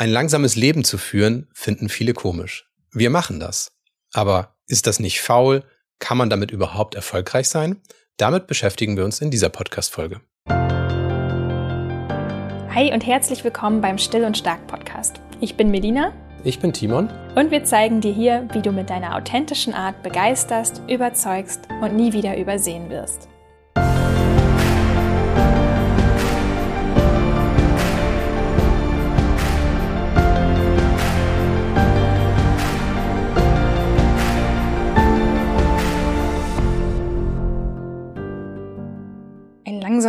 Ein 0.00 0.08
langsames 0.08 0.56
Leben 0.56 0.82
zu 0.82 0.96
führen, 0.96 1.46
finden 1.52 1.90
viele 1.90 2.14
komisch. 2.14 2.70
Wir 2.90 3.10
machen 3.10 3.38
das. 3.38 3.72
Aber 4.14 4.56
ist 4.66 4.86
das 4.86 4.98
nicht 4.98 5.20
faul? 5.20 5.62
Kann 5.98 6.16
man 6.16 6.30
damit 6.30 6.50
überhaupt 6.52 6.94
erfolgreich 6.94 7.50
sein? 7.50 7.82
Damit 8.16 8.46
beschäftigen 8.46 8.96
wir 8.96 9.04
uns 9.04 9.20
in 9.20 9.30
dieser 9.30 9.50
Podcast-Folge. 9.50 10.22
Hi 12.74 12.94
und 12.94 13.06
herzlich 13.06 13.44
willkommen 13.44 13.82
beim 13.82 13.98
Still 13.98 14.24
und 14.24 14.38
Stark 14.38 14.66
Podcast. 14.68 15.20
Ich 15.42 15.58
bin 15.58 15.70
Melina. 15.70 16.14
Ich 16.44 16.60
bin 16.60 16.72
Timon. 16.72 17.10
Und 17.34 17.50
wir 17.50 17.64
zeigen 17.64 18.00
dir 18.00 18.14
hier, 18.14 18.48
wie 18.54 18.62
du 18.62 18.72
mit 18.72 18.88
deiner 18.88 19.16
authentischen 19.16 19.74
Art 19.74 20.02
begeisterst, 20.02 20.80
überzeugst 20.88 21.68
und 21.82 21.94
nie 21.94 22.14
wieder 22.14 22.38
übersehen 22.38 22.88
wirst. 22.88 23.29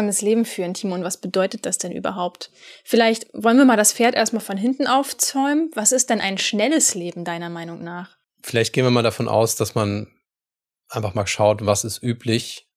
Langsames 0.02 0.22
Leben 0.22 0.46
führen, 0.46 0.74
Timon. 0.74 1.04
Was 1.04 1.18
bedeutet 1.18 1.66
das 1.66 1.78
denn 1.78 1.92
überhaupt? 1.92 2.52
Vielleicht 2.84 3.28
wollen 3.34 3.58
wir 3.58 3.66
mal 3.66 3.78
das 3.78 3.94
Pferd 3.94 4.16
erstmal 4.16 4.42
von 4.42 4.58
hinten 4.58 4.88
aufzäumen. 4.88 5.70
Was 5.76 5.92
ist 5.92 6.10
denn 6.10 6.20
ein 6.20 6.38
schnelles 6.38 6.96
Leben 6.96 7.24
deiner 7.24 7.50
Meinung 7.50 7.84
nach? 7.84 8.18
Vielleicht 8.42 8.74
gehen 8.74 8.84
wir 8.84 8.92
mal 8.92 9.04
davon 9.04 9.28
aus, 9.28 9.56
dass 9.56 9.76
man 9.76 10.08
einfach 10.90 11.14
mal 11.14 11.28
schaut, 11.28 11.66
was 11.66 11.84
ist 11.84 12.02
üblich, 12.02 12.68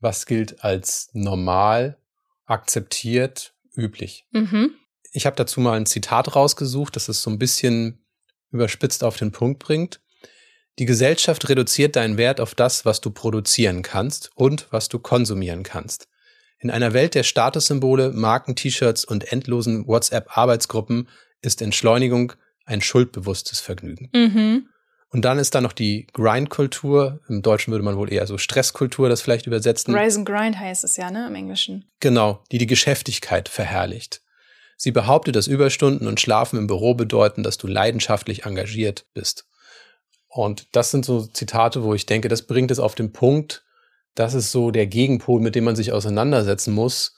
was 0.00 0.24
gilt 0.24 0.64
als 0.64 1.10
normal, 1.12 1.98
akzeptiert, 2.46 3.52
üblich. 3.76 4.24
Mhm. 4.30 4.74
Ich 5.12 5.26
habe 5.26 5.36
dazu 5.36 5.60
mal 5.60 5.76
ein 5.76 5.86
Zitat 5.86 6.34
rausgesucht, 6.34 6.96
das 6.96 7.08
es 7.08 7.22
so 7.22 7.30
ein 7.30 7.38
bisschen 7.38 8.06
überspitzt 8.50 9.04
auf 9.04 9.18
den 9.18 9.32
Punkt 9.32 9.58
bringt. 9.58 10.00
Die 10.78 10.86
Gesellschaft 10.86 11.46
reduziert 11.48 11.96
deinen 11.96 12.16
Wert 12.16 12.40
auf 12.40 12.54
das, 12.54 12.86
was 12.86 13.02
du 13.02 13.10
produzieren 13.10 13.82
kannst 13.82 14.30
und 14.34 14.66
was 14.70 14.88
du 14.88 14.98
konsumieren 14.98 15.62
kannst. 15.62 16.08
In 16.60 16.70
einer 16.70 16.92
Welt 16.92 17.14
der 17.14 17.22
Statussymbole, 17.22 18.12
Marken-T-Shirts 18.12 19.04
und 19.06 19.32
endlosen 19.32 19.86
WhatsApp-Arbeitsgruppen 19.86 21.08
ist 21.40 21.62
Entschleunigung 21.62 22.34
ein 22.66 22.82
schuldbewusstes 22.82 23.60
Vergnügen. 23.60 24.10
Mhm. 24.14 24.68
Und 25.08 25.24
dann 25.24 25.38
ist 25.38 25.54
da 25.54 25.62
noch 25.62 25.72
die 25.72 26.06
Grind-Kultur. 26.12 27.20
Im 27.28 27.40
Deutschen 27.42 27.72
würde 27.72 27.84
man 27.84 27.96
wohl 27.96 28.12
eher 28.12 28.26
so 28.26 28.36
Stresskultur 28.36 29.08
das 29.08 29.22
vielleicht 29.22 29.46
übersetzen. 29.46 29.94
Rise 29.94 30.18
and 30.18 30.28
Grind 30.28 30.58
heißt 30.58 30.84
es 30.84 30.96
ja, 30.96 31.10
ne, 31.10 31.26
im 31.26 31.34
Englischen. 31.34 31.90
Genau, 31.98 32.44
die 32.52 32.58
die 32.58 32.66
Geschäftigkeit 32.66 33.48
verherrlicht. 33.48 34.22
Sie 34.76 34.92
behauptet, 34.92 35.36
dass 35.36 35.46
Überstunden 35.46 36.06
und 36.06 36.20
Schlafen 36.20 36.58
im 36.58 36.66
Büro 36.66 36.94
bedeuten, 36.94 37.42
dass 37.42 37.58
du 37.58 37.66
leidenschaftlich 37.66 38.44
engagiert 38.44 39.06
bist. 39.14 39.46
Und 40.28 40.68
das 40.72 40.90
sind 40.90 41.04
so 41.04 41.26
Zitate, 41.26 41.82
wo 41.82 41.92
ich 41.94 42.06
denke, 42.06 42.28
das 42.28 42.42
bringt 42.42 42.70
es 42.70 42.78
auf 42.78 42.94
den 42.94 43.12
Punkt, 43.12 43.64
das 44.14 44.34
ist 44.34 44.50
so 44.50 44.70
der 44.70 44.86
Gegenpol, 44.86 45.40
mit 45.40 45.54
dem 45.54 45.64
man 45.64 45.76
sich 45.76 45.92
auseinandersetzen 45.92 46.74
muss. 46.74 47.16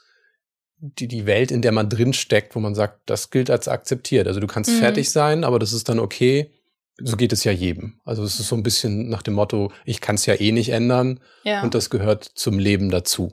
Die, 0.79 1.07
die 1.07 1.27
Welt, 1.27 1.51
in 1.51 1.63
der 1.63 1.73
man 1.73 1.89
drin 1.89 2.13
steckt, 2.13 2.57
wo 2.57 2.61
man 2.61 2.75
sagt, 2.75 3.03
das 3.07 3.31
gilt 3.31 3.51
als 3.51 3.69
akzeptiert. 3.69 4.27
Also 4.27 4.41
du 4.41 4.47
kannst 4.47 4.71
mhm. 4.71 4.79
fertig 4.79 5.11
sein, 5.11 5.45
aber 5.45 5.59
das 5.59 5.73
ist 5.73 5.89
dann 5.89 6.01
okay. 6.01 6.51
So 6.99 7.17
geht 7.17 7.33
es 7.33 7.45
ja 7.45 7.53
jedem. 7.53 8.01
Also 8.05 8.25
es 8.25 8.39
ist 8.39 8.49
so 8.49 8.57
ein 8.57 8.63
bisschen 8.63 9.09
nach 9.09 9.23
dem 9.23 9.35
Motto, 9.35 9.73
ich 9.85 10.01
kann 10.01 10.17
es 10.17 10.27
ja 10.27 10.35
eh 10.35 10.53
nicht 10.53 10.71
ändern 10.71 11.21
ja. 11.45 11.63
und 11.63 11.75
das 11.75 11.89
gehört 11.89 12.25
zum 12.25 12.59
Leben 12.59 12.91
dazu. 12.91 13.33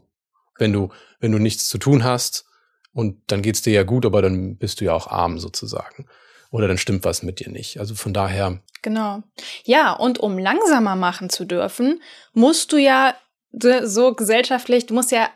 Wenn 0.58 0.74
du, 0.74 0.90
wenn 1.20 1.32
du 1.32 1.40
nichts 1.40 1.68
zu 1.68 1.78
tun 1.78 2.04
hast 2.04 2.46
und 2.94 3.20
dann 3.28 3.42
geht's 3.42 3.62
dir 3.62 3.74
ja 3.74 3.84
gut, 3.84 4.06
aber 4.06 4.22
dann 4.22 4.58
bist 4.58 4.80
du 4.80 4.86
ja 4.86 4.94
auch 4.94 5.08
arm 5.08 5.40
sozusagen. 5.40 6.08
Oder 6.52 6.68
dann 6.68 6.78
stimmt 6.78 7.04
was 7.04 7.24
mit 7.24 7.40
dir 7.40 7.50
nicht. 7.50 7.80
Also 7.80 7.96
von 7.96 8.14
daher. 8.14 8.60
Genau. 8.82 9.22
Ja, 9.66 9.94
und 9.94 10.20
um 10.20 10.38
langsamer 10.38 10.96
machen 10.96 11.30
zu 11.30 11.46
dürfen, 11.46 12.02
musst 12.34 12.72
du 12.72 12.78
ja 12.78 13.16
so 13.52 14.14
gesellschaftlich, 14.14 14.86
du 14.86 14.94
musst 14.94 15.12
ja, 15.12 15.30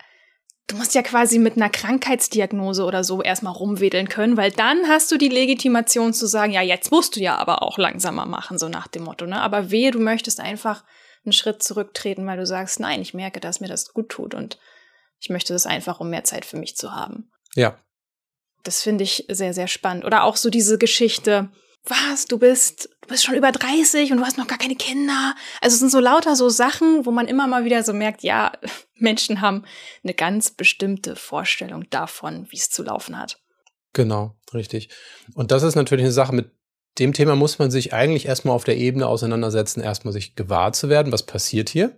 du 0.67 0.75
musst 0.75 0.95
ja 0.95 1.01
quasi 1.01 1.39
mit 1.39 1.57
einer 1.57 1.69
Krankheitsdiagnose 1.69 2.83
oder 2.83 3.03
so 3.03 3.21
erstmal 3.21 3.53
rumwedeln 3.53 4.09
können, 4.09 4.37
weil 4.37 4.51
dann 4.51 4.87
hast 4.87 5.11
du 5.11 5.17
die 5.17 5.29
Legitimation 5.29 6.13
zu 6.13 6.27
sagen, 6.27 6.53
ja, 6.53 6.61
jetzt 6.61 6.91
musst 6.91 7.15
du 7.15 7.19
ja 7.19 7.37
aber 7.37 7.63
auch 7.63 7.77
langsamer 7.77 8.25
machen, 8.25 8.57
so 8.57 8.69
nach 8.69 8.87
dem 8.87 9.03
Motto, 9.03 9.25
ne? 9.25 9.41
Aber 9.41 9.71
wehe, 9.71 9.91
du 9.91 9.99
möchtest 9.99 10.39
einfach 10.39 10.83
einen 11.25 11.33
Schritt 11.33 11.63
zurücktreten, 11.63 12.25
weil 12.27 12.37
du 12.37 12.45
sagst, 12.45 12.79
nein, 12.79 13.01
ich 13.01 13.13
merke, 13.13 13.39
dass 13.39 13.59
mir 13.59 13.67
das 13.67 13.93
gut 13.93 14.09
tut 14.09 14.33
und 14.33 14.57
ich 15.19 15.29
möchte 15.29 15.53
das 15.53 15.65
einfach, 15.65 15.99
um 15.99 16.09
mehr 16.09 16.25
Zeit 16.25 16.43
für 16.43 16.57
mich 16.57 16.75
zu 16.75 16.93
haben. 16.93 17.31
Ja. 17.55 17.77
Das 18.63 18.81
finde 18.81 19.03
ich 19.03 19.25
sehr, 19.29 19.53
sehr 19.53 19.67
spannend. 19.67 20.05
Oder 20.05 20.23
auch 20.23 20.35
so 20.35 20.49
diese 20.49 20.77
Geschichte, 20.77 21.49
was, 21.85 22.25
du 22.25 22.39
bist, 22.39 22.89
du 23.01 23.07
bist 23.09 23.25
schon 23.25 23.35
über 23.35 23.51
30 23.51 24.11
und 24.11 24.17
du 24.17 24.23
hast 24.23 24.37
noch 24.37 24.47
gar 24.47 24.57
keine 24.57 24.75
Kinder. 24.75 25.35
Also 25.61 25.73
es 25.73 25.79
sind 25.79 25.91
so 25.91 25.99
lauter 25.99 26.35
so 26.35 26.49
Sachen, 26.49 27.05
wo 27.05 27.11
man 27.11 27.27
immer 27.27 27.47
mal 27.47 27.65
wieder 27.65 27.83
so 27.83 27.93
merkt, 27.93 28.23
ja, 28.23 28.53
Menschen 28.95 29.41
haben 29.41 29.65
eine 30.03 30.13
ganz 30.13 30.51
bestimmte 30.51 31.15
Vorstellung 31.15 31.89
davon, 31.89 32.47
wie 32.49 32.57
es 32.57 32.69
zu 32.69 32.83
laufen 32.83 33.17
hat. 33.19 33.39
Genau, 33.91 34.35
richtig. 34.53 34.89
Und 35.35 35.51
das 35.51 35.63
ist 35.63 35.75
natürlich 35.75 36.05
eine 36.05 36.13
Sache, 36.13 36.33
mit 36.33 36.51
dem 36.99 37.13
Thema 37.13 37.35
muss 37.35 37.59
man 37.59 37.71
sich 37.71 37.93
eigentlich 37.93 38.27
erstmal 38.27 38.55
auf 38.55 38.63
der 38.63 38.77
Ebene 38.77 39.07
auseinandersetzen, 39.07 39.81
erstmal 39.81 40.13
sich 40.13 40.35
gewahr 40.35 40.73
zu 40.73 40.89
werden, 40.89 41.11
was 41.11 41.25
passiert 41.25 41.69
hier. 41.69 41.97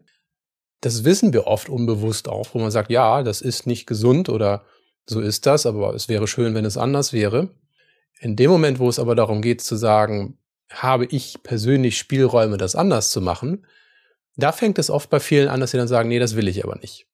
Das 0.82 1.04
wissen 1.04 1.34
wir 1.34 1.48
oft 1.48 1.70
unbewusst 1.70 2.28
auch, 2.28 2.54
wo 2.54 2.60
man 2.60 2.72
sagt, 2.72 2.92
ja, 2.92 3.24
das 3.24 3.42
ist 3.42 3.68
nicht 3.68 3.88
gesund 3.88 4.30
oder 4.30 4.66
so 5.06 5.20
ist 5.20 5.46
das, 5.46 5.66
aber 5.66 5.94
es 5.94 6.10
wäre 6.10 6.28
schön, 6.28 6.56
wenn 6.56 6.66
es 6.66 6.78
anders 6.78 7.14
wäre. 7.14 7.50
In 8.26 8.36
dem 8.36 8.50
Moment, 8.50 8.80
wo 8.80 8.90
es 8.90 8.98
aber 8.98 9.14
darum 9.14 9.44
geht 9.44 9.62
zu 9.62 9.76
sagen, 9.76 10.40
habe 10.72 11.06
ich 11.06 11.44
persönlich 11.44 12.00
Spielräume, 12.00 12.58
das 12.58 12.76
anders 12.76 13.12
zu 13.12 13.22
machen, 13.22 13.68
da 14.36 14.52
fängt 14.52 14.80
es 14.80 14.90
oft 14.90 15.12
bei 15.12 15.20
vielen 15.20 15.48
an, 15.48 15.60
dass 15.60 15.70
sie 15.70 15.78
dann 15.78 15.88
sagen, 15.88 16.10
nee, 16.10 16.18
das 16.18 16.36
will 16.36 16.48
ich 16.48 16.64
aber 16.64 16.76
nicht. 16.78 17.06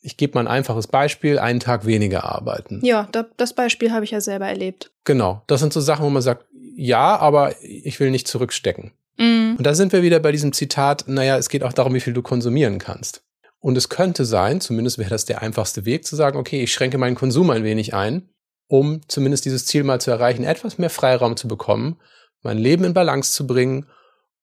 Ich 0.00 0.16
gebe 0.16 0.34
mal 0.34 0.40
ein 0.40 0.48
einfaches 0.48 0.88
Beispiel, 0.88 1.38
einen 1.38 1.60
Tag 1.60 1.86
weniger 1.86 2.24
arbeiten. 2.24 2.80
Ja, 2.84 3.08
das 3.36 3.52
Beispiel 3.52 3.92
habe 3.92 4.04
ich 4.04 4.10
ja 4.10 4.20
selber 4.20 4.48
erlebt. 4.48 4.90
Genau, 5.04 5.42
das 5.46 5.60
sind 5.60 5.72
so 5.72 5.80
Sachen, 5.80 6.04
wo 6.04 6.10
man 6.10 6.20
sagt, 6.20 6.46
ja, 6.74 7.16
aber 7.16 7.54
ich 7.62 8.00
will 8.00 8.10
nicht 8.10 8.26
zurückstecken. 8.26 8.90
Mm. 9.18 9.54
Und 9.56 9.64
da 9.64 9.76
sind 9.76 9.92
wir 9.92 10.02
wieder 10.02 10.18
bei 10.18 10.32
diesem 10.32 10.52
Zitat, 10.52 11.04
naja, 11.06 11.38
es 11.38 11.48
geht 11.48 11.62
auch 11.62 11.72
darum, 11.72 11.94
wie 11.94 12.00
viel 12.00 12.12
du 12.12 12.22
konsumieren 12.22 12.80
kannst. 12.80 13.22
Und 13.60 13.76
es 13.76 13.88
könnte 13.88 14.24
sein, 14.24 14.60
zumindest 14.60 14.98
wäre 14.98 15.10
das 15.10 15.26
der 15.26 15.42
einfachste 15.42 15.84
Weg, 15.84 16.04
zu 16.04 16.16
sagen, 16.16 16.38
okay, 16.38 16.64
ich 16.64 16.72
schränke 16.72 16.98
meinen 16.98 17.14
Konsum 17.14 17.50
ein 17.50 17.62
wenig 17.62 17.94
ein 17.94 18.28
um 18.72 19.02
zumindest 19.06 19.44
dieses 19.44 19.66
Ziel 19.66 19.84
mal 19.84 20.00
zu 20.00 20.10
erreichen, 20.10 20.44
etwas 20.44 20.78
mehr 20.78 20.88
Freiraum 20.88 21.36
zu 21.36 21.46
bekommen, 21.46 22.00
mein 22.40 22.56
Leben 22.56 22.84
in 22.84 22.94
Balance 22.94 23.34
zu 23.34 23.46
bringen 23.46 23.86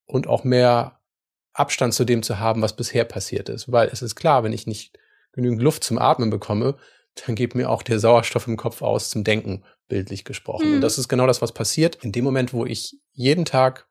und 0.06 0.28
auch 0.28 0.44
mehr 0.44 1.00
Abstand 1.54 1.96
zu 1.96 2.06
dem 2.06 2.22
zu 2.22 2.38
haben, 2.38 2.62
was 2.62 2.76
bisher 2.76 3.06
passiert 3.06 3.50
ist. 3.50 3.72
Weil 3.72 3.90
es 3.92 4.04
ist 4.04 4.14
klar, 4.14 4.44
wenn 4.44 4.54
ich 4.54 4.68
nicht 4.68 4.96
genügend 5.32 5.64
Luft 5.64 5.84
zum 5.84 5.98
Atmen 5.98 6.30
bekomme, 6.30 6.76
dann 7.26 7.34
geht 7.34 7.56
mir 7.56 7.72
auch 7.72 7.82
der 7.82 7.98
Sauerstoff 7.98 8.46
im 8.46 8.56
Kopf 8.56 8.84
aus 8.84 9.10
zum 9.10 9.24
Denken, 9.24 9.64
bildlich 9.88 10.26
gesprochen. 10.26 10.70
Mhm. 10.70 10.76
Und 10.76 10.82
das 10.82 11.00
ist 11.00 11.08
genau 11.08 11.26
das, 11.26 11.42
was 11.42 11.52
passiert. 11.52 11.96
In 12.04 12.12
dem 12.12 12.24
Moment, 12.24 12.54
wo 12.54 12.68
ich 12.68 13.00
jeden 13.14 13.46
Tag 13.46 13.88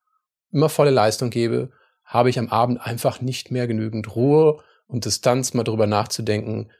immer 0.53 0.69
volle 0.69 0.93
Leistung 0.93 1.31
gebe, 1.31 1.73
habe 2.05 2.31
ich 2.31 2.39
am 2.39 2.49
Abend 2.49 2.81
einfach 2.81 3.21
nicht 3.21 3.51
mehr 3.51 3.67
genügend 3.67 4.15
Ruhe 4.15 4.63
und 4.87 5.05
Distanz, 5.05 5.53
mal 5.53 5.65
darüber 5.65 5.89
nachzudenken, 5.89 6.71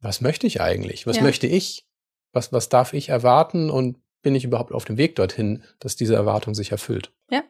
was 0.00 0.22
möchte 0.22 0.46
ich 0.46 0.62
eigentlich? 0.62 1.06
Was 1.06 1.18
ja. 1.18 1.22
möchte 1.22 1.46
ich? 1.46 1.86
Was, 2.32 2.52
was 2.52 2.68
darf 2.68 2.92
ich 2.92 3.08
erwarten 3.08 3.70
und 3.70 3.96
bin 4.22 4.34
ich 4.34 4.44
überhaupt 4.44 4.72
auf 4.72 4.84
dem 4.84 4.96
Weg 4.96 5.16
dorthin, 5.16 5.62
dass 5.80 5.96
diese 5.96 6.14
Erwartung 6.14 6.54
sich 6.54 6.72
erfüllt? 6.72 7.12
Ja, 7.28 7.42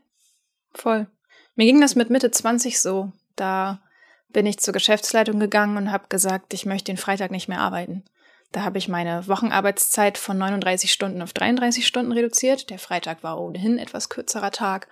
voll. 0.72 1.06
Mir 1.54 1.66
ging 1.66 1.80
das 1.80 1.94
mit 1.94 2.10
Mitte 2.10 2.30
20 2.30 2.80
so. 2.80 3.12
Da 3.36 3.82
bin 4.30 4.46
ich 4.46 4.58
zur 4.58 4.72
Geschäftsleitung 4.72 5.38
gegangen 5.38 5.76
und 5.76 5.92
habe 5.92 6.08
gesagt, 6.08 6.54
ich 6.54 6.64
möchte 6.64 6.90
den 6.90 6.96
Freitag 6.96 7.30
nicht 7.30 7.48
mehr 7.48 7.60
arbeiten. 7.60 8.04
Da 8.52 8.62
habe 8.62 8.78
ich 8.78 8.88
meine 8.88 9.26
Wochenarbeitszeit 9.28 10.18
von 10.18 10.36
39 10.38 10.92
Stunden 10.92 11.22
auf 11.22 11.32
33 11.32 11.86
Stunden 11.86 12.12
reduziert. 12.12 12.70
Der 12.70 12.78
Freitag 12.78 13.22
war 13.22 13.40
ohnehin 13.40 13.78
etwas 13.78 14.08
kürzerer 14.08 14.50
Tag. 14.50 14.88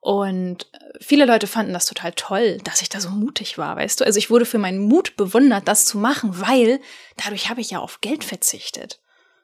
Und 0.00 0.70
viele 1.00 1.24
Leute 1.24 1.46
fanden 1.46 1.72
das 1.72 1.86
total 1.86 2.12
toll, 2.12 2.58
dass 2.64 2.82
ich 2.82 2.88
da 2.88 3.00
so 3.00 3.10
mutig 3.10 3.58
war, 3.58 3.76
weißt 3.76 4.00
du? 4.00 4.04
Also 4.04 4.18
ich 4.18 4.30
wurde 4.30 4.44
für 4.44 4.58
meinen 4.58 4.78
Mut 4.78 5.16
bewundert, 5.16 5.66
das 5.66 5.86
zu 5.86 5.98
machen, 5.98 6.40
weil 6.40 6.80
dadurch 7.16 7.50
habe 7.50 7.60
ich 7.60 7.70
ja 7.70 7.80
auf 7.80 8.00
Geld 8.00 8.24
verzichtet. 8.24 9.00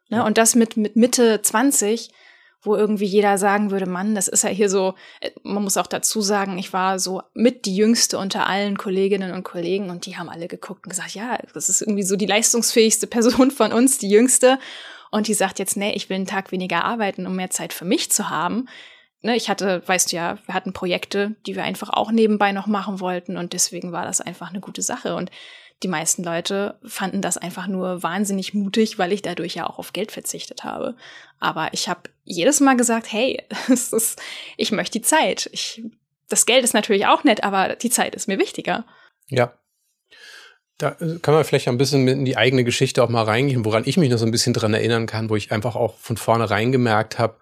Ne? 0.09 0.25
Und 0.25 0.39
das 0.39 0.55
mit, 0.55 0.77
mit 0.77 0.97
Mitte 0.97 1.41
20, 1.43 2.11
wo 2.63 2.77
irgendwie 2.77 3.05
jeder 3.05 3.39
sagen 3.39 3.71
würde, 3.71 3.87
Mann, 3.87 4.15
das 4.15 4.29
ist 4.29 4.45
ja 4.45 4.51
hier 4.51 4.71
so, 4.71 4.95
äh, 5.21 5.31
man 5.43 5.63
muss 5.63 5.77
auch 5.77 5.87
dazu 5.87 6.21
sagen, 6.21 6.59
ich 6.59 6.73
war 6.73 6.99
so 6.99 7.23
mit 7.35 7.67
die 7.67 7.77
jüngste 7.77 8.19
unter 8.19 8.47
allen 8.47 8.79
Kolleginnen 8.79 9.33
und 9.33 9.45
Kollegen 9.45 9.91
und 9.91 10.07
die 10.07 10.17
haben 10.17 10.29
alle 10.29 10.49
geguckt 10.49 10.87
und 10.87 10.91
gesagt, 10.91 11.15
ja, 11.15 11.39
das 11.53 11.69
ist 11.69 11.83
irgendwie 11.83 12.03
so 12.03 12.17
die 12.17 12.27
leistungsfähigste 12.27 13.07
Person 13.09 13.51
von 13.51 13.73
uns, 13.73 13.99
die 13.99 14.11
jüngste. 14.11 14.59
Und 15.11 15.29
die 15.29 15.35
sagt 15.35 15.61
jetzt, 15.61 15.77
nee, 15.77 15.93
ich 15.93 16.09
will 16.09 16.17
einen 16.17 16.27
Tag 16.27 16.51
weniger 16.51 16.85
arbeiten, 16.85 17.27
um 17.27 17.37
mehr 17.37 17.51
Zeit 17.51 17.73
für 17.73 17.85
mich 17.85 18.11
zu 18.11 18.31
haben. 18.31 18.67
Ne, 19.23 19.37
ich 19.37 19.49
hatte, 19.49 19.83
weißt 19.87 20.13
du 20.13 20.17
ja, 20.17 20.39
wir 20.45 20.55
hatten 20.55 20.75
Projekte, 20.75 21.35
die 21.47 21.55
wir 21.57 21.63
einfach 21.63 21.89
auch 21.89 22.11
nebenbei 22.11 22.53
noch 22.53 22.67
machen 22.67 23.01
wollten 23.01 23.39
und 23.39 23.55
deswegen 23.55 23.91
war 23.91 24.05
das 24.05 24.21
einfach 24.21 24.51
eine 24.51 24.61
gute 24.61 24.83
Sache. 24.83 25.15
Und 25.15 25.31
die 25.83 25.89
meisten 25.89 26.23
Leute 26.23 26.79
fanden 26.87 27.21
das 27.21 27.37
einfach 27.37 27.67
nur 27.67 28.03
wahnsinnig 28.03 28.55
mutig, 28.55 28.99
weil 28.99 29.13
ich 29.13 29.23
dadurch 29.23 29.55
ja 29.55 29.69
auch 29.69 29.79
auf 29.79 29.93
Geld 29.93 30.13
verzichtet 30.13 30.65
habe. 30.65 30.97
Aber 31.41 31.69
ich 31.73 31.89
habe 31.89 32.03
jedes 32.23 32.61
Mal 32.61 32.77
gesagt, 32.77 33.13
hey, 33.13 33.43
ist, 33.69 34.21
ich 34.57 34.73
möchte 34.73 34.99
die 34.99 35.05
Zeit. 35.05 35.51
Ich, 35.53 35.83
das 36.29 36.47
Geld 36.47 36.65
ist 36.65 36.75
natürlich 36.75 37.07
auch 37.07 37.25
nett, 37.25 37.45
aber 37.45 37.77
die 37.77 37.91
Zeit 37.91 38.15
ist 38.15 38.29
mir 38.29 38.39
wichtiger. 38.39 38.85
Ja. 39.29 39.53
Da 40.79 40.97
äh, 41.01 41.19
kann 41.21 41.35
man 41.35 41.45
vielleicht 41.45 41.69
ein 41.69 41.79
bisschen 41.79 42.09
in 42.09 42.25
die 42.25 42.37
eigene 42.37 42.65
Geschichte 42.65 43.03
auch 43.03 43.09
mal 43.09 43.25
reingehen, 43.25 43.65
woran 43.65 43.85
ich 43.87 43.97
mich 43.97 44.11
noch 44.11 44.19
so 44.19 44.27
ein 44.27 44.33
bisschen 44.33 44.55
dran 44.55 44.75
erinnern 44.75 45.07
kann, 45.07 45.31
wo 45.31 45.37
ich 45.37 45.53
einfach 45.53 45.77
auch 45.77 45.99
von 45.99 46.17
vornherein 46.17 46.73
gemerkt 46.73 47.19
habe, 47.19 47.37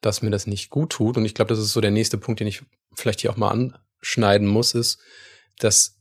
dass 0.00 0.22
mir 0.22 0.30
das 0.30 0.46
nicht 0.46 0.70
gut 0.70 0.90
tut. 0.90 1.16
Und 1.16 1.24
ich 1.24 1.34
glaube, 1.34 1.48
das 1.48 1.58
ist 1.58 1.72
so 1.72 1.80
der 1.80 1.90
nächste 1.90 2.18
Punkt, 2.18 2.40
den 2.40 2.46
ich 2.46 2.62
vielleicht 2.94 3.20
hier 3.20 3.30
auch 3.30 3.36
mal 3.36 3.50
anschneiden 3.50 4.46
muss, 4.46 4.74
ist, 4.74 5.00
dass 5.58 5.97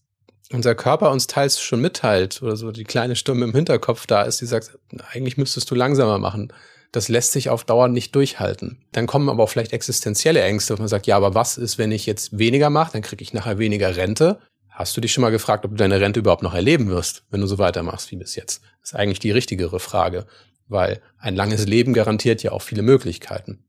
unser 0.52 0.76
Körper 0.76 1.12
uns 1.12 1.28
teils 1.28 1.60
schon 1.60 1.82
mitteilt 1.82 2.42
oder 2.42 2.56
so 2.56 2.72
die 2.72 2.84
kleine 2.84 3.16
Stimme 3.16 3.46
im 3.46 3.54
Hinterkopf 3.54 4.08
da 4.08 4.24
ist, 4.24 4.42
die 4.42 4.46
sagt, 4.46 4.78
eigentlich 5.12 5.38
müsstest 5.38 5.70
du 5.70 5.76
langsamer 5.76 6.18
machen. 6.20 6.54
Das 6.92 7.10
lässt 7.10 7.34
sich 7.34 7.50
auf 7.50 7.66
Dauer 7.66 7.90
nicht 7.90 8.16
durchhalten. 8.16 8.86
Dann 8.94 9.08
kommen 9.08 9.30
aber 9.30 9.44
auch 9.44 9.50
vielleicht 9.50 9.74
existenzielle 9.74 10.42
Ängste, 10.42 10.74
wo 10.78 10.82
man 10.82 10.88
sagt, 10.88 11.06
ja, 11.06 11.18
aber 11.18 11.36
was 11.36 11.58
ist, 11.58 11.78
wenn 11.78 11.92
ich 11.92 12.06
jetzt 12.06 12.38
weniger 12.38 12.70
mache, 12.70 12.94
dann 12.94 13.02
kriege 13.02 13.22
ich 13.22 13.34
nachher 13.34 13.60
weniger 13.60 13.96
Rente. 13.96 14.40
Hast 14.70 14.96
du 14.96 15.02
dich 15.02 15.12
schon 15.12 15.24
mal 15.24 15.32
gefragt, 15.32 15.66
ob 15.66 15.72
du 15.72 15.78
deine 15.78 16.00
Rente 16.00 16.20
überhaupt 16.20 16.44
noch 16.44 16.54
erleben 16.54 16.88
wirst, 16.88 17.24
wenn 17.30 17.42
du 17.42 17.48
so 17.48 17.58
weitermachst 17.58 18.12
wie 18.12 18.16
bis 18.16 18.36
jetzt? 18.36 18.62
Das 18.82 18.92
ist 18.92 18.96
eigentlich 18.96 19.20
die 19.20 19.32
richtigere 19.32 19.80
Frage, 19.80 20.28
weil 20.68 21.02
ein 21.18 21.36
langes 21.36 21.66
Leben 21.66 21.94
garantiert 21.94 22.42
ja 22.42 22.52
auch 22.52 22.62
viele 22.62 22.84
Möglichkeiten. 22.84 23.66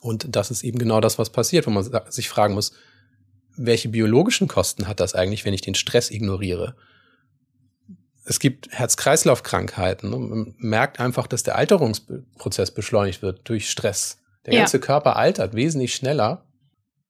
Und 0.00 0.34
das 0.34 0.50
ist 0.50 0.64
eben 0.64 0.78
genau 0.78 1.00
das, 1.00 1.18
was 1.18 1.30
passiert, 1.30 1.66
wo 1.66 1.70
man 1.70 1.88
sich 2.10 2.28
fragen 2.28 2.54
muss, 2.54 2.72
welche 3.56 3.88
biologischen 3.88 4.48
Kosten 4.48 4.88
hat 4.88 5.00
das 5.00 5.14
eigentlich, 5.14 5.44
wenn 5.44 5.54
ich 5.54 5.60
den 5.60 5.74
Stress 5.74 6.10
ignoriere? 6.10 6.74
Es 8.24 8.40
gibt 8.40 8.70
Herz-Kreislauf-Krankheiten. 8.70 10.10
Man 10.10 10.54
merkt 10.58 10.98
einfach, 10.98 11.26
dass 11.26 11.42
der 11.42 11.56
Alterungsprozess 11.56 12.70
beschleunigt 12.70 13.22
wird 13.22 13.48
durch 13.48 13.70
Stress. 13.70 14.18
Der 14.46 14.54
ganze 14.54 14.78
ja. 14.78 14.82
Körper 14.82 15.16
altert 15.16 15.54
wesentlich 15.54 15.94
schneller. 15.94 16.46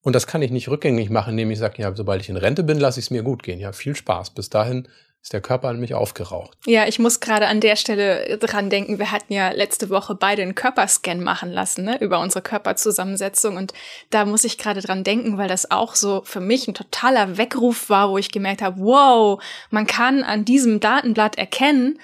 Und 0.02 0.14
das 0.14 0.26
kann 0.26 0.42
ich 0.42 0.50
nicht 0.50 0.68
rückgängig 0.68 1.10
machen, 1.10 1.30
indem 1.30 1.50
ich 1.50 1.58
sage, 1.58 1.80
ja, 1.80 1.94
sobald 1.94 2.20
ich 2.20 2.28
in 2.28 2.36
Rente 2.36 2.62
bin, 2.62 2.78
lasse 2.78 3.00
ich 3.00 3.06
es 3.06 3.10
mir 3.10 3.22
gut 3.22 3.42
gehen. 3.42 3.58
Ja, 3.60 3.72
viel 3.72 3.96
Spaß. 3.96 4.30
Bis 4.30 4.50
dahin 4.50 4.88
ist 5.24 5.32
der 5.32 5.40
Körper 5.40 5.68
an 5.68 5.80
mich 5.80 5.94
aufgeraucht. 5.94 6.58
Ja, 6.66 6.86
ich 6.86 6.98
muss 6.98 7.18
gerade 7.18 7.46
an 7.46 7.60
der 7.60 7.76
Stelle 7.76 8.36
dran 8.36 8.68
denken, 8.68 8.98
wir 8.98 9.10
hatten 9.10 9.32
ja 9.32 9.52
letzte 9.52 9.88
Woche 9.88 10.14
beide 10.14 10.42
einen 10.42 10.54
Körperscan 10.54 11.20
machen 11.20 11.50
lassen, 11.50 11.86
ne, 11.86 11.98
über 12.02 12.20
unsere 12.20 12.42
Körperzusammensetzung. 12.42 13.56
Und 13.56 13.72
da 14.10 14.26
muss 14.26 14.44
ich 14.44 14.58
gerade 14.58 14.82
dran 14.82 15.02
denken, 15.02 15.38
weil 15.38 15.48
das 15.48 15.70
auch 15.70 15.94
so 15.94 16.20
für 16.26 16.40
mich 16.40 16.68
ein 16.68 16.74
totaler 16.74 17.38
Weckruf 17.38 17.88
war, 17.88 18.10
wo 18.10 18.18
ich 18.18 18.32
gemerkt 18.32 18.60
habe, 18.60 18.78
wow, 18.80 19.42
man 19.70 19.86
kann 19.86 20.22
an 20.22 20.44
diesem 20.44 20.78
Datenblatt 20.78 21.38
erkennen, 21.38 21.98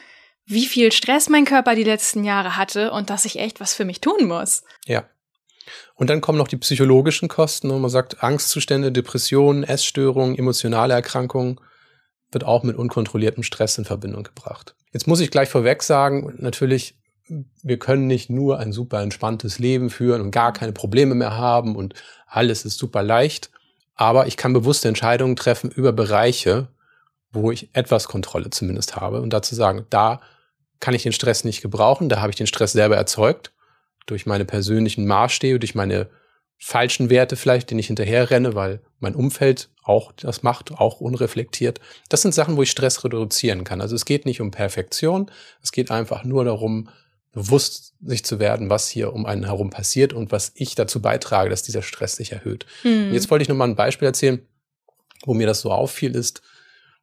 wie 0.46 0.64
viel 0.64 0.90
Stress 0.90 1.28
mein 1.28 1.44
Körper 1.44 1.74
die 1.74 1.84
letzten 1.84 2.24
Jahre 2.24 2.56
hatte 2.56 2.90
und 2.90 3.10
dass 3.10 3.26
ich 3.26 3.38
echt 3.38 3.60
was 3.60 3.74
für 3.74 3.84
mich 3.84 4.00
tun 4.00 4.28
muss. 4.28 4.64
Ja. 4.86 5.04
Und 5.94 6.08
dann 6.08 6.22
kommen 6.22 6.38
noch 6.38 6.48
die 6.48 6.56
psychologischen 6.56 7.28
Kosten. 7.28 7.70
Und 7.70 7.82
man 7.82 7.90
sagt 7.90 8.22
Angstzustände, 8.22 8.90
Depressionen, 8.90 9.62
Essstörungen, 9.62 10.38
emotionale 10.38 10.94
Erkrankungen 10.94 11.60
wird 12.32 12.44
auch 12.44 12.62
mit 12.62 12.76
unkontrolliertem 12.76 13.42
Stress 13.42 13.78
in 13.78 13.84
Verbindung 13.84 14.22
gebracht. 14.22 14.74
Jetzt 14.92 15.06
muss 15.06 15.20
ich 15.20 15.30
gleich 15.30 15.48
vorweg 15.48 15.82
sagen, 15.82 16.34
natürlich, 16.38 16.96
wir 17.62 17.78
können 17.78 18.06
nicht 18.06 18.30
nur 18.30 18.58
ein 18.58 18.72
super 18.72 19.02
entspanntes 19.02 19.58
Leben 19.58 19.90
führen 19.90 20.20
und 20.20 20.30
gar 20.30 20.52
keine 20.52 20.72
Probleme 20.72 21.14
mehr 21.14 21.36
haben 21.36 21.76
und 21.76 21.94
alles 22.26 22.64
ist 22.64 22.78
super 22.78 23.02
leicht. 23.02 23.50
Aber 23.94 24.26
ich 24.26 24.36
kann 24.36 24.52
bewusste 24.52 24.88
Entscheidungen 24.88 25.36
treffen 25.36 25.70
über 25.70 25.92
Bereiche, 25.92 26.68
wo 27.32 27.52
ich 27.52 27.70
etwas 27.74 28.08
Kontrolle 28.08 28.50
zumindest 28.50 28.96
habe 28.96 29.20
und 29.20 29.32
dazu 29.32 29.54
sagen, 29.54 29.86
da 29.90 30.20
kann 30.80 30.94
ich 30.94 31.02
den 31.02 31.12
Stress 31.12 31.44
nicht 31.44 31.60
gebrauchen, 31.60 32.08
da 32.08 32.20
habe 32.20 32.30
ich 32.30 32.36
den 32.36 32.46
Stress 32.46 32.72
selber 32.72 32.96
erzeugt 32.96 33.52
durch 34.06 34.26
meine 34.26 34.44
persönlichen 34.44 35.06
Maßstäbe, 35.06 35.58
durch 35.58 35.74
meine 35.74 36.08
falschen 36.58 37.10
Werte 37.10 37.36
vielleicht, 37.36 37.70
denen 37.70 37.80
ich 37.80 37.86
hinterher 37.86 38.30
renne, 38.30 38.54
weil 38.54 38.80
mein 38.98 39.14
Umfeld 39.14 39.69
auch 39.82 40.12
das 40.12 40.42
macht, 40.42 40.72
auch 40.72 41.00
unreflektiert. 41.00 41.80
Das 42.08 42.22
sind 42.22 42.34
Sachen, 42.34 42.56
wo 42.56 42.62
ich 42.62 42.70
Stress 42.70 43.02
reduzieren 43.04 43.64
kann. 43.64 43.80
Also 43.80 43.96
es 43.96 44.04
geht 44.04 44.26
nicht 44.26 44.40
um 44.40 44.50
Perfektion, 44.50 45.30
es 45.62 45.72
geht 45.72 45.90
einfach 45.90 46.24
nur 46.24 46.44
darum, 46.44 46.88
bewusst 47.32 47.94
sich 48.02 48.24
zu 48.24 48.40
werden, 48.40 48.70
was 48.70 48.88
hier 48.88 49.12
um 49.12 49.24
einen 49.24 49.44
herum 49.44 49.70
passiert 49.70 50.12
und 50.12 50.32
was 50.32 50.52
ich 50.54 50.74
dazu 50.74 51.00
beitrage, 51.00 51.48
dass 51.48 51.62
dieser 51.62 51.82
Stress 51.82 52.16
sich 52.16 52.32
erhöht. 52.32 52.66
Mhm. 52.82 53.12
Jetzt 53.12 53.30
wollte 53.30 53.42
ich 53.42 53.48
noch 53.48 53.56
mal 53.56 53.68
ein 53.68 53.76
Beispiel 53.76 54.06
erzählen, 54.06 54.40
wo 55.24 55.34
mir 55.34 55.46
das 55.46 55.60
so 55.60 55.70
auffiel, 55.70 56.16
ist, 56.16 56.42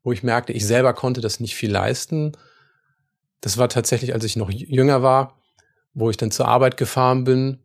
wo 0.04 0.12
ich 0.12 0.24
merkte, 0.24 0.54
ich 0.54 0.66
selber 0.66 0.94
konnte 0.94 1.22
das 1.22 1.40
nicht 1.40 1.56
viel 1.56 1.72
leisten. 1.72 2.34
Das 3.42 3.58
war 3.58 3.70
tatsächlich, 3.70 4.14
als 4.14 4.24
ich 4.26 4.36
noch 4.36 4.52
jünger 4.52 5.02
war, 5.02 5.40
wo 5.94 6.10
ich 6.10 6.18
dann 6.18 6.32
zur 6.32 6.48
Arbeit 6.48 6.78
gefahren 6.78 7.24
bin 7.24 7.60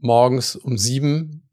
morgens 0.00 0.56
um 0.56 0.76
sieben. 0.76 1.45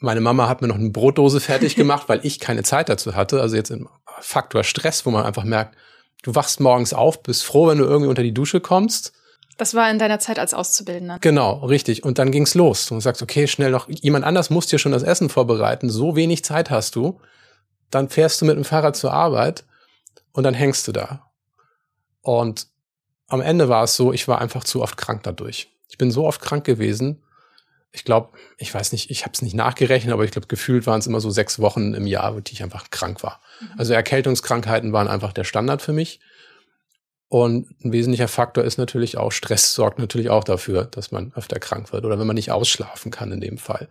Meine 0.00 0.20
Mama 0.20 0.48
hat 0.48 0.62
mir 0.62 0.68
noch 0.68 0.76
eine 0.76 0.90
Brotdose 0.90 1.40
fertig 1.40 1.76
gemacht, 1.76 2.08
weil 2.08 2.20
ich 2.24 2.40
keine 2.40 2.62
Zeit 2.62 2.88
dazu 2.88 3.14
hatte. 3.14 3.40
Also 3.40 3.56
jetzt 3.56 3.70
im 3.70 3.88
Faktor 4.20 4.64
Stress, 4.64 5.06
wo 5.06 5.10
man 5.10 5.24
einfach 5.24 5.44
merkt, 5.44 5.76
du 6.22 6.34
wachst 6.34 6.60
morgens 6.60 6.92
auf, 6.92 7.22
bist 7.22 7.44
froh, 7.44 7.68
wenn 7.68 7.78
du 7.78 7.84
irgendwie 7.84 8.08
unter 8.08 8.22
die 8.22 8.34
Dusche 8.34 8.60
kommst. 8.60 9.12
Das 9.56 9.74
war 9.74 9.90
in 9.90 9.98
deiner 9.98 10.20
Zeit 10.20 10.38
als 10.38 10.54
Auszubildender. 10.54 11.18
Genau, 11.20 11.64
richtig. 11.64 12.04
Und 12.04 12.18
dann 12.18 12.30
ging's 12.30 12.54
los. 12.54 12.90
Und 12.90 12.98
du 12.98 13.00
sagst, 13.00 13.22
okay, 13.22 13.48
schnell 13.48 13.72
noch, 13.72 13.88
jemand 13.88 14.24
anders 14.24 14.50
muss 14.50 14.66
dir 14.68 14.78
schon 14.78 14.92
das 14.92 15.02
Essen 15.02 15.28
vorbereiten. 15.28 15.90
So 15.90 16.14
wenig 16.14 16.44
Zeit 16.44 16.70
hast 16.70 16.94
du. 16.94 17.20
Dann 17.90 18.08
fährst 18.08 18.40
du 18.40 18.44
mit 18.44 18.56
dem 18.56 18.64
Fahrrad 18.64 18.94
zur 18.94 19.12
Arbeit 19.12 19.64
und 20.32 20.44
dann 20.44 20.54
hängst 20.54 20.86
du 20.86 20.92
da. 20.92 21.24
Und 22.22 22.68
am 23.26 23.40
Ende 23.40 23.68
war 23.68 23.84
es 23.84 23.96
so, 23.96 24.12
ich 24.12 24.28
war 24.28 24.40
einfach 24.40 24.62
zu 24.62 24.80
oft 24.80 24.96
krank 24.96 25.22
dadurch. 25.24 25.68
Ich 25.88 25.98
bin 25.98 26.12
so 26.12 26.26
oft 26.26 26.40
krank 26.40 26.64
gewesen, 26.64 27.22
ich 27.92 28.04
glaube, 28.04 28.36
ich 28.58 28.72
weiß 28.72 28.92
nicht, 28.92 29.10
ich 29.10 29.22
habe 29.22 29.32
es 29.32 29.42
nicht 29.42 29.54
nachgerechnet, 29.54 30.12
aber 30.12 30.24
ich 30.24 30.30
glaube, 30.30 30.46
gefühlt 30.46 30.86
waren 30.86 31.00
es 31.00 31.06
immer 31.06 31.20
so 31.20 31.30
sechs 31.30 31.58
Wochen 31.58 31.94
im 31.94 32.06
Jahr, 32.06 32.40
die 32.40 32.52
ich 32.52 32.62
einfach 32.62 32.90
krank 32.90 33.22
war. 33.22 33.40
Mhm. 33.60 33.68
Also 33.78 33.94
Erkältungskrankheiten 33.94 34.92
waren 34.92 35.08
einfach 35.08 35.32
der 35.32 35.44
Standard 35.44 35.80
für 35.80 35.92
mich. 35.92 36.20
Und 37.28 37.68
ein 37.84 37.92
wesentlicher 37.92 38.28
Faktor 38.28 38.64
ist 38.64 38.78
natürlich 38.78 39.18
auch, 39.18 39.32
Stress 39.32 39.74
sorgt 39.74 39.98
natürlich 39.98 40.30
auch 40.30 40.44
dafür, 40.44 40.84
dass 40.84 41.12
man 41.12 41.32
öfter 41.34 41.58
krank 41.58 41.92
wird 41.92 42.04
oder 42.04 42.18
wenn 42.18 42.26
man 42.26 42.36
nicht 42.36 42.50
ausschlafen 42.50 43.10
kann 43.10 43.32
in 43.32 43.40
dem 43.40 43.58
Fall. 43.58 43.88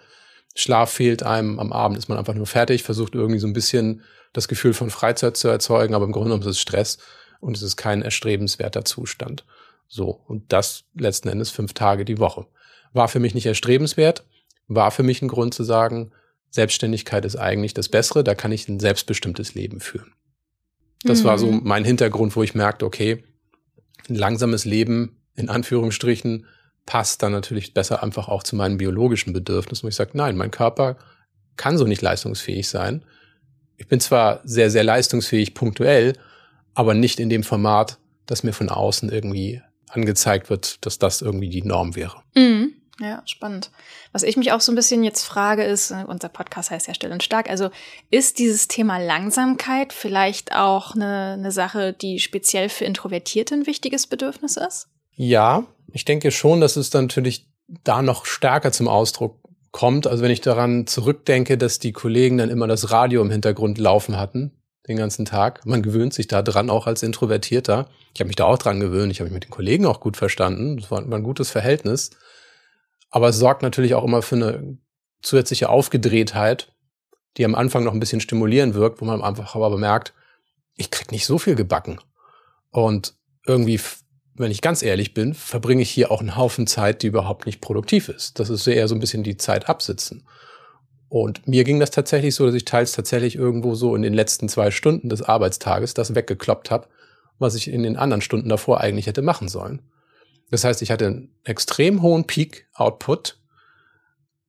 Schlaf 0.55 0.91
fehlt 0.91 1.21
einem, 1.21 1.59
am 1.59 1.71
Abend 1.71 1.99
ist 1.99 2.09
man 2.09 2.17
einfach 2.17 2.33
nur 2.33 2.47
fertig, 2.47 2.81
versucht 2.81 3.13
irgendwie 3.13 3.39
so 3.39 3.45
ein 3.45 3.53
bisschen 3.53 4.01
das 4.33 4.47
Gefühl 4.47 4.73
von 4.73 4.89
Freizeit 4.89 5.37
zu 5.37 5.47
erzeugen, 5.47 5.93
aber 5.93 6.05
im 6.05 6.11
Grunde 6.11 6.29
genommen 6.29 6.41
ist 6.41 6.49
es 6.49 6.59
Stress 6.59 6.97
und 7.39 7.55
es 7.55 7.61
ist 7.61 7.77
kein 7.77 8.01
erstrebenswerter 8.01 8.85
Zustand. 8.85 9.45
So, 9.87 10.21
und 10.27 10.51
das 10.51 10.85
letzten 10.95 11.29
Endes 11.29 11.51
fünf 11.51 11.73
Tage 11.73 12.05
die 12.05 12.17
Woche 12.17 12.47
war 12.93 13.07
für 13.07 13.19
mich 13.19 13.33
nicht 13.33 13.45
erstrebenswert, 13.45 14.25
war 14.67 14.91
für 14.91 15.03
mich 15.03 15.21
ein 15.21 15.27
Grund 15.27 15.53
zu 15.53 15.63
sagen, 15.63 16.11
Selbstständigkeit 16.49 17.25
ist 17.25 17.35
eigentlich 17.35 17.73
das 17.73 17.89
Bessere, 17.89 18.23
da 18.23 18.35
kann 18.35 18.51
ich 18.51 18.67
ein 18.67 18.79
selbstbestimmtes 18.79 19.53
Leben 19.53 19.79
führen. 19.79 20.13
Das 21.03 21.21
mhm. 21.21 21.23
war 21.25 21.37
so 21.37 21.51
mhm. 21.51 21.61
mein 21.63 21.85
Hintergrund, 21.85 22.35
wo 22.35 22.43
ich 22.43 22.55
merkte, 22.55 22.85
okay, 22.85 23.23
ein 24.09 24.15
langsames 24.15 24.65
Leben 24.65 25.21
in 25.35 25.49
Anführungsstrichen 25.49 26.45
passt 26.85 27.21
dann 27.21 27.33
natürlich 27.33 27.73
besser 27.73 28.01
einfach 28.01 28.29
auch 28.29 28.43
zu 28.43 28.55
meinen 28.55 28.77
biologischen 28.77 29.33
Bedürfnissen, 29.33 29.83
wo 29.83 29.89
ich 29.89 29.95
sage, 29.95 30.11
nein, 30.13 30.37
mein 30.37 30.51
Körper 30.51 30.97
kann 31.57 31.77
so 31.77 31.85
nicht 31.85 32.01
leistungsfähig 32.01 32.67
sein. 32.69 33.03
Ich 33.75 33.87
bin 33.87 33.99
zwar 33.99 34.41
sehr, 34.43 34.71
sehr 34.71 34.83
leistungsfähig 34.83 35.53
punktuell, 35.53 36.13
aber 36.73 36.93
nicht 36.93 37.19
in 37.19 37.29
dem 37.29 37.43
Format, 37.43 37.97
das 38.25 38.43
mir 38.43 38.53
von 38.53 38.69
außen 38.69 39.09
irgendwie 39.09 39.61
angezeigt 39.89 40.49
wird, 40.49 40.85
dass 40.85 40.99
das 40.99 41.21
irgendwie 41.21 41.49
die 41.49 41.63
Norm 41.63 41.95
wäre. 41.95 42.21
Mhm. 42.35 42.73
Ja, 42.99 43.21
spannend. 43.25 43.69
Was 44.11 44.23
ich 44.23 44.37
mich 44.37 44.51
auch 44.51 44.59
so 44.59 44.71
ein 44.71 44.75
bisschen 44.75 45.03
jetzt 45.03 45.23
frage, 45.23 45.63
ist, 45.63 45.91
äh, 45.91 46.03
unser 46.07 46.29
Podcast 46.29 46.71
heißt 46.71 46.87
ja 46.87 46.95
still 46.95 47.11
und 47.11 47.21
stark, 47.21 47.47
also 47.47 47.69
ist 48.09 48.39
dieses 48.39 48.67
Thema 48.67 48.97
Langsamkeit 48.97 49.93
vielleicht 49.93 50.55
auch 50.55 50.95
eine, 50.95 51.33
eine 51.33 51.51
Sache, 51.51 51.93
die 51.93 52.19
speziell 52.19 52.69
für 52.69 52.85
Introvertierte 52.85 53.53
ein 53.53 53.67
wichtiges 53.67 54.07
Bedürfnis 54.07 54.57
ist? 54.57 54.87
Ja, 55.13 55.65
ich 55.91 56.05
denke 56.05 56.31
schon, 56.31 56.59
dass 56.59 56.75
es 56.75 56.89
dann 56.89 57.05
natürlich 57.05 57.47
da 57.83 58.01
noch 58.01 58.25
stärker 58.25 58.71
zum 58.71 58.87
Ausdruck 58.87 59.39
kommt. 59.71 60.07
Also 60.07 60.23
wenn 60.23 60.31
ich 60.31 60.41
daran 60.41 60.87
zurückdenke, 60.87 61.57
dass 61.57 61.77
die 61.77 61.91
Kollegen 61.91 62.37
dann 62.37 62.49
immer 62.49 62.65
das 62.65 62.89
Radio 62.89 63.21
im 63.21 63.29
Hintergrund 63.29 63.77
laufen 63.77 64.17
hatten, 64.17 64.56
den 64.87 64.97
ganzen 64.97 65.25
Tag. 65.25 65.65
Man 65.65 65.83
gewöhnt 65.83 66.13
sich 66.13 66.27
da 66.27 66.41
dran, 66.41 66.69
auch 66.69 66.87
als 66.87 67.03
Introvertierter. 67.03 67.89
Ich 68.13 68.21
habe 68.21 68.27
mich 68.27 68.35
da 68.35 68.45
auch 68.45 68.57
dran 68.57 68.79
gewöhnt. 68.79 69.11
Ich 69.11 69.19
habe 69.19 69.29
mich 69.29 69.33
mit 69.33 69.43
den 69.43 69.51
Kollegen 69.51 69.85
auch 69.85 69.99
gut 69.99 70.17
verstanden. 70.17 70.79
Es 70.79 70.89
war, 70.89 70.99
ein 70.99 71.23
gutes 71.23 71.51
Verhältnis. 71.51 72.11
Aber 73.09 73.29
es 73.29 73.37
sorgt 73.37 73.61
natürlich 73.61 73.95
auch 73.95 74.03
immer 74.03 74.21
für 74.21 74.35
eine 74.35 74.77
zusätzliche 75.21 75.69
Aufgedrehtheit, 75.69 76.73
die 77.37 77.45
am 77.45 77.55
Anfang 77.55 77.83
noch 77.83 77.93
ein 77.93 77.99
bisschen 77.99 78.21
stimulieren 78.21 78.73
wirkt, 78.73 79.01
wo 79.01 79.05
man 79.05 79.21
einfach 79.21 79.55
aber 79.55 79.77
merkt, 79.77 80.13
ich 80.75 80.91
krieg 80.91 81.11
nicht 81.11 81.25
so 81.25 81.37
viel 81.37 81.55
gebacken. 81.55 81.99
Und 82.69 83.15
irgendwie, 83.45 83.79
wenn 84.35 84.51
ich 84.51 84.61
ganz 84.61 84.83
ehrlich 84.83 85.13
bin, 85.13 85.33
verbringe 85.33 85.81
ich 85.81 85.89
hier 85.89 86.11
auch 86.11 86.21
einen 86.21 86.35
Haufen 86.35 86.67
Zeit, 86.67 87.01
die 87.01 87.07
überhaupt 87.07 87.45
nicht 87.45 87.61
produktiv 87.61 88.09
ist. 88.09 88.39
Das 88.39 88.49
ist 88.49 88.67
eher 88.67 88.87
so 88.87 88.95
ein 88.95 88.99
bisschen 88.99 89.23
die 89.23 89.37
Zeit 89.37 89.69
absitzen. 89.69 90.27
Und 91.09 91.47
mir 91.47 91.63
ging 91.63 91.79
das 91.79 91.91
tatsächlich 91.91 92.35
so, 92.35 92.45
dass 92.45 92.55
ich 92.55 92.65
teils 92.65 92.91
tatsächlich 92.91 93.35
irgendwo 93.35 93.75
so 93.75 93.95
in 93.95 94.01
den 94.01 94.13
letzten 94.13 94.49
zwei 94.49 94.71
Stunden 94.71 95.09
des 95.09 95.21
Arbeitstages 95.21 95.93
das 95.93 96.15
weggekloppt 96.15 96.69
habe, 96.69 96.87
was 97.39 97.55
ich 97.55 97.69
in 97.69 97.83
den 97.83 97.97
anderen 97.97 98.21
Stunden 98.21 98.49
davor 98.49 98.81
eigentlich 98.81 99.07
hätte 99.07 99.21
machen 99.21 99.47
sollen. 99.47 99.81
Das 100.49 100.63
heißt, 100.63 100.81
ich 100.81 100.91
hatte 100.91 101.07
einen 101.07 101.35
extrem 101.43 102.01
hohen 102.01 102.25
Peak-Output, 102.25 103.39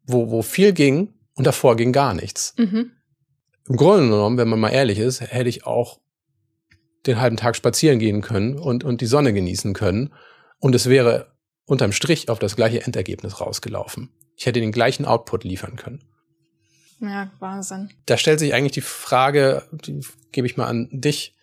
wo, 0.05 0.31
wo 0.31 0.43
viel 0.43 0.73
ging 0.73 1.15
und 1.35 1.47
davor 1.47 1.77
ging 1.77 1.93
gar 1.93 2.15
nichts. 2.15 2.55
Mhm. 2.57 2.93
Im 3.69 3.77
Grunde 3.77 4.09
genommen, 4.09 4.39
wenn 4.39 4.49
man 4.49 4.61
mal 4.61 4.71
ehrlich 4.71 4.99
ist, 4.99 5.21
hätte 5.21 5.49
ich 5.49 5.67
auch 5.67 6.01
den 7.07 7.21
halben 7.21 7.37
Tag 7.37 7.55
spazieren 7.57 7.99
gehen 7.99 8.23
können 8.23 8.59
und, 8.59 8.83
und 8.85 9.01
die 9.01 9.07
Sonne 9.07 9.33
genießen 9.33 9.75
können. 9.75 10.13
Und 10.59 10.75
es 10.75 10.89
wäre 10.89 11.33
unterm 11.67 11.93
Strich 11.93 12.29
auf 12.29 12.39
das 12.39 12.57
gleiche 12.57 12.83
Endergebnis 12.83 13.41
rausgelaufen. 13.41 14.11
Ich 14.37 14.47
hätte 14.47 14.61
den 14.61 14.73
gleichen 14.73 15.05
Output 15.05 15.45
liefern 15.45 15.77
können. 15.77 16.03
Ja, 17.01 17.31
Wahnsinn. 17.39 17.91
Da 18.07 18.17
stellt 18.17 18.41
sich 18.41 18.55
eigentlich 18.55 18.73
die 18.73 18.81
Frage, 18.81 19.69
die 19.73 20.01
gebe 20.33 20.47
ich 20.47 20.57
mal 20.57 20.67
an 20.67 20.89
dich, 20.91 21.35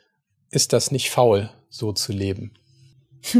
ist 0.50 0.74
das 0.74 0.92
nicht 0.92 1.10
faul, 1.10 1.50
so 1.70 1.94
zu 1.94 2.12
leben? 2.12 2.52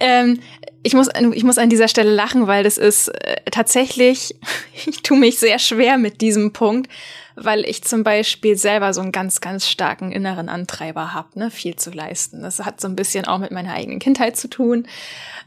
ähm, 0.00 0.40
ich, 0.82 0.94
muss, 0.94 1.08
ich 1.32 1.44
muss 1.44 1.58
an 1.58 1.70
dieser 1.70 1.88
Stelle 1.88 2.12
lachen, 2.12 2.46
weil 2.46 2.64
das 2.64 2.78
ist 2.78 3.08
äh, 3.08 3.36
tatsächlich, 3.50 4.34
ich 4.86 5.02
tue 5.02 5.18
mich 5.18 5.38
sehr 5.38 5.58
schwer 5.58 5.98
mit 5.98 6.20
diesem 6.20 6.52
Punkt, 6.52 6.90
weil 7.36 7.64
ich 7.64 7.84
zum 7.84 8.02
Beispiel 8.02 8.56
selber 8.56 8.92
so 8.92 9.00
einen 9.00 9.12
ganz, 9.12 9.40
ganz 9.40 9.68
starken 9.68 10.10
inneren 10.10 10.48
Antreiber 10.48 11.14
habe, 11.14 11.38
ne, 11.38 11.50
viel 11.50 11.76
zu 11.76 11.90
leisten. 11.90 12.42
Das 12.42 12.58
hat 12.60 12.80
so 12.80 12.88
ein 12.88 12.96
bisschen 12.96 13.26
auch 13.26 13.38
mit 13.38 13.52
meiner 13.52 13.74
eigenen 13.74 14.00
Kindheit 14.00 14.36
zu 14.36 14.48
tun, 14.48 14.86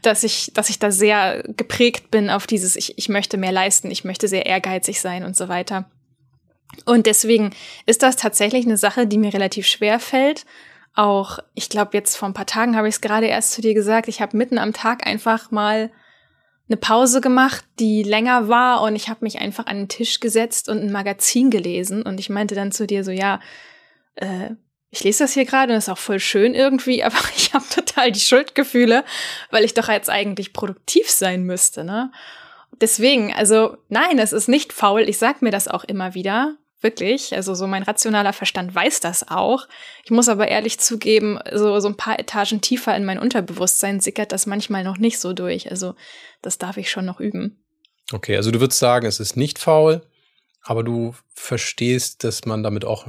dass 0.00 0.24
ich, 0.24 0.52
dass 0.54 0.70
ich 0.70 0.78
da 0.78 0.90
sehr 0.90 1.42
geprägt 1.56 2.10
bin 2.10 2.30
auf 2.30 2.46
dieses, 2.46 2.76
ich, 2.76 2.96
ich 2.96 3.08
möchte 3.08 3.36
mehr 3.36 3.52
leisten, 3.52 3.90
ich 3.90 4.04
möchte 4.04 4.28
sehr 4.28 4.46
ehrgeizig 4.46 5.00
sein 5.00 5.24
und 5.24 5.36
so 5.36 5.48
weiter. 5.48 5.84
Und 6.86 7.06
deswegen 7.06 7.50
ist 7.84 8.02
das 8.02 8.16
tatsächlich 8.16 8.64
eine 8.64 8.78
Sache, 8.78 9.06
die 9.06 9.18
mir 9.18 9.34
relativ 9.34 9.66
schwer 9.66 10.00
fällt. 10.00 10.46
Auch, 10.94 11.38
ich 11.54 11.68
glaube, 11.68 11.90
jetzt 11.94 12.16
vor 12.16 12.28
ein 12.28 12.34
paar 12.34 12.46
Tagen 12.46 12.76
habe 12.76 12.88
ich 12.88 12.96
es 12.96 13.00
gerade 13.00 13.26
erst 13.26 13.52
zu 13.52 13.62
dir 13.62 13.74
gesagt, 13.74 14.08
ich 14.08 14.20
habe 14.20 14.36
mitten 14.36 14.58
am 14.58 14.72
Tag 14.72 15.06
einfach 15.06 15.50
mal 15.50 15.90
eine 16.68 16.76
Pause 16.76 17.20
gemacht, 17.20 17.64
die 17.78 18.02
länger 18.02 18.48
war 18.48 18.82
und 18.82 18.94
ich 18.96 19.08
habe 19.08 19.24
mich 19.24 19.38
einfach 19.38 19.66
an 19.66 19.76
den 19.76 19.88
Tisch 19.88 20.20
gesetzt 20.20 20.68
und 20.68 20.78
ein 20.78 20.92
Magazin 20.92 21.50
gelesen 21.50 22.02
und 22.02 22.20
ich 22.20 22.30
meinte 22.30 22.54
dann 22.54 22.72
zu 22.72 22.86
dir 22.86 23.04
so, 23.04 23.10
ja, 23.10 23.40
äh, 24.16 24.50
ich 24.90 25.02
lese 25.04 25.24
das 25.24 25.32
hier 25.32 25.46
gerade 25.46 25.72
und 25.72 25.78
ist 25.78 25.88
auch 25.88 25.98
voll 25.98 26.20
schön 26.20 26.54
irgendwie, 26.54 27.02
aber 27.04 27.18
ich 27.36 27.52
habe 27.54 27.64
total 27.68 28.12
die 28.12 28.20
Schuldgefühle, 28.20 29.04
weil 29.50 29.64
ich 29.64 29.74
doch 29.74 29.88
jetzt 29.88 30.10
eigentlich 30.10 30.52
produktiv 30.52 31.10
sein 31.10 31.44
müsste, 31.44 31.84
ne? 31.84 32.12
Deswegen, 32.80 33.34
also 33.34 33.76
nein, 33.88 34.18
es 34.18 34.32
ist 34.32 34.48
nicht 34.48 34.72
faul. 34.72 35.02
Ich 35.02 35.18
sag 35.18 35.42
mir 35.42 35.50
das 35.50 35.68
auch 35.68 35.84
immer 35.84 36.14
wieder. 36.14 36.56
Wirklich. 36.82 37.34
Also 37.34 37.54
so 37.54 37.66
mein 37.66 37.84
rationaler 37.84 38.32
Verstand 38.32 38.74
weiß 38.74 39.00
das 39.00 39.28
auch. 39.28 39.68
Ich 40.04 40.10
muss 40.10 40.28
aber 40.28 40.48
ehrlich 40.48 40.80
zugeben, 40.80 41.38
so, 41.52 41.78
so 41.78 41.88
ein 41.88 41.96
paar 41.96 42.18
Etagen 42.18 42.60
tiefer 42.60 42.96
in 42.96 43.04
mein 43.04 43.20
Unterbewusstsein 43.20 44.00
sickert 44.00 44.32
das 44.32 44.46
manchmal 44.46 44.82
noch 44.82 44.98
nicht 44.98 45.20
so 45.20 45.32
durch. 45.32 45.70
Also 45.70 45.94
das 46.42 46.58
darf 46.58 46.76
ich 46.76 46.90
schon 46.90 47.04
noch 47.04 47.20
üben. 47.20 47.64
Okay, 48.12 48.36
also 48.36 48.50
du 48.50 48.60
würdest 48.60 48.80
sagen, 48.80 49.06
es 49.06 49.20
ist 49.20 49.36
nicht 49.36 49.60
faul, 49.60 50.02
aber 50.62 50.82
du 50.82 51.14
verstehst, 51.34 52.24
dass 52.24 52.44
man 52.44 52.64
damit 52.64 52.84
auch 52.84 53.06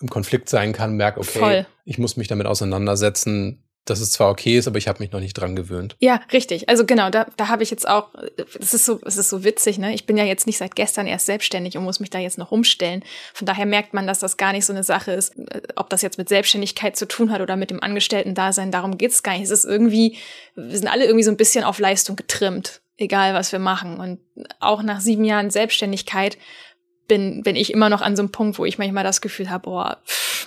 im 0.00 0.10
Konflikt 0.10 0.50
sein 0.50 0.72
kann, 0.72 0.96
merkt, 0.96 1.18
okay, 1.18 1.38
Voll. 1.38 1.66
ich 1.84 1.98
muss 1.98 2.16
mich 2.16 2.28
damit 2.28 2.46
auseinandersetzen, 2.46 3.63
dass 3.84 4.00
es 4.00 4.12
zwar 4.12 4.30
okay 4.30 4.56
ist, 4.56 4.66
aber 4.66 4.78
ich 4.78 4.88
habe 4.88 5.02
mich 5.02 5.12
noch 5.12 5.20
nicht 5.20 5.34
dran 5.34 5.54
gewöhnt. 5.54 5.96
Ja, 6.00 6.20
richtig. 6.32 6.68
Also 6.68 6.86
genau, 6.86 7.10
da, 7.10 7.26
da 7.36 7.48
habe 7.48 7.62
ich 7.62 7.70
jetzt 7.70 7.86
auch, 7.86 8.10
das 8.58 8.72
ist 8.72 8.86
so, 8.86 9.00
es 9.04 9.16
ist 9.16 9.28
so 9.28 9.44
witzig, 9.44 9.78
ne? 9.78 9.94
Ich 9.94 10.06
bin 10.06 10.16
ja 10.16 10.24
jetzt 10.24 10.46
nicht 10.46 10.58
seit 10.58 10.74
gestern 10.74 11.06
erst 11.06 11.26
selbstständig 11.26 11.76
und 11.76 11.84
muss 11.84 12.00
mich 12.00 12.10
da 12.10 12.18
jetzt 12.18 12.38
noch 12.38 12.50
umstellen. 12.50 13.04
Von 13.34 13.46
daher 13.46 13.66
merkt 13.66 13.92
man, 13.92 14.06
dass 14.06 14.20
das 14.20 14.36
gar 14.36 14.52
nicht 14.52 14.64
so 14.64 14.72
eine 14.72 14.84
Sache 14.84 15.12
ist, 15.12 15.34
ob 15.76 15.90
das 15.90 16.02
jetzt 16.02 16.18
mit 16.18 16.28
Selbstständigkeit 16.28 16.96
zu 16.96 17.06
tun 17.06 17.30
hat 17.30 17.42
oder 17.42 17.56
mit 17.56 17.70
dem 17.70 17.82
Angestellten-Dasein, 17.82 18.70
darum 18.70 18.96
geht's 18.96 19.22
gar 19.22 19.32
nicht. 19.32 19.44
Es 19.44 19.50
ist 19.50 19.64
irgendwie, 19.64 20.16
wir 20.54 20.76
sind 20.76 20.88
alle 20.88 21.04
irgendwie 21.04 21.24
so 21.24 21.30
ein 21.30 21.36
bisschen 21.36 21.64
auf 21.64 21.78
Leistung 21.78 22.16
getrimmt, 22.16 22.80
egal 22.96 23.34
was 23.34 23.52
wir 23.52 23.58
machen. 23.58 24.00
Und 24.00 24.20
auch 24.60 24.82
nach 24.82 25.00
sieben 25.00 25.24
Jahren 25.24 25.50
Selbstständigkeit 25.50 26.38
bin, 27.06 27.42
bin 27.42 27.56
ich 27.56 27.72
immer 27.72 27.88
noch 27.88 28.00
an 28.00 28.16
so 28.16 28.22
einem 28.22 28.32
Punkt, 28.32 28.58
wo 28.58 28.64
ich 28.64 28.78
manchmal 28.78 29.04
das 29.04 29.20
Gefühl 29.20 29.50
habe, 29.50 29.64
boah, 29.64 29.98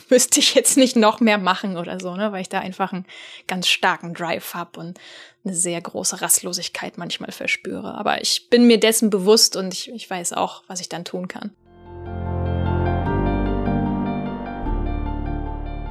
müsste 0.10 0.40
ich 0.40 0.56
jetzt 0.56 0.78
nicht 0.78 0.96
noch 0.96 1.20
mehr 1.20 1.38
machen 1.38 1.78
oder 1.78 2.00
so, 2.00 2.16
ne? 2.16 2.32
Weil 2.32 2.42
ich 2.42 2.50
da 2.50 2.60
einfach 2.60 2.94
einen 2.94 3.06
ganz 3.48 3.68
starken 3.68 4.14
Drive 4.14 4.54
habe 4.54 4.80
und 4.80 5.00
eine 5.46 5.54
sehr 5.54 5.80
große 5.80 6.22
Rastlosigkeit 6.22 6.98
manchmal 6.98 7.32
verspüre. 7.32 7.96
Aber 7.96 8.22
ich 8.22 8.50
bin 8.50 8.68
mir 8.68 8.80
dessen 8.80 9.10
bewusst 9.10 9.56
und 9.56 9.74
ich, 9.74 9.92
ich 9.92 10.10
weiß 10.10 10.34
auch, 10.34 10.64
was 10.68 10.82
ich 10.82 10.90
dann 10.90 11.06
tun 11.06 11.28
kann. 11.28 11.52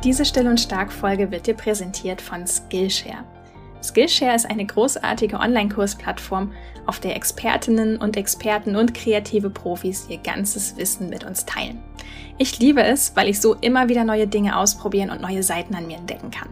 Diese 0.04 0.24
Still- 0.24 0.46
und 0.46 0.60
Stark-Folge 0.60 1.30
wird 1.30 1.46
dir 1.46 1.54
präsentiert 1.54 2.20
von 2.20 2.46
Skillshare. 2.46 3.24
Skillshare 3.82 4.34
ist 4.34 4.46
eine 4.46 4.66
großartige 4.66 5.38
Online-Kursplattform, 5.38 6.52
auf 6.86 7.00
der 7.00 7.16
Expertinnen 7.16 7.96
und 7.96 8.16
Experten 8.16 8.76
und 8.76 8.94
kreative 8.94 9.50
Profis 9.50 10.06
ihr 10.08 10.18
ganzes 10.18 10.76
Wissen 10.76 11.08
mit 11.08 11.24
uns 11.24 11.44
teilen. 11.44 11.82
Ich 12.38 12.58
liebe 12.58 12.82
es, 12.82 13.12
weil 13.16 13.28
ich 13.28 13.40
so 13.40 13.54
immer 13.54 13.88
wieder 13.88 14.04
neue 14.04 14.26
Dinge 14.26 14.56
ausprobieren 14.56 15.10
und 15.10 15.20
neue 15.20 15.42
Seiten 15.42 15.74
an 15.74 15.86
mir 15.86 15.96
entdecken 15.96 16.30
kann. 16.30 16.48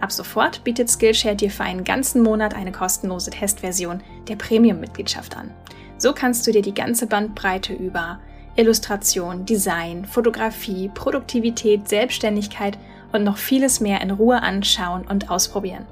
Ab 0.00 0.12
sofort 0.12 0.64
bietet 0.64 0.90
Skillshare 0.90 1.36
dir 1.36 1.50
für 1.50 1.64
einen 1.64 1.84
ganzen 1.84 2.22
Monat 2.22 2.54
eine 2.54 2.72
kostenlose 2.72 3.30
Testversion 3.30 4.00
der 4.28 4.36
Premium-Mitgliedschaft 4.36 5.36
an. 5.36 5.50
So 5.98 6.14
kannst 6.14 6.46
du 6.46 6.52
dir 6.52 6.62
die 6.62 6.74
ganze 6.74 7.06
Bandbreite 7.06 7.74
über 7.74 8.18
Illustration, 8.56 9.44
Design, 9.44 10.04
Fotografie, 10.04 10.90
Produktivität, 10.94 11.88
Selbstständigkeit 11.88 12.78
und 13.12 13.24
noch 13.24 13.36
vieles 13.36 13.80
mehr 13.80 14.00
in 14.00 14.10
Ruhe 14.10 14.42
anschauen 14.42 15.06
und 15.06 15.30
ausprobieren. 15.30 15.86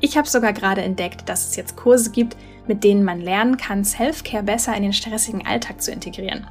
Ich 0.00 0.16
habe 0.16 0.28
sogar 0.28 0.52
gerade 0.52 0.82
entdeckt, 0.82 1.28
dass 1.28 1.48
es 1.48 1.56
jetzt 1.56 1.76
Kurse 1.76 2.10
gibt, 2.10 2.36
mit 2.66 2.84
denen 2.84 3.04
man 3.04 3.20
lernen 3.20 3.56
kann, 3.56 3.84
Self-Care 3.84 4.42
besser 4.42 4.74
in 4.76 4.82
den 4.82 4.92
stressigen 4.92 5.46
Alltag 5.46 5.82
zu 5.82 5.92
integrieren. 5.92 6.46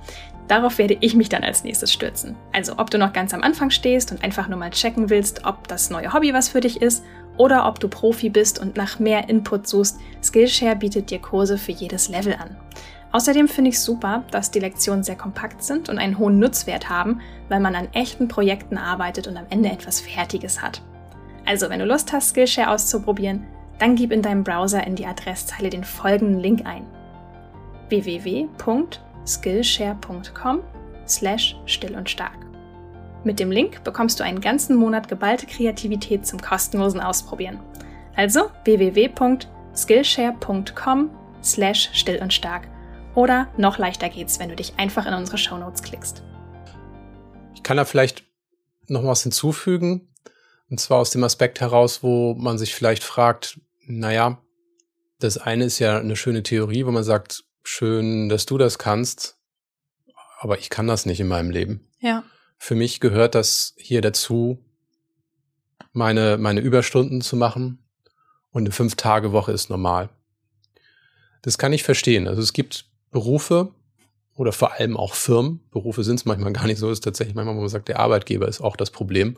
Darauf 0.47 0.77
werde 0.77 0.97
ich 0.99 1.15
mich 1.15 1.29
dann 1.29 1.43
als 1.43 1.63
nächstes 1.63 1.91
stürzen. 1.91 2.35
Also 2.53 2.77
ob 2.77 2.91
du 2.91 2.97
noch 2.97 3.13
ganz 3.13 3.33
am 3.33 3.41
Anfang 3.41 3.71
stehst 3.71 4.11
und 4.11 4.23
einfach 4.23 4.47
nur 4.47 4.59
mal 4.59 4.69
checken 4.69 5.09
willst, 5.09 5.45
ob 5.45 5.67
das 5.67 5.89
neue 5.89 6.13
Hobby 6.13 6.33
was 6.33 6.49
für 6.49 6.61
dich 6.61 6.81
ist, 6.81 7.03
oder 7.37 7.67
ob 7.67 7.79
du 7.79 7.89
Profi 7.89 8.29
bist 8.29 8.59
und 8.59 8.77
nach 8.77 8.99
mehr 8.99 9.27
Input 9.27 9.67
suchst, 9.67 9.99
Skillshare 10.23 10.75
bietet 10.75 11.09
dir 11.09 11.19
Kurse 11.19 11.57
für 11.57 11.73
jedes 11.73 12.07
Level 12.07 12.33
an. 12.35 12.55
Außerdem 13.11 13.47
finde 13.47 13.69
ich 13.69 13.79
super, 13.79 14.23
dass 14.31 14.51
die 14.51 14.59
Lektionen 14.59 15.03
sehr 15.03 15.15
kompakt 15.15 15.63
sind 15.63 15.89
und 15.89 15.99
einen 15.99 16.17
hohen 16.17 16.39
Nutzwert 16.39 16.89
haben, 16.89 17.21
weil 17.49 17.59
man 17.59 17.75
an 17.75 17.87
echten 17.93 18.27
Projekten 18.27 18.77
arbeitet 18.77 19.27
und 19.27 19.37
am 19.37 19.45
Ende 19.49 19.69
etwas 19.69 20.01
Fertiges 20.01 20.61
hat. 20.61 20.81
Also, 21.45 21.69
wenn 21.69 21.79
du 21.79 21.85
Lust 21.85 22.11
hast, 22.11 22.29
Skillshare 22.29 22.71
auszuprobieren, 22.71 23.45
dann 23.79 23.95
gib 23.95 24.11
in 24.11 24.21
deinem 24.21 24.43
Browser 24.43 24.85
in 24.85 24.95
die 24.95 25.05
Adresszeile 25.05 25.69
den 25.69 25.83
folgenden 25.83 26.39
Link 26.39 26.65
ein: 26.65 26.87
www.skillshare.com 27.89 30.59
slash 31.07 31.55
still 31.65 31.95
und 31.95 32.09
stark. 32.09 32.37
Mit 33.23 33.39
dem 33.39 33.51
Link 33.51 33.83
bekommst 33.83 34.19
du 34.19 34.23
einen 34.23 34.41
ganzen 34.41 34.75
Monat 34.75 35.07
geballte 35.07 35.47
Kreativität 35.47 36.27
zum 36.27 36.39
kostenlosen 36.39 37.01
Ausprobieren. 37.01 37.59
Also 38.15 38.51
www.skillshare.com 38.63 41.09
slash 41.43 41.89
still 41.93 42.21
und 42.21 42.33
stark. 42.33 42.67
Oder 43.15 43.47
noch 43.57 43.77
leichter 43.77 44.09
geht's, 44.09 44.39
wenn 44.39 44.49
du 44.49 44.55
dich 44.55 44.73
einfach 44.77 45.07
in 45.07 45.13
unsere 45.13 45.37
Shownotes 45.37 45.81
klickst. 45.81 46.23
Ich 47.55 47.63
kann 47.63 47.77
da 47.77 47.85
vielleicht 47.85 48.25
noch 48.87 49.03
was 49.03 49.23
hinzufügen. 49.23 50.09
Und 50.69 50.79
zwar 50.79 50.99
aus 50.99 51.11
dem 51.11 51.23
Aspekt 51.23 51.61
heraus, 51.61 52.03
wo 52.03 52.33
man 52.35 52.57
sich 52.57 52.75
vielleicht 52.75 53.03
fragt, 53.03 53.59
naja, 53.87 54.41
das 55.19 55.37
eine 55.37 55.65
ist 55.65 55.79
ja 55.79 55.97
eine 55.97 56.15
schöne 56.15 56.43
Theorie, 56.43 56.85
wo 56.85 56.91
man 56.91 57.03
sagt, 57.03 57.43
schön, 57.63 58.29
dass 58.29 58.45
du 58.45 58.57
das 58.57 58.77
kannst, 58.77 59.37
aber 60.39 60.59
ich 60.59 60.69
kann 60.69 60.87
das 60.87 61.05
nicht 61.05 61.19
in 61.19 61.27
meinem 61.27 61.49
Leben. 61.49 61.87
Ja. 61.99 62.23
Für 62.57 62.75
mich 62.75 62.99
gehört 62.99 63.35
das 63.35 63.73
hier 63.77 64.01
dazu, 64.01 64.63
meine, 65.91 66.37
meine 66.37 66.59
Überstunden 66.59 67.21
zu 67.21 67.35
machen 67.35 67.85
und 68.51 68.63
eine 68.63 68.71
Fünf-Tage-Woche 68.71 69.51
ist 69.51 69.69
normal. 69.69 70.09
Das 71.41 71.57
kann 71.57 71.73
ich 71.73 71.83
verstehen. 71.83 72.27
Also 72.27 72.41
es 72.41 72.53
gibt 72.53 72.85
Berufe 73.11 73.73
oder 74.33 74.51
vor 74.51 74.73
allem 74.73 74.97
auch 74.97 75.13
Firmen. 75.13 75.67
Berufe 75.71 76.03
sind 76.03 76.19
es 76.19 76.25
manchmal 76.25 76.53
gar 76.53 76.67
nicht 76.67 76.79
so, 76.79 76.89
ist 76.89 77.03
tatsächlich 77.03 77.35
manchmal, 77.35 77.55
wo 77.55 77.61
man 77.61 77.69
sagt, 77.69 77.87
der 77.87 77.99
Arbeitgeber 77.99 78.47
ist 78.47 78.61
auch 78.61 78.75
das 78.75 78.91
Problem 78.91 79.37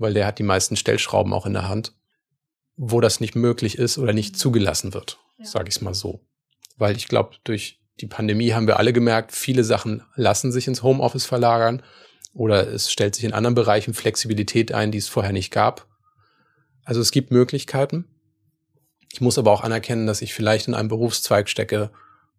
weil 0.00 0.14
der 0.14 0.26
hat 0.26 0.38
die 0.38 0.44
meisten 0.44 0.76
Stellschrauben 0.76 1.32
auch 1.32 1.46
in 1.46 1.52
der 1.52 1.68
Hand, 1.68 1.92
wo 2.82 3.02
das 3.02 3.20
nicht 3.20 3.36
möglich 3.36 3.76
ist 3.76 3.98
oder 3.98 4.14
nicht 4.14 4.38
zugelassen 4.38 4.94
wird, 4.94 5.18
ja. 5.38 5.44
sage 5.44 5.68
ich 5.68 5.76
es 5.76 5.80
mal 5.82 5.92
so. 5.92 6.20
Weil 6.78 6.96
ich 6.96 7.08
glaube, 7.08 7.36
durch 7.44 7.78
die 8.00 8.06
Pandemie 8.06 8.52
haben 8.52 8.66
wir 8.66 8.78
alle 8.78 8.94
gemerkt, 8.94 9.32
viele 9.32 9.64
Sachen 9.64 10.02
lassen 10.16 10.50
sich 10.50 10.66
ins 10.66 10.82
Homeoffice 10.82 11.26
verlagern 11.26 11.82
oder 12.32 12.66
es 12.66 12.90
stellt 12.90 13.14
sich 13.14 13.24
in 13.24 13.34
anderen 13.34 13.54
Bereichen 13.54 13.92
Flexibilität 13.92 14.72
ein, 14.72 14.92
die 14.92 14.96
es 14.98 15.08
vorher 15.08 15.34
nicht 15.34 15.50
gab. 15.50 15.86
Also 16.82 17.02
es 17.02 17.10
gibt 17.10 17.30
Möglichkeiten. 17.30 18.06
Ich 19.12 19.20
muss 19.20 19.36
aber 19.36 19.52
auch 19.52 19.62
anerkennen, 19.62 20.06
dass 20.06 20.22
ich 20.22 20.32
vielleicht 20.32 20.66
in 20.66 20.72
einem 20.72 20.88
Berufszweig 20.88 21.50
stecke, 21.50 21.90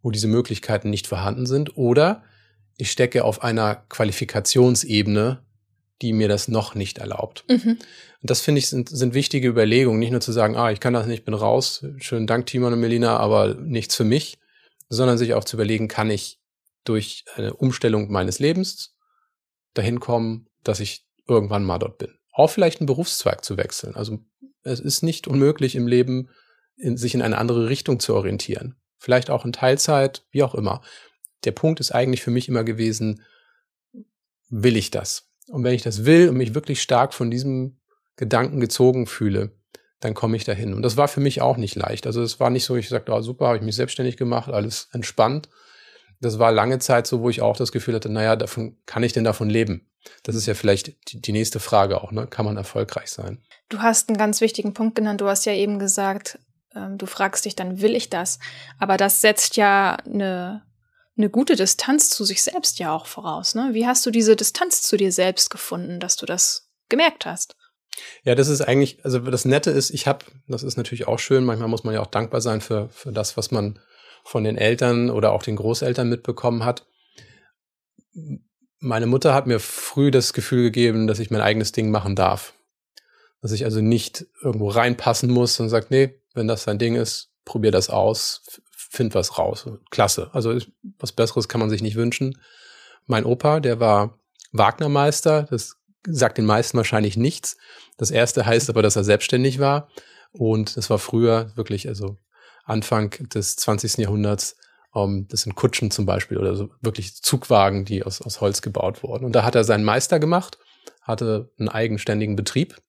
wo 0.02 0.10
diese 0.10 0.28
Möglichkeiten 0.28 0.90
nicht 0.90 1.06
vorhanden 1.06 1.46
sind, 1.46 1.78
oder 1.78 2.24
ich 2.78 2.90
stecke 2.90 3.26
auf 3.26 3.44
einer 3.44 3.76
Qualifikationsebene, 3.76 5.44
die 6.02 6.14
mir 6.14 6.28
das 6.28 6.48
noch 6.48 6.74
nicht 6.74 6.98
erlaubt. 6.98 7.46
Mhm. 7.48 7.78
Und 8.22 8.30
das 8.30 8.42
finde 8.42 8.60
ich 8.60 8.70
sind, 8.70 8.90
sind 8.90 9.14
wichtige 9.14 9.48
Überlegungen, 9.48 10.00
nicht 10.00 10.12
nur 10.12 10.22
zu 10.22 10.32
sagen, 10.32 10.56
ah, 10.56 10.72
ich 10.72 10.80
kann 10.80 10.94
das 10.94 11.08
nicht, 11.08 11.26
bin 11.26 11.34
raus, 11.34 11.86
schönen 11.98 12.28
Dank 12.28 12.46
Timon 12.46 12.74
und 12.74 12.80
Melina, 12.80 13.18
aber 13.18 13.56
nichts 13.56 13.96
für 13.96 14.04
mich, 14.04 14.38
sondern 14.90 15.18
sich 15.18 15.34
auch 15.34 15.44
zu 15.44 15.56
überlegen, 15.56 15.88
kann 15.88 16.12
ich 16.12 16.40
durch 16.84 17.26
eine 17.36 17.54
Umstellung 17.54 18.12
meines 18.12 18.40
Lebens 18.40 18.96
dahin 19.74 20.00
kommen, 20.00 20.48
dass 20.64 20.80
ich 20.80 21.06
irgendwann 21.28 21.64
mal 21.64 21.80
dort 21.80 21.98
bin. 21.98 22.14
Auch 22.32 22.50
vielleicht 22.50 22.80
einen 22.80 22.88
Berufszweig 22.88 23.44
zu 23.44 23.58
wechseln. 23.58 23.96
Also 23.96 24.20
es 24.64 24.80
ist 24.80 25.02
nicht 25.02 25.28
unmöglich 25.28 25.76
im 25.76 25.88
Leben, 25.88 26.30
in, 26.78 26.98
sich 26.98 27.14
in 27.16 27.22
eine 27.22 27.38
andere 27.38 27.70
Richtung 27.70 28.00
zu 28.00 28.16
orientieren. 28.16 28.76
Vielleicht 28.98 29.30
auch 29.30 29.46
in 29.46 29.54
Teilzeit, 29.54 30.24
wie 30.32 30.44
auch 30.44 30.54
immer. 30.54 30.82
Der 31.44 31.52
Punkt 31.52 31.80
ist 31.80 31.92
eigentlich 31.92 32.22
für 32.22 32.32
mich 32.32 32.48
immer 32.48 32.64
gewesen, 32.64 33.24
will 34.50 34.78
ich 34.78 34.92
das? 34.92 35.30
Und 35.48 35.64
wenn 35.64 35.74
ich 35.74 35.82
das 35.82 36.06
will 36.06 36.30
und 36.30 36.38
mich 36.38 36.54
wirklich 36.54 36.82
stark 36.82 37.14
von 37.14 37.32
diesem 37.32 37.81
Gedanken 38.22 38.60
gezogen 38.60 39.08
fühle, 39.08 39.50
dann 40.00 40.14
komme 40.14 40.38
ich 40.38 40.44
dahin. 40.44 40.76
Und 40.76 40.84
das 40.84 40.96
war 40.96 41.08
für 41.08 41.20
mich 41.20 41.42
auch 41.42 41.58
nicht 41.58 41.76
leicht. 41.76 42.06
Also 42.06 42.22
es 42.22 42.40
war 42.40 42.52
nicht 42.52 42.66
so, 42.66 42.76
ich 42.76 42.88
sagte, 42.88 43.12
oh, 43.12 43.22
super, 43.22 43.48
habe 43.48 43.58
ich 43.58 43.64
mich 43.64 43.76
selbstständig 43.76 44.16
gemacht, 44.16 44.52
alles 44.52 44.90
entspannt. 44.94 45.50
Das 46.20 46.38
war 46.38 46.52
lange 46.52 46.78
Zeit 46.78 47.08
so, 47.08 47.22
wo 47.22 47.32
ich 47.32 47.42
auch 47.42 47.58
das 47.58 47.72
Gefühl 47.72 47.96
hatte, 47.96 48.10
naja, 48.10 48.36
davon 48.36 48.78
kann 48.86 49.02
ich 49.02 49.12
denn 49.12 49.24
davon 49.24 49.50
leben? 49.50 49.90
Das 50.22 50.36
ist 50.36 50.46
ja 50.46 50.54
vielleicht 50.54 51.12
die, 51.12 51.20
die 51.20 51.32
nächste 51.32 51.60
Frage 51.60 52.04
auch, 52.04 52.12
ne? 52.12 52.28
Kann 52.28 52.46
man 52.46 52.58
erfolgreich 52.58 53.10
sein? 53.10 53.42
Du 53.70 53.80
hast 53.80 54.08
einen 54.08 54.20
ganz 54.20 54.40
wichtigen 54.40 54.76
Punkt 54.76 54.94
genannt. 54.94 55.20
Du 55.20 55.28
hast 55.28 55.46
ja 55.48 55.54
eben 55.54 55.80
gesagt, 55.80 56.38
ähm, 56.76 57.00
du 57.00 57.08
fragst 57.08 57.46
dich 57.46 57.56
dann, 57.56 57.82
will 57.82 57.96
ich 57.96 58.12
das? 58.12 58.38
Aber 58.78 58.98
das 58.98 59.22
setzt 59.22 59.58
ja 59.58 59.96
eine, 59.96 60.62
eine 61.18 61.32
gute 61.32 61.56
Distanz 61.56 62.12
zu 62.12 62.24
sich 62.24 62.44
selbst 62.44 62.78
ja 62.78 62.94
auch 62.94 63.08
voraus. 63.08 63.56
Ne? 63.56 63.70
Wie 63.72 63.88
hast 63.88 64.06
du 64.06 64.12
diese 64.12 64.36
Distanz 64.36 64.84
zu 64.84 64.96
dir 64.96 65.12
selbst 65.12 65.50
gefunden, 65.50 66.00
dass 66.00 66.18
du 66.18 66.28
das 66.28 66.70
gemerkt 66.88 67.26
hast? 67.26 67.56
Ja, 68.24 68.36
das 68.36 68.48
ist 68.48 68.62
eigentlich, 68.62 69.04
also 69.04 69.20
das 69.20 69.46
Nette 69.46 69.72
ist, 69.72 69.90
ich 69.90 70.08
habe, 70.08 70.26
das 70.48 70.64
ist 70.64 70.78
natürlich 70.78 71.08
auch 71.08 71.20
schön, 71.20 71.44
manchmal 71.44 71.68
muss 71.68 71.84
man 71.84 71.94
ja 71.94 72.02
auch 72.02 72.08
dankbar 72.08 72.42
sein 72.42 72.62
für, 72.62 72.90
für 72.90 73.12
das, 73.12 73.38
was 73.38 73.52
man 73.52 73.80
von 74.24 74.44
den 74.44 74.58
Eltern 74.58 75.10
oder 75.10 75.32
auch 75.32 75.44
den 75.44 75.56
Großeltern 75.56 76.08
mitbekommen 76.08 76.64
hat. 76.64 76.86
Meine 78.80 79.08
Mutter 79.08 79.34
hat 79.34 79.48
mir 79.48 79.60
früh 79.60 80.12
das 80.12 80.34
Gefühl 80.34 80.64
gegeben, 80.64 81.08
dass 81.08 81.20
ich 81.20 81.32
mein 81.32 81.42
eigenes 81.42 81.72
Ding 81.72 81.92
machen 81.92 82.16
darf. 82.16 82.54
Dass 83.42 83.52
ich 83.52 83.66
also 83.66 83.82
nicht 83.82 84.28
irgendwo 84.42 84.70
reinpassen 84.70 85.32
muss 85.32 85.60
und 85.60 85.70
sagt, 85.70 85.92
nee, 85.92 86.22
wenn 86.34 86.48
das 86.48 86.66
dein 86.66 86.80
Ding 86.80 86.96
ist, 86.96 87.32
probier 87.46 87.72
das 87.72 87.90
aus, 87.90 88.44
find 88.72 89.16
was 89.16 89.38
raus. 89.38 89.68
Klasse. 89.90 90.30
Also 90.34 90.58
was 91.00 91.12
Besseres 91.12 91.48
kann 91.48 91.60
man 91.60 91.70
sich 91.70 91.82
nicht 91.82 91.96
wünschen. 91.96 92.40
Mein 93.08 93.26
Opa, 93.26 93.60
der 93.60 93.80
war 93.80 94.20
Wagnermeister, 94.52 95.44
das 95.50 95.78
sagt 96.06 96.38
den 96.38 96.46
meisten 96.46 96.78
wahrscheinlich 96.78 97.18
nichts. 97.18 97.58
Das 97.98 98.12
erste 98.12 98.46
heißt 98.46 98.70
aber, 98.70 98.82
dass 98.82 98.96
er 98.96 99.04
selbstständig 99.04 99.60
war. 99.60 99.90
Und 100.32 100.78
das 100.78 100.90
war 100.90 100.98
früher 100.98 101.52
wirklich, 101.56 101.88
also 101.88 102.18
Anfang 102.64 103.12
des 103.34 103.56
20. 103.58 103.98
Jahrhunderts, 103.98 104.56
um, 104.92 105.28
das 105.28 105.42
sind 105.42 105.56
Kutschen 105.56 105.92
zum 105.92 106.06
Beispiel 106.06 106.38
oder 106.38 106.56
so 106.56 106.70
wirklich 106.82 107.16
Zugwagen, 107.16 107.86
die 107.86 108.04
aus, 108.04 108.22
aus 108.22 108.42
Holz 108.42 108.62
gebaut 108.62 109.04
wurden. 109.04 109.26
Und 109.26 109.34
da 109.34 109.44
hat 109.44 109.56
er 109.56 109.64
seinen 109.64 109.84
Meister 109.84 110.20
gemacht, 110.20 110.58
hatte 111.02 111.52
einen 111.58 111.70
eigenständigen 111.70 112.36
Betrieb. 112.36 112.82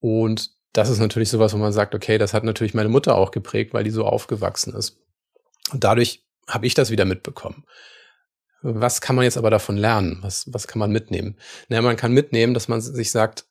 Und 0.00 0.50
das 0.72 0.88
ist 0.88 0.98
natürlich 0.98 1.30
sowas, 1.30 1.52
wo 1.52 1.58
man 1.58 1.72
sagt, 1.72 1.94
okay, 1.94 2.18
das 2.18 2.34
hat 2.34 2.44
natürlich 2.44 2.74
meine 2.74 2.88
Mutter 2.88 3.16
auch 3.16 3.30
geprägt, 3.30 3.74
weil 3.74 3.84
die 3.84 3.90
so 3.90 4.04
aufgewachsen 4.04 4.74
ist. 4.74 4.98
Und 5.72 5.84
dadurch 5.84 6.24
habe 6.46 6.66
ich 6.66 6.74
das 6.74 6.90
wieder 6.90 7.04
mitbekommen. 7.04 7.64
Was 8.62 9.00
kann 9.00 9.16
man 9.16 9.24
jetzt 9.24 9.38
aber 9.38 9.50
davon 9.50 9.76
lernen? 9.76 10.18
Was, 10.22 10.52
was 10.52 10.66
kann 10.66 10.78
man 10.78 10.90
mitnehmen? 10.90 11.36
Naja, 11.68 11.82
man 11.82 11.96
kann 11.96 12.12
mitnehmen, 12.12 12.54
dass 12.54 12.68
man 12.68 12.80
sich 12.80 13.10
sagt, 13.10 13.46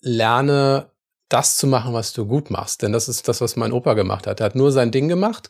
lerne 0.00 0.90
das 1.28 1.56
zu 1.56 1.66
machen, 1.66 1.94
was 1.94 2.12
du 2.12 2.26
gut 2.26 2.50
machst. 2.50 2.82
Denn 2.82 2.92
das 2.92 3.08
ist 3.08 3.26
das, 3.26 3.40
was 3.40 3.56
mein 3.56 3.72
Opa 3.72 3.94
gemacht 3.94 4.26
hat. 4.26 4.40
Er 4.40 4.46
hat 4.46 4.54
nur 4.54 4.70
sein 4.70 4.90
Ding 4.90 5.08
gemacht, 5.08 5.48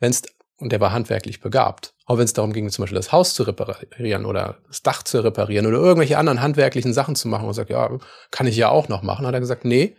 wenn 0.00 0.10
es, 0.10 0.22
und 0.58 0.72
er 0.72 0.80
war 0.80 0.92
handwerklich 0.92 1.40
begabt. 1.40 1.94
Auch 2.06 2.16
wenn 2.16 2.24
es 2.24 2.32
darum 2.32 2.52
ging, 2.52 2.70
zum 2.70 2.84
Beispiel 2.84 2.96
das 2.96 3.12
Haus 3.12 3.34
zu 3.34 3.42
reparieren 3.42 4.24
oder 4.24 4.58
das 4.68 4.82
Dach 4.82 5.02
zu 5.02 5.20
reparieren 5.20 5.66
oder 5.66 5.78
irgendwelche 5.78 6.16
anderen 6.16 6.40
handwerklichen 6.40 6.94
Sachen 6.94 7.16
zu 7.16 7.28
machen 7.28 7.46
und 7.46 7.54
sagt, 7.54 7.68
ja, 7.68 7.98
kann 8.30 8.46
ich 8.46 8.56
ja 8.56 8.70
auch 8.70 8.88
noch 8.88 9.02
machen, 9.02 9.26
hat 9.26 9.34
er 9.34 9.40
gesagt, 9.40 9.64
nee, 9.64 9.96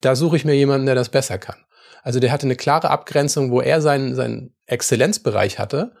da 0.00 0.16
suche 0.16 0.36
ich 0.36 0.44
mir 0.44 0.54
jemanden, 0.54 0.86
der 0.86 0.94
das 0.94 1.08
besser 1.08 1.38
kann. 1.38 1.56
Also 2.02 2.20
der 2.20 2.32
hatte 2.32 2.46
eine 2.46 2.56
klare 2.56 2.90
Abgrenzung, 2.90 3.50
wo 3.50 3.62
er 3.62 3.80
seinen, 3.80 4.14
seinen 4.14 4.54
Exzellenzbereich 4.66 5.58
hatte, 5.58 5.94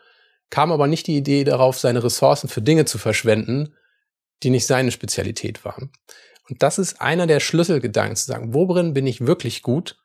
kam 0.54 0.70
aber 0.70 0.86
nicht 0.86 1.08
die 1.08 1.16
Idee 1.16 1.42
darauf, 1.42 1.80
seine 1.80 2.04
Ressourcen 2.04 2.48
für 2.48 2.62
Dinge 2.62 2.84
zu 2.84 2.96
verschwenden, 2.96 3.74
die 4.44 4.50
nicht 4.50 4.68
seine 4.68 4.92
Spezialität 4.92 5.64
waren. 5.64 5.90
Und 6.48 6.62
das 6.62 6.78
ist 6.78 7.00
einer 7.00 7.26
der 7.26 7.40
Schlüsselgedanken, 7.40 8.14
zu 8.14 8.26
sagen, 8.26 8.54
worin 8.54 8.94
bin 8.94 9.04
ich 9.04 9.26
wirklich 9.26 9.62
gut, 9.62 9.96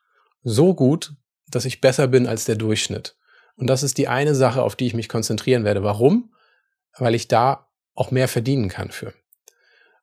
so 0.42 0.74
gut, 0.74 1.14
dass 1.46 1.66
ich 1.66 1.80
besser 1.80 2.08
bin 2.08 2.26
als 2.26 2.46
der 2.46 2.56
Durchschnitt. 2.56 3.14
Und 3.54 3.68
das 3.68 3.84
ist 3.84 3.96
die 3.96 4.08
eine 4.08 4.34
Sache, 4.34 4.64
auf 4.64 4.74
die 4.74 4.88
ich 4.88 4.94
mich 4.94 5.08
konzentrieren 5.08 5.62
werde. 5.62 5.84
Warum? 5.84 6.34
Weil 6.98 7.14
ich 7.14 7.28
da 7.28 7.68
auch 7.94 8.10
mehr 8.10 8.26
verdienen 8.26 8.68
kann 8.68 8.90
für. 8.90 9.14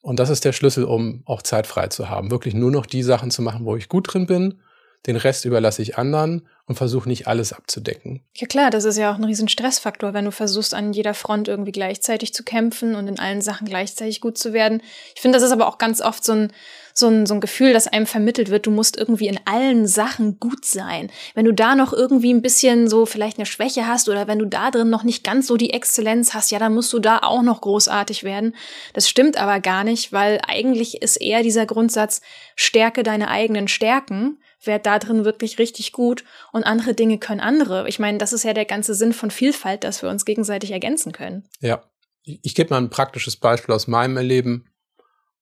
Und 0.02 0.18
das 0.18 0.30
ist 0.30 0.46
der 0.46 0.54
Schlüssel, 0.54 0.86
um 0.86 1.24
auch 1.26 1.42
Zeit 1.42 1.68
frei 1.68 1.88
zu 1.88 2.08
haben. 2.08 2.32
Wirklich 2.32 2.54
nur 2.54 2.72
noch 2.72 2.86
die 2.86 3.04
Sachen 3.04 3.32
zu 3.32 3.42
machen, 3.42 3.66
wo 3.66 3.76
ich 3.76 3.90
gut 3.90 4.14
drin 4.14 4.28
bin. 4.28 4.62
Den 5.06 5.16
Rest 5.16 5.46
überlasse 5.46 5.82
ich 5.82 5.98
anderen 5.98 6.48
und 6.66 6.76
versuche 6.76 7.08
nicht 7.08 7.28
alles 7.28 7.54
abzudecken. 7.54 8.22
Ja 8.36 8.46
klar, 8.46 8.70
das 8.70 8.84
ist 8.84 8.98
ja 8.98 9.12
auch 9.12 9.16
ein 9.16 9.24
riesen 9.24 9.48
Stressfaktor, 9.48 10.14
wenn 10.14 10.26
du 10.26 10.32
versuchst, 10.32 10.74
an 10.74 10.92
jeder 10.92 11.14
Front 11.14 11.48
irgendwie 11.48 11.72
gleichzeitig 11.72 12.34
zu 12.34 12.44
kämpfen 12.44 12.94
und 12.94 13.08
in 13.08 13.20
allen 13.20 13.42
Sachen 13.42 13.68
gleichzeitig 13.68 14.20
gut 14.20 14.38
zu 14.38 14.52
werden. 14.52 14.82
Ich 15.16 15.22
finde, 15.22 15.38
das 15.38 15.46
ist 15.46 15.54
aber 15.54 15.68
auch 15.68 15.78
ganz 15.78 16.02
oft 16.02 16.26
so 16.26 16.34
ein, 16.34 16.52
so 16.94 17.08
ein, 17.08 17.26
so 17.26 17.36
ein 17.36 17.40
Gefühl, 17.40 17.72
das 17.72 17.88
einem 17.88 18.06
vermittelt 18.06 18.50
wird, 18.50 18.66
du 18.66 18.72
musst 18.72 18.98
irgendwie 18.98 19.28
in 19.28 19.40
allen 19.46 19.88
Sachen 19.88 20.42
gut 20.42 20.66
sein. 20.66 21.10
Wenn 21.36 21.46
du 21.46 21.54
da 21.54 21.76
noch 21.76 21.94
irgendwie 21.94 22.34
ein 22.34 22.42
bisschen 22.42 22.90
so 22.90 23.06
vielleicht 23.06 23.38
eine 23.38 23.46
Schwäche 23.46 23.88
hast 23.88 24.10
oder 24.10 24.28
wenn 24.28 24.40
du 24.40 24.46
da 24.46 24.70
drin 24.70 24.90
noch 24.90 25.04
nicht 25.04 25.24
ganz 25.24 25.48
so 25.48 25.56
die 25.56 25.72
Exzellenz 25.72 26.34
hast, 26.34 26.52
ja, 26.52 26.60
dann 26.60 26.74
musst 26.74 26.92
du 26.92 27.00
da 27.00 27.20
auch 27.20 27.44
noch 27.44 27.62
großartig 27.62 28.26
werden. 28.26 28.56
Das 28.94 29.08
stimmt 29.08 29.38
aber 29.38 29.62
gar 29.62 29.86
nicht, 29.86 30.12
weil 30.12 30.42
eigentlich 30.46 31.02
ist 31.02 31.16
eher 31.16 31.44
dieser 31.44 31.66
Grundsatz, 31.66 32.20
stärke 32.58 33.04
deine 33.04 33.30
eigenen 33.30 33.70
Stärken, 33.70 34.40
werd 34.64 34.86
da 34.86 35.00
drin 35.00 35.26
wirklich 35.26 35.60
richtig 35.60 35.92
gut 35.92 36.24
und 36.52 36.64
andere 36.64 36.94
Dinge 36.94 37.18
können 37.18 37.40
andere. 37.40 37.88
Ich 37.88 38.00
meine, 38.00 38.18
das 38.18 38.34
ist 38.34 38.44
ja 38.44 38.54
der 38.54 38.66
ganze 38.66 38.96
Sinn 38.96 39.14
von 39.14 39.32
Vielfalt, 39.32 39.84
dass 39.84 40.02
wir 40.02 40.10
uns 40.10 40.26
gegenseitig 40.26 40.72
ergänzen 40.72 41.12
können. 41.12 41.48
Ja. 41.60 41.84
Ich 42.24 42.56
gebe 42.56 42.72
mal 42.72 42.82
ein 42.82 42.90
praktisches 42.90 43.38
Beispiel 43.38 43.74
aus 43.74 43.88
meinem 43.88 44.18
Erleben. 44.18 44.70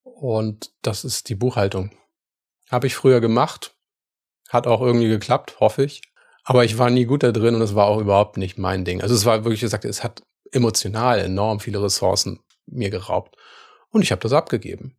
Und 0.03 0.71
das 0.83 1.03
ist 1.03 1.29
die 1.29 1.35
Buchhaltung. 1.35 1.91
Habe 2.69 2.87
ich 2.87 2.95
früher 2.95 3.21
gemacht. 3.21 3.75
Hat 4.49 4.67
auch 4.67 4.81
irgendwie 4.81 5.07
geklappt, 5.07 5.59
hoffe 5.59 5.83
ich. 5.83 6.01
Aber 6.43 6.63
ich 6.63 6.77
war 6.77 6.91
nie 6.91 7.05
gut 7.05 7.23
da 7.23 7.31
drin 7.31 7.55
und 7.55 7.61
es 7.61 7.73
war 7.73 7.87
auch 7.87 7.99
überhaupt 7.99 8.37
nicht 8.37 8.59
mein 8.59 8.85
Ding. 8.85 9.01
Also 9.01 9.15
es 9.15 9.25
war 9.25 9.43
wirklich 9.43 9.61
gesagt, 9.61 9.83
es 9.83 10.03
hat 10.03 10.21
emotional 10.51 11.19
enorm 11.19 11.59
viele 11.59 11.81
Ressourcen 11.81 12.39
mir 12.67 12.91
geraubt. 12.91 13.35
Und 13.89 14.03
ich 14.03 14.11
habe 14.11 14.21
das 14.21 14.33
abgegeben. 14.33 14.95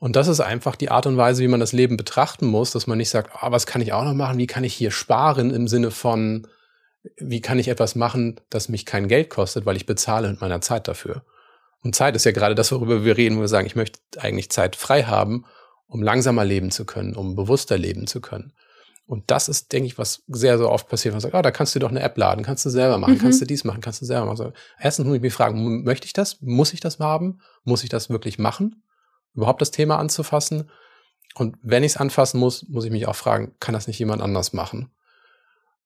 Und 0.00 0.16
das 0.16 0.28
ist 0.28 0.40
einfach 0.40 0.76
die 0.76 0.90
Art 0.90 1.06
und 1.06 1.18
Weise, 1.18 1.42
wie 1.42 1.48
man 1.48 1.60
das 1.60 1.74
Leben 1.74 1.98
betrachten 1.98 2.46
muss, 2.46 2.70
dass 2.70 2.86
man 2.86 2.96
nicht 2.96 3.10
sagt, 3.10 3.30
ah, 3.34 3.52
was 3.52 3.66
kann 3.66 3.82
ich 3.82 3.92
auch 3.92 4.02
noch 4.02 4.14
machen? 4.14 4.38
Wie 4.38 4.46
kann 4.46 4.64
ich 4.64 4.72
hier 4.72 4.90
sparen 4.90 5.50
im 5.50 5.68
Sinne 5.68 5.90
von, 5.90 6.48
wie 7.16 7.42
kann 7.42 7.58
ich 7.58 7.68
etwas 7.68 7.94
machen, 7.96 8.40
das 8.48 8.70
mich 8.70 8.86
kein 8.86 9.08
Geld 9.08 9.28
kostet, 9.28 9.66
weil 9.66 9.76
ich 9.76 9.84
bezahle 9.84 10.30
mit 10.30 10.40
meiner 10.40 10.62
Zeit 10.62 10.88
dafür. 10.88 11.22
Und 11.82 11.94
Zeit 11.94 12.16
ist 12.16 12.24
ja 12.24 12.32
gerade 12.32 12.54
das, 12.54 12.72
worüber 12.72 13.04
wir 13.04 13.18
reden, 13.18 13.36
wo 13.36 13.42
wir 13.42 13.48
sagen, 13.48 13.66
ich 13.66 13.76
möchte 13.76 14.00
eigentlich 14.18 14.50
Zeit 14.50 14.74
frei 14.74 15.02
haben, 15.02 15.44
um 15.86 16.02
langsamer 16.02 16.46
leben 16.46 16.70
zu 16.70 16.86
können, 16.86 17.14
um 17.14 17.36
bewusster 17.36 17.76
leben 17.76 18.06
zu 18.06 18.22
können. 18.22 18.54
Und 19.04 19.30
das 19.30 19.48
ist, 19.48 19.72
denke 19.72 19.86
ich, 19.86 19.98
was 19.98 20.22
sehr, 20.28 20.56
sehr 20.56 20.70
oft 20.70 20.88
passiert. 20.88 21.12
Man 21.12 21.20
sagt, 21.20 21.34
ah, 21.34 21.42
da 21.42 21.50
kannst 21.50 21.74
du 21.74 21.78
doch 21.78 21.90
eine 21.90 22.00
App 22.00 22.16
laden, 22.16 22.44
kannst 22.44 22.64
du 22.64 22.70
selber 22.70 22.96
machen, 22.96 23.14
mhm. 23.14 23.18
kannst 23.18 23.42
du 23.42 23.44
dies 23.44 23.64
machen, 23.64 23.82
kannst 23.82 24.00
du 24.00 24.06
selber 24.06 24.24
machen. 24.24 24.40
Also, 24.40 24.52
erstens 24.78 25.04
muss 25.04 25.16
ich 25.16 25.22
mich 25.22 25.34
fragen, 25.34 25.82
möchte 25.82 26.06
ich 26.06 26.14
das? 26.14 26.40
Muss 26.40 26.72
ich 26.72 26.80
das 26.80 27.00
haben? 27.00 27.40
Muss 27.64 27.82
ich 27.82 27.90
das 27.90 28.08
wirklich 28.08 28.38
machen? 28.38 28.82
Überhaupt 29.34 29.60
das 29.60 29.70
Thema 29.70 29.98
anzufassen? 29.98 30.70
Und 31.34 31.56
wenn 31.62 31.84
ich 31.84 31.92
es 31.92 31.96
anfassen 31.96 32.40
muss, 32.40 32.68
muss 32.68 32.84
ich 32.84 32.90
mich 32.90 33.06
auch 33.06 33.16
fragen, 33.16 33.54
kann 33.60 33.72
das 33.72 33.86
nicht 33.86 33.98
jemand 33.98 34.22
anders 34.22 34.52
machen? 34.52 34.90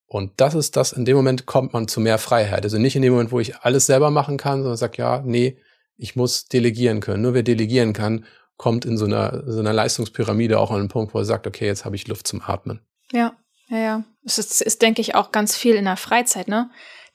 Und 0.06 0.32
das 0.36 0.54
ist 0.54 0.76
das, 0.76 0.92
in 0.92 1.04
dem 1.04 1.16
Moment 1.16 1.46
kommt 1.46 1.72
man 1.72 1.88
zu 1.88 2.00
mehr 2.00 2.18
Freiheit. 2.18 2.64
Also 2.64 2.78
nicht 2.78 2.96
in 2.96 3.02
dem 3.02 3.12
Moment, 3.12 3.32
wo 3.32 3.40
ich 3.40 3.56
alles 3.58 3.86
selber 3.86 4.10
machen 4.10 4.36
kann, 4.36 4.62
sondern 4.62 4.76
sage, 4.76 4.98
ja, 4.98 5.22
nee, 5.24 5.58
ich 5.96 6.16
muss 6.16 6.46
delegieren 6.46 7.00
können. 7.00 7.22
Nur 7.22 7.34
wer 7.34 7.42
delegieren 7.42 7.92
kann, 7.92 8.24
kommt 8.56 8.84
in 8.84 8.96
so 8.96 9.06
einer, 9.06 9.42
so 9.46 9.60
einer 9.60 9.72
Leistungspyramide 9.72 10.58
auch 10.58 10.70
an 10.70 10.80
einen 10.80 10.88
Punkt, 10.88 11.14
wo 11.14 11.18
er 11.18 11.24
sagt, 11.24 11.46
okay, 11.46 11.66
jetzt 11.66 11.84
habe 11.84 11.96
ich 11.96 12.06
Luft 12.06 12.26
zum 12.26 12.42
Atmen. 12.42 12.80
Ja, 13.12 13.36
ja, 13.68 13.78
ja. 13.78 14.04
Es 14.24 14.38
ist, 14.38 14.60
ist, 14.60 14.82
denke 14.82 15.00
ich, 15.00 15.14
auch 15.14 15.32
ganz 15.32 15.56
viel 15.56 15.74
in 15.74 15.84
der 15.84 15.96
Freizeit, 15.96 16.48
ne? 16.48 16.70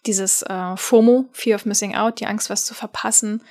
Dieses 0.06 0.44
äh, 0.44 0.78
FOMO, 0.78 1.26
Fear 1.34 1.56
of 1.56 1.66
Missing 1.66 1.96
Out, 1.96 2.20
die 2.20 2.26
Angst, 2.26 2.50
was 2.50 2.66
zu 2.66 2.74
verpassen, 2.74 3.44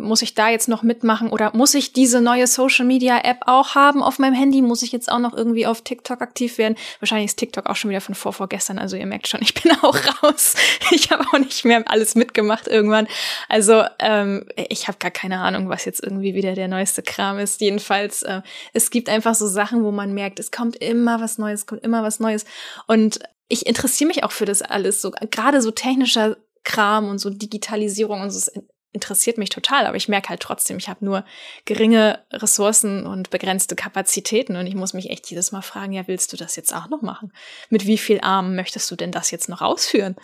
muss 0.00 0.22
ich 0.22 0.34
da 0.34 0.48
jetzt 0.48 0.68
noch 0.68 0.82
mitmachen 0.82 1.30
oder 1.30 1.54
muss 1.54 1.74
ich 1.74 1.92
diese 1.92 2.20
neue 2.20 2.46
Social 2.46 2.84
Media 2.84 3.18
App 3.22 3.42
auch 3.46 3.74
haben 3.74 4.02
auf 4.02 4.18
meinem 4.18 4.34
Handy? 4.34 4.62
Muss 4.62 4.82
ich 4.82 4.92
jetzt 4.92 5.10
auch 5.10 5.18
noch 5.18 5.34
irgendwie 5.34 5.66
auf 5.66 5.82
TikTok 5.82 6.20
aktiv 6.22 6.58
werden? 6.58 6.76
Wahrscheinlich 6.98 7.26
ist 7.26 7.36
TikTok 7.36 7.66
auch 7.66 7.76
schon 7.76 7.90
wieder 7.90 8.00
von 8.00 8.14
vor 8.14 8.32
vorgestern, 8.32 8.78
also 8.78 8.96
ihr 8.96 9.06
merkt 9.06 9.28
schon, 9.28 9.42
ich 9.42 9.54
bin 9.54 9.72
auch 9.82 9.96
raus. 10.22 10.54
Ich 10.92 11.10
habe 11.10 11.24
auch 11.32 11.38
nicht 11.38 11.64
mehr 11.64 11.82
alles 11.86 12.14
mitgemacht 12.14 12.66
irgendwann. 12.66 13.06
Also 13.48 13.84
ähm, 14.00 14.46
ich 14.56 14.88
habe 14.88 14.98
gar 14.98 15.10
keine 15.10 15.38
Ahnung, 15.38 15.68
was 15.68 15.84
jetzt 15.84 16.02
irgendwie 16.02 16.34
wieder 16.34 16.54
der 16.54 16.68
neueste 16.68 17.02
Kram 17.02 17.38
ist. 17.38 17.60
Jedenfalls, 17.60 18.22
äh, 18.22 18.42
es 18.72 18.90
gibt 18.90 19.08
einfach 19.08 19.34
so 19.34 19.46
Sachen, 19.46 19.84
wo 19.84 19.92
man 19.92 20.12
merkt, 20.12 20.40
es 20.40 20.50
kommt 20.50 20.76
immer 20.76 21.20
was 21.20 21.38
Neues, 21.38 21.66
kommt 21.66 21.84
immer 21.84 22.02
was 22.02 22.18
Neues. 22.18 22.44
Und 22.86 23.20
ich 23.48 23.66
interessiere 23.66 24.08
mich 24.08 24.24
auch 24.24 24.32
für 24.32 24.46
das 24.46 24.62
alles, 24.62 25.02
so 25.02 25.10
gerade 25.30 25.60
so 25.60 25.70
technischer 25.70 26.36
Kram 26.64 27.08
und 27.08 27.18
so 27.18 27.30
Digitalisierung 27.30 28.20
und 28.20 28.30
so, 28.30 28.50
interessiert 28.92 29.38
mich 29.38 29.50
total, 29.50 29.86
aber 29.86 29.96
ich 29.96 30.08
merke 30.08 30.30
halt 30.30 30.40
trotzdem, 30.40 30.76
ich 30.76 30.88
habe 30.88 31.04
nur 31.04 31.24
geringe 31.64 32.24
Ressourcen 32.32 33.06
und 33.06 33.30
begrenzte 33.30 33.76
Kapazitäten 33.76 34.56
und 34.56 34.66
ich 34.66 34.74
muss 34.74 34.94
mich 34.94 35.10
echt 35.10 35.30
jedes 35.30 35.52
Mal 35.52 35.62
fragen, 35.62 35.92
ja, 35.92 36.08
willst 36.08 36.32
du 36.32 36.36
das 36.36 36.56
jetzt 36.56 36.74
auch 36.74 36.88
noch 36.88 37.02
machen? 37.02 37.32
Mit 37.68 37.86
wie 37.86 37.98
viel 37.98 38.20
Armen 38.20 38.56
möchtest 38.56 38.90
du 38.90 38.96
denn 38.96 39.12
das 39.12 39.30
jetzt 39.30 39.48
noch 39.48 39.62
ausführen? 39.62 40.16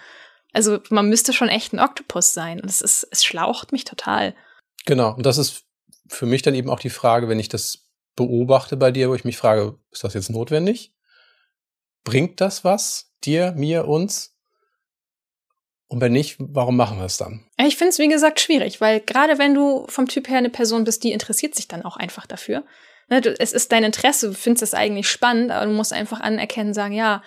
Also 0.53 0.79
man 0.91 1.09
müsste 1.09 1.33
schon 1.33 1.49
echt 1.49 1.73
ein 1.73 1.81
Oktopus 1.81 2.33
sein 2.33 2.61
und 2.61 2.69
es 2.69 2.81
ist, 2.81 3.07
es 3.11 3.25
schlaucht 3.25 3.73
mich 3.73 3.85
total. 3.85 4.35
Genau, 4.85 5.15
und 5.15 5.27
das 5.27 5.39
ist 5.39 5.65
für 6.09 6.27
mich 6.27 6.43
dann 6.43 6.55
eben 6.55 6.71
auch 6.71 6.81
die 6.81 6.91
Frage, 6.91 7.29
wenn 7.29 7.39
ich 7.39 7.49
das 7.49 7.87
beobachte 8.17 8.77
bei 8.77 8.91
dir, 8.91 9.11
wo 9.11 9.15
ich 9.15 9.25
mich 9.25 9.37
frage, 9.37 9.79
ist 9.91 10.03
das 10.03 10.15
jetzt 10.15 10.31
notwendig? 10.31 10.95
Bringt 12.05 12.41
das 12.41 12.65
was 12.65 13.13
dir, 13.23 13.53
mir, 13.53 13.87
uns? 13.87 14.36
Und 15.89 16.01
wenn 16.01 16.13
nicht, 16.13 16.37
warum 16.39 16.77
machen 16.77 16.99
wir 16.99 17.05
es 17.05 17.17
dann? 17.17 17.47
Ich 17.59 17.77
finde 17.77 17.91
es, 17.91 17.99
wie 17.99 18.09
gesagt, 18.09 18.41
schwierig, 18.41 18.81
weil 18.81 19.01
gerade 19.01 19.39
wenn 19.39 19.55
du 19.55 19.87
vom 19.89 20.09
Typ 20.09 20.29
her 20.29 20.39
eine 20.39 20.51
Person 20.51 20.85
bist, 20.85 21.05
die 21.05 21.13
interessiert 21.13 21.55
sich 21.55 21.69
dann 21.69 21.83
auch 21.83 21.97
einfach 21.97 22.27
dafür. 22.27 22.65
Ne, 23.09 23.21
es 23.39 23.53
ist 23.53 23.71
dein 23.71 23.85
Interesse, 23.85 24.29
du 24.29 24.35
findest 24.35 24.65
es 24.65 24.75
eigentlich 24.75 25.09
spannend, 25.09 25.53
aber 25.53 25.67
du 25.67 25.73
musst 25.73 25.93
einfach 25.93 26.21
anerkennen, 26.21 26.75
sagen, 26.75 26.93
ja, 26.93 27.23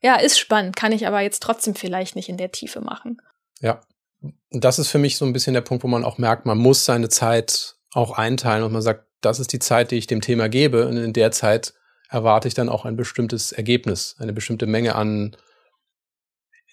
ja, 0.00 0.16
ist 0.16 0.38
spannend, 0.38 0.74
kann 0.74 0.90
ich 0.90 1.06
aber 1.06 1.20
jetzt 1.20 1.42
trotzdem 1.42 1.76
vielleicht 1.76 2.16
nicht 2.16 2.28
in 2.28 2.36
der 2.36 2.50
Tiefe 2.50 2.80
machen. 2.80 3.22
Ja. 3.60 3.80
Und 4.20 4.64
das 4.64 4.80
ist 4.80 4.88
für 4.88 4.98
mich 4.98 5.16
so 5.16 5.24
ein 5.24 5.32
bisschen 5.32 5.54
der 5.54 5.60
Punkt, 5.60 5.84
wo 5.84 5.88
man 5.88 6.04
auch 6.04 6.18
merkt, 6.18 6.44
man 6.44 6.58
muss 6.58 6.84
seine 6.84 7.08
Zeit 7.08 7.76
auch 7.92 8.18
einteilen 8.18 8.64
und 8.64 8.72
man 8.72 8.82
sagt, 8.82 9.06
das 9.20 9.38
ist 9.38 9.52
die 9.52 9.60
Zeit, 9.60 9.92
die 9.92 9.96
ich 9.96 10.08
dem 10.08 10.20
Thema 10.20 10.48
gebe 10.48 10.88
und 10.88 10.96
in 10.96 11.12
der 11.12 11.30
Zeit 11.30 11.74
erwarte 12.08 12.48
ich 12.48 12.54
dann 12.54 12.68
auch 12.68 12.84
ein 12.84 12.96
bestimmtes 12.96 13.52
Ergebnis, 13.52 14.16
eine 14.18 14.32
bestimmte 14.32 14.66
Menge 14.66 14.96
an 14.96 15.36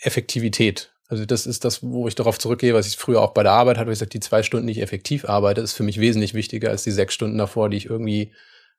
Effektivität. 0.02 0.92
Also 1.10 1.26
das 1.26 1.48
ist 1.48 1.65
das, 1.65 1.82
wo 1.82 2.08
ich 2.08 2.13
darauf 2.13 2.38
zurückgehe, 2.38 2.76
was 2.76 2.88
ich 2.88 2.95
früher 2.95 3.22
auch 3.22 3.34
bei 3.34 3.41
der 3.41 3.52
Arbeit 3.52 3.78
hatte, 3.78 3.88
wo 3.88 3.91
ich 3.91 3.98
sage, 3.98 4.12
die 4.12 4.19
zwei 4.19 4.43
Stunden, 4.43 4.67
die 4.67 4.74
ich 4.74 4.82
effektiv 4.82 5.28
arbeite, 5.28 5.60
ist 5.60 5.74
für 5.74 5.84
mich 5.84 6.00
wesentlich 6.00 6.36
wichtiger 6.36 6.69
als 6.69 6.84
die 6.84 6.91
sechs 6.91 7.15
Stunden 7.15 7.38
davor, 7.38 7.69
die 7.69 7.78
ich 7.78 7.88
irgendwie 7.88 8.32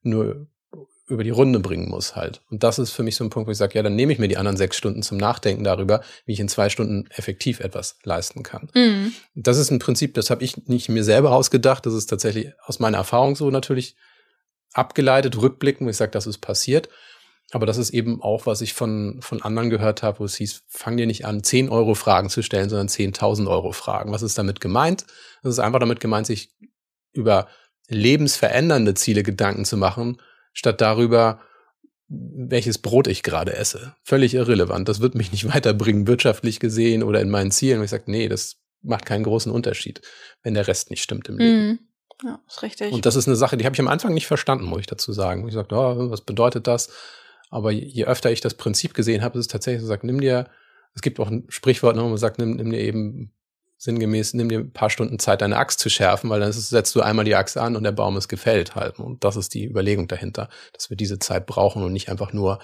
nur 0.03 0.47
über 1.09 1.25
die 1.25 1.31
Runde 1.31 1.59
bringen 1.59 1.89
muss 1.89 2.15
halt. 2.15 2.41
Und 2.51 2.63
das 2.63 2.79
ist 2.79 2.93
für 2.93 3.03
mich 3.03 3.17
so 3.17 3.25
ein 3.25 3.31
Punkt, 3.31 3.49
wo 3.49 3.51
ich 3.51 3.59
sage, 3.59 3.75
ja, 3.75 3.83
dann 3.83 3.97
nehme 3.97 4.13
ich 4.13 4.21
mir 4.21 4.29
die 4.29 4.37
anderen 4.37 4.57
sechs 4.57 4.77
Stunden 4.77 5.03
zum 5.03 5.19
Nachdenken 5.19 5.65
darüber, 5.65 6.03
wie 6.25 6.33
ich 6.33 6.41
in 6.41 6.49
zwei 6.49 6.69
Stunden 6.69 7.09
effektiv 7.11 7.59
etwas 7.59 7.99
leisten 8.05 8.45
kann. 8.45 8.71
Mhm. 8.75 9.13
Das 9.35 9.59
ist 9.59 9.73
ein 9.73 9.81
Prinzip, 9.81 10.15
das 10.15 10.31
habe 10.31 10.45
ich 10.45 10.69
nicht 10.69 10.89
mir 10.89 11.03
selber 11.03 11.33
ausgedacht, 11.33 11.85
das 11.85 11.95
ist 11.95 12.07
tatsächlich 12.07 12.53
aus 12.65 12.79
meiner 12.79 12.99
Erfahrung 12.99 13.35
so 13.35 13.51
natürlich 13.51 13.97
abgeleitet, 14.73 15.37
rückblicken, 15.37 15.85
wo 15.85 15.91
ich 15.91 15.97
sage, 15.97 16.13
das 16.13 16.29
ist 16.29 16.39
passiert. 16.39 16.89
Aber 17.53 17.67
das 17.67 17.79
ist 17.79 17.91
eben 17.91 18.23
auch, 18.23 18.47
was 18.47 18.61
ich 18.61 18.75
von, 18.75 19.19
von 19.21 19.43
anderen 19.43 19.71
gehört 19.71 20.03
habe, 20.03 20.21
wo 20.21 20.25
es 20.25 20.37
hieß, 20.37 20.63
fang 20.69 20.97
dir 20.97 21.07
nicht 21.07 21.25
an, 21.25 21.43
10 21.43 21.69
Euro 21.69 21.95
Fragen 21.95 22.31
zu 22.31 22.43
stellen, 22.43 22.69
sondern 22.69 22.89
10.000 22.89 23.49
Euro 23.49 23.73
Fragen. 23.73 24.13
Was 24.13 24.23
ist 24.23 24.39
damit 24.39 24.61
gemeint? 24.61 25.05
Das 25.43 25.53
ist 25.53 25.59
einfach 25.59 25.81
damit 25.81 26.01
gemeint, 26.01 26.27
sich 26.27 26.55
über 27.13 27.49
lebensverändernde 27.89 28.95
Ziele 28.95 29.25
Gedanken 29.25 29.65
zu 29.65 29.77
machen, 29.77 30.21
statt 30.53 30.81
darüber, 30.81 31.41
welches 32.09 32.79
Brot 32.79 33.09
ich 33.09 33.23
gerade 33.25 33.55
esse. 33.55 33.95
Völlig 34.05 34.35
irrelevant. 34.35 34.89
Das 34.89 35.01
wird 35.01 35.17
mich 35.17 35.33
nicht 35.33 35.49
weiterbringen, 35.55 36.07
wirtschaftlich 36.07 36.61
gesehen 36.61 37.03
oder 37.03 37.21
in 37.21 37.31
meinen 37.31 37.51
Zielen. 37.51 37.79
Und 37.79 37.85
ich 37.85 37.91
sage, 37.91 38.05
nee, 38.07 38.29
das 38.29 38.59
macht 38.83 39.07
keinen 39.07 39.25
großen 39.25 39.51
Unterschied, 39.51 40.03
wenn 40.43 40.55
der 40.55 40.69
Rest 40.69 40.91
nicht 40.91 41.03
stimmt 41.03 41.29
im 41.29 41.39
Leben. 41.39 41.67
Mhm. 41.67 41.79
Ja, 42.23 42.41
ist 42.47 42.63
richtig. 42.63 42.93
Und 42.93 43.07
das 43.07 43.17
ist 43.17 43.27
eine 43.27 43.37
Sache, 43.37 43.57
die 43.57 43.65
habe 43.65 43.75
ich 43.75 43.81
am 43.81 43.89
Anfang 43.89 44.13
nicht 44.13 44.27
verstanden, 44.27 44.67
muss 44.67 44.81
ich 44.81 44.87
dazu 44.87 45.13
sagen. 45.13 45.49
Ich 45.49 45.55
sagte, 45.55 45.75
oh, 45.75 46.11
was 46.11 46.21
bedeutet 46.21 46.67
das? 46.67 46.91
Aber 47.51 47.73
je 47.73 48.05
öfter 48.05 48.31
ich 48.31 48.41
das 48.41 48.55
Prinzip 48.55 48.95
gesehen 48.95 49.23
habe, 49.23 49.39
ist 49.39 49.47
es 49.47 49.53
tatsächlich 49.53 49.83
so, 49.83 49.89
sagt, 49.89 50.05
nimm 50.05 50.21
dir, 50.21 50.49
es 50.95 51.03
gibt 51.03 51.21
auch 51.21 51.29
ein 51.29 51.45
Sprichwort, 51.49 51.97
ne, 51.97 52.03
wo 52.03 52.09
man 52.09 52.17
sagt, 52.17 52.39
nimm, 52.39 52.57
nimm 52.57 52.71
dir 52.71 52.81
eben 52.81 53.33
sinngemäß, 53.77 54.35
nimm 54.35 54.49
dir 54.49 54.61
ein 54.61 54.73
paar 54.73 54.91
Stunden 54.91 55.19
Zeit, 55.19 55.41
deine 55.41 55.57
Axt 55.57 55.81
zu 55.81 55.89
schärfen, 55.89 56.29
weil 56.31 56.41
dann 56.41 56.53
setzt 56.53 56.95
du 56.95 57.01
einmal 57.01 57.25
die 57.25 57.35
Axt 57.35 57.57
an 57.57 57.77
und 57.77 57.83
der 57.83 57.93
Baum 57.93 58.17
ist 58.17 58.29
gefällt 58.29 58.75
halt. 58.75 58.99
Und 58.99 59.25
das 59.25 59.37
ist 59.37 59.55
die 59.55 59.67
Überlegung 59.67 60.07
dahinter, 60.07 60.49
dass 60.75 60.91
wir 60.91 60.97
diese 60.97 61.19
Zeit 61.19 61.47
brauchen 61.47 61.83
und 61.83 61.93
nicht 61.93 62.11
einfach 62.11 62.33
nur 62.33 62.61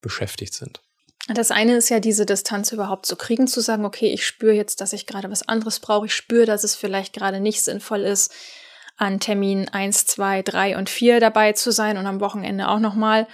beschäftigt 0.00 0.54
sind. 0.54 0.80
Das 1.28 1.50
eine 1.50 1.76
ist 1.76 1.88
ja 1.88 2.00
diese 2.00 2.26
Distanz 2.26 2.72
überhaupt 2.72 3.06
zu 3.06 3.16
kriegen, 3.16 3.46
zu 3.46 3.60
sagen, 3.60 3.84
okay, 3.84 4.12
ich 4.12 4.26
spüre 4.26 4.52
jetzt, 4.54 4.80
dass 4.80 4.92
ich 4.92 5.06
gerade 5.06 5.30
was 5.30 5.46
anderes 5.46 5.80
brauche, 5.80 6.06
ich 6.06 6.14
spüre, 6.14 6.44
dass 6.46 6.64
es 6.64 6.74
vielleicht 6.74 7.14
gerade 7.14 7.40
nicht 7.40 7.62
sinnvoll 7.62 8.00
ist, 8.00 8.32
an 8.96 9.20
Termin 9.20 9.68
eins, 9.70 10.06
zwei, 10.06 10.42
drei 10.42 10.76
und 10.76 10.88
vier 10.88 11.20
dabei 11.20 11.52
zu 11.52 11.72
sein 11.72 11.96
und 11.96 12.06
am 12.06 12.20
Wochenende 12.20 12.68
auch 12.68 12.78
nochmal. 12.78 13.26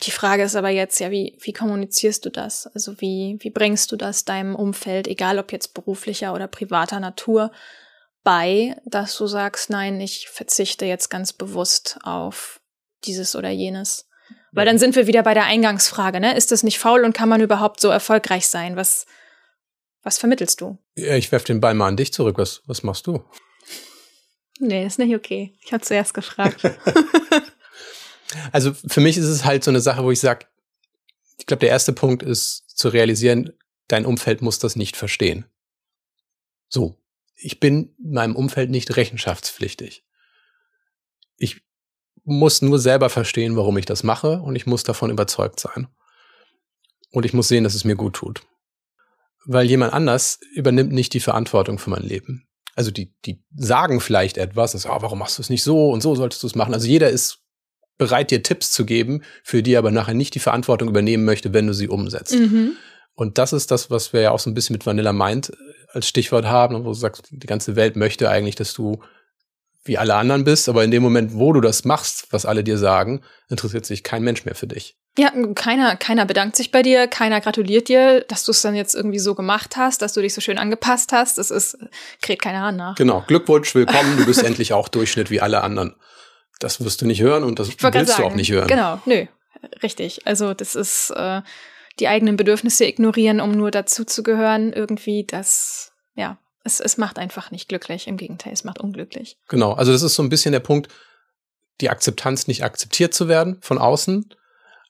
Die 0.00 0.10
Frage 0.10 0.42
ist 0.42 0.56
aber 0.56 0.70
jetzt 0.70 0.98
ja, 1.00 1.10
wie, 1.10 1.36
wie 1.40 1.52
kommunizierst 1.52 2.24
du 2.24 2.30
das? 2.30 2.66
Also 2.68 3.00
wie, 3.00 3.36
wie 3.40 3.50
bringst 3.50 3.92
du 3.92 3.96
das 3.96 4.24
deinem 4.24 4.54
Umfeld, 4.54 5.06
egal 5.06 5.38
ob 5.38 5.52
jetzt 5.52 5.74
beruflicher 5.74 6.32
oder 6.32 6.48
privater 6.48 6.98
Natur, 6.98 7.52
bei, 8.24 8.76
dass 8.86 9.16
du 9.18 9.26
sagst, 9.26 9.68
nein, 9.68 10.00
ich 10.00 10.28
verzichte 10.28 10.86
jetzt 10.86 11.10
ganz 11.10 11.32
bewusst 11.32 11.98
auf 12.04 12.60
dieses 13.04 13.36
oder 13.36 13.50
jenes? 13.50 14.08
Weil 14.52 14.66
dann 14.66 14.78
sind 14.78 14.96
wir 14.96 15.06
wieder 15.06 15.22
bei 15.22 15.34
der 15.34 15.44
Eingangsfrage, 15.44 16.20
ne? 16.20 16.36
Ist 16.36 16.52
das 16.52 16.62
nicht 16.62 16.78
faul 16.78 17.04
und 17.04 17.14
kann 17.14 17.28
man 17.28 17.40
überhaupt 17.40 17.80
so 17.80 17.88
erfolgreich 17.88 18.48
sein? 18.48 18.76
Was, 18.76 19.06
was 20.02 20.18
vermittelst 20.18 20.60
du? 20.60 20.78
Ja, 20.94 21.16
ich 21.16 21.32
werfe 21.32 21.46
den 21.46 21.60
Ball 21.60 21.74
mal 21.74 21.88
an 21.88 21.96
dich 21.96 22.12
zurück. 22.12 22.38
Was, 22.38 22.62
was 22.66 22.82
machst 22.82 23.06
du? 23.06 23.24
Nee, 24.58 24.86
ist 24.86 24.98
nicht 24.98 25.14
okay. 25.14 25.54
Ich 25.64 25.72
habe 25.72 25.82
zuerst 25.82 26.14
gefragt. 26.14 26.62
Also 28.50 28.72
für 28.74 29.00
mich 29.00 29.16
ist 29.16 29.26
es 29.26 29.44
halt 29.44 29.64
so 29.64 29.70
eine 29.70 29.80
Sache, 29.80 30.04
wo 30.04 30.10
ich 30.10 30.20
sage, 30.20 30.46
ich 31.38 31.46
glaube, 31.46 31.60
der 31.60 31.70
erste 31.70 31.92
Punkt 31.92 32.22
ist 32.22 32.64
zu 32.68 32.88
realisieren, 32.88 33.52
dein 33.88 34.06
Umfeld 34.06 34.42
muss 34.42 34.58
das 34.58 34.76
nicht 34.76 34.96
verstehen. 34.96 35.46
So, 36.68 36.96
ich 37.34 37.60
bin 37.60 37.94
meinem 38.02 38.36
Umfeld 38.36 38.70
nicht 38.70 38.96
rechenschaftspflichtig. 38.96 40.04
Ich 41.36 41.62
muss 42.24 42.62
nur 42.62 42.78
selber 42.78 43.10
verstehen, 43.10 43.56
warum 43.56 43.76
ich 43.76 43.84
das 43.84 44.04
mache 44.04 44.40
und 44.40 44.56
ich 44.56 44.66
muss 44.66 44.84
davon 44.84 45.10
überzeugt 45.10 45.58
sein. 45.60 45.88
Und 47.10 47.26
ich 47.26 47.34
muss 47.34 47.48
sehen, 47.48 47.64
dass 47.64 47.74
es 47.74 47.84
mir 47.84 47.96
gut 47.96 48.14
tut. 48.14 48.42
Weil 49.44 49.66
jemand 49.66 49.92
anders 49.92 50.38
übernimmt 50.54 50.92
nicht 50.92 51.12
die 51.14 51.20
Verantwortung 51.20 51.78
für 51.78 51.90
mein 51.90 52.04
Leben. 52.04 52.46
Also 52.74 52.90
die, 52.90 53.12
die 53.24 53.42
sagen 53.54 54.00
vielleicht 54.00 54.38
etwas, 54.38 54.72
das, 54.72 54.86
oh, 54.86 54.96
warum 55.00 55.18
machst 55.18 55.36
du 55.36 55.42
es 55.42 55.50
nicht 55.50 55.62
so 55.62 55.90
und 55.90 56.00
so 56.00 56.14
solltest 56.14 56.42
du 56.42 56.46
es 56.46 56.54
machen. 56.54 56.72
Also 56.72 56.86
jeder 56.86 57.10
ist 57.10 57.41
bereit, 58.02 58.30
dir 58.30 58.42
Tipps 58.42 58.72
zu 58.72 58.84
geben, 58.84 59.22
für 59.42 59.62
die 59.62 59.74
er 59.74 59.78
aber 59.78 59.90
nachher 59.90 60.14
nicht 60.14 60.34
die 60.34 60.40
Verantwortung 60.40 60.88
übernehmen 60.88 61.24
möchte, 61.24 61.52
wenn 61.52 61.66
du 61.66 61.74
sie 61.74 61.88
umsetzt. 61.88 62.34
Mhm. 62.34 62.76
Und 63.14 63.38
das 63.38 63.52
ist 63.52 63.70
das, 63.70 63.90
was 63.90 64.12
wir 64.12 64.22
ja 64.22 64.30
auch 64.30 64.38
so 64.38 64.50
ein 64.50 64.54
bisschen 64.54 64.74
mit 64.74 64.86
Vanilla 64.86 65.12
Mind 65.12 65.50
äh, 65.50 65.54
als 65.92 66.08
Stichwort 66.08 66.46
haben, 66.46 66.84
wo 66.84 66.88
du 66.88 66.94
sagst, 66.94 67.28
die 67.30 67.46
ganze 67.46 67.76
Welt 67.76 67.96
möchte 67.96 68.30
eigentlich, 68.30 68.56
dass 68.56 68.72
du 68.72 69.00
wie 69.84 69.98
alle 69.98 70.14
anderen 70.14 70.44
bist, 70.44 70.68
aber 70.68 70.84
in 70.84 70.92
dem 70.92 71.02
Moment, 71.02 71.34
wo 71.34 71.52
du 71.52 71.60
das 71.60 71.84
machst, 71.84 72.28
was 72.30 72.46
alle 72.46 72.62
dir 72.62 72.78
sagen, 72.78 73.20
interessiert 73.48 73.84
sich 73.84 74.04
kein 74.04 74.22
Mensch 74.22 74.44
mehr 74.44 74.54
für 74.54 74.68
dich. 74.68 74.96
Ja, 75.18 75.32
keiner, 75.54 75.96
keiner 75.96 76.24
bedankt 76.24 76.56
sich 76.56 76.70
bei 76.70 76.82
dir, 76.82 77.08
keiner 77.08 77.40
gratuliert 77.40 77.88
dir, 77.88 78.22
dass 78.22 78.44
du 78.44 78.52
es 78.52 78.62
dann 78.62 78.76
jetzt 78.76 78.94
irgendwie 78.94 79.18
so 79.18 79.34
gemacht 79.34 79.76
hast, 79.76 80.00
dass 80.00 80.14
du 80.14 80.22
dich 80.22 80.34
so 80.34 80.40
schön 80.40 80.56
angepasst 80.56 81.12
hast. 81.12 81.36
Das 81.36 81.50
ist, 81.50 81.76
kräht 82.22 82.40
keiner 82.40 82.60
Hahn 82.60 82.76
nach. 82.76 82.94
Genau, 82.94 83.24
Glückwunsch, 83.26 83.74
willkommen, 83.74 84.16
du 84.16 84.24
bist 84.24 84.42
endlich 84.44 84.72
auch 84.72 84.88
Durchschnitt 84.88 85.30
wie 85.30 85.40
alle 85.40 85.62
anderen 85.62 85.96
das 86.62 86.84
wirst 86.84 87.02
du 87.02 87.06
nicht 87.06 87.20
hören 87.20 87.44
und 87.44 87.58
das 87.58 87.68
willst 87.68 87.80
sagen, 87.80 88.06
du 88.06 88.24
auch 88.24 88.34
nicht 88.34 88.50
hören. 88.50 88.68
Genau, 88.68 89.00
nö, 89.06 89.26
richtig. 89.82 90.26
Also 90.26 90.54
das 90.54 90.74
ist 90.74 91.10
äh, 91.10 91.42
die 91.98 92.08
eigenen 92.08 92.36
Bedürfnisse 92.36 92.84
ignorieren, 92.84 93.40
um 93.40 93.52
nur 93.52 93.70
dazu 93.70 94.04
zu 94.04 94.22
gehören, 94.22 94.72
irgendwie, 94.72 95.24
das, 95.24 95.92
ja, 96.14 96.38
es, 96.64 96.80
es 96.80 96.96
macht 96.96 97.18
einfach 97.18 97.50
nicht 97.50 97.68
glücklich. 97.68 98.06
Im 98.06 98.16
Gegenteil, 98.16 98.52
es 98.52 98.64
macht 98.64 98.80
unglücklich. 98.80 99.36
Genau, 99.48 99.72
also 99.72 99.92
das 99.92 100.02
ist 100.02 100.14
so 100.14 100.22
ein 100.22 100.28
bisschen 100.28 100.52
der 100.52 100.60
Punkt, 100.60 100.90
die 101.80 101.90
Akzeptanz 101.90 102.46
nicht 102.46 102.64
akzeptiert 102.64 103.12
zu 103.12 103.28
werden 103.28 103.58
von 103.60 103.78
außen, 103.78 104.32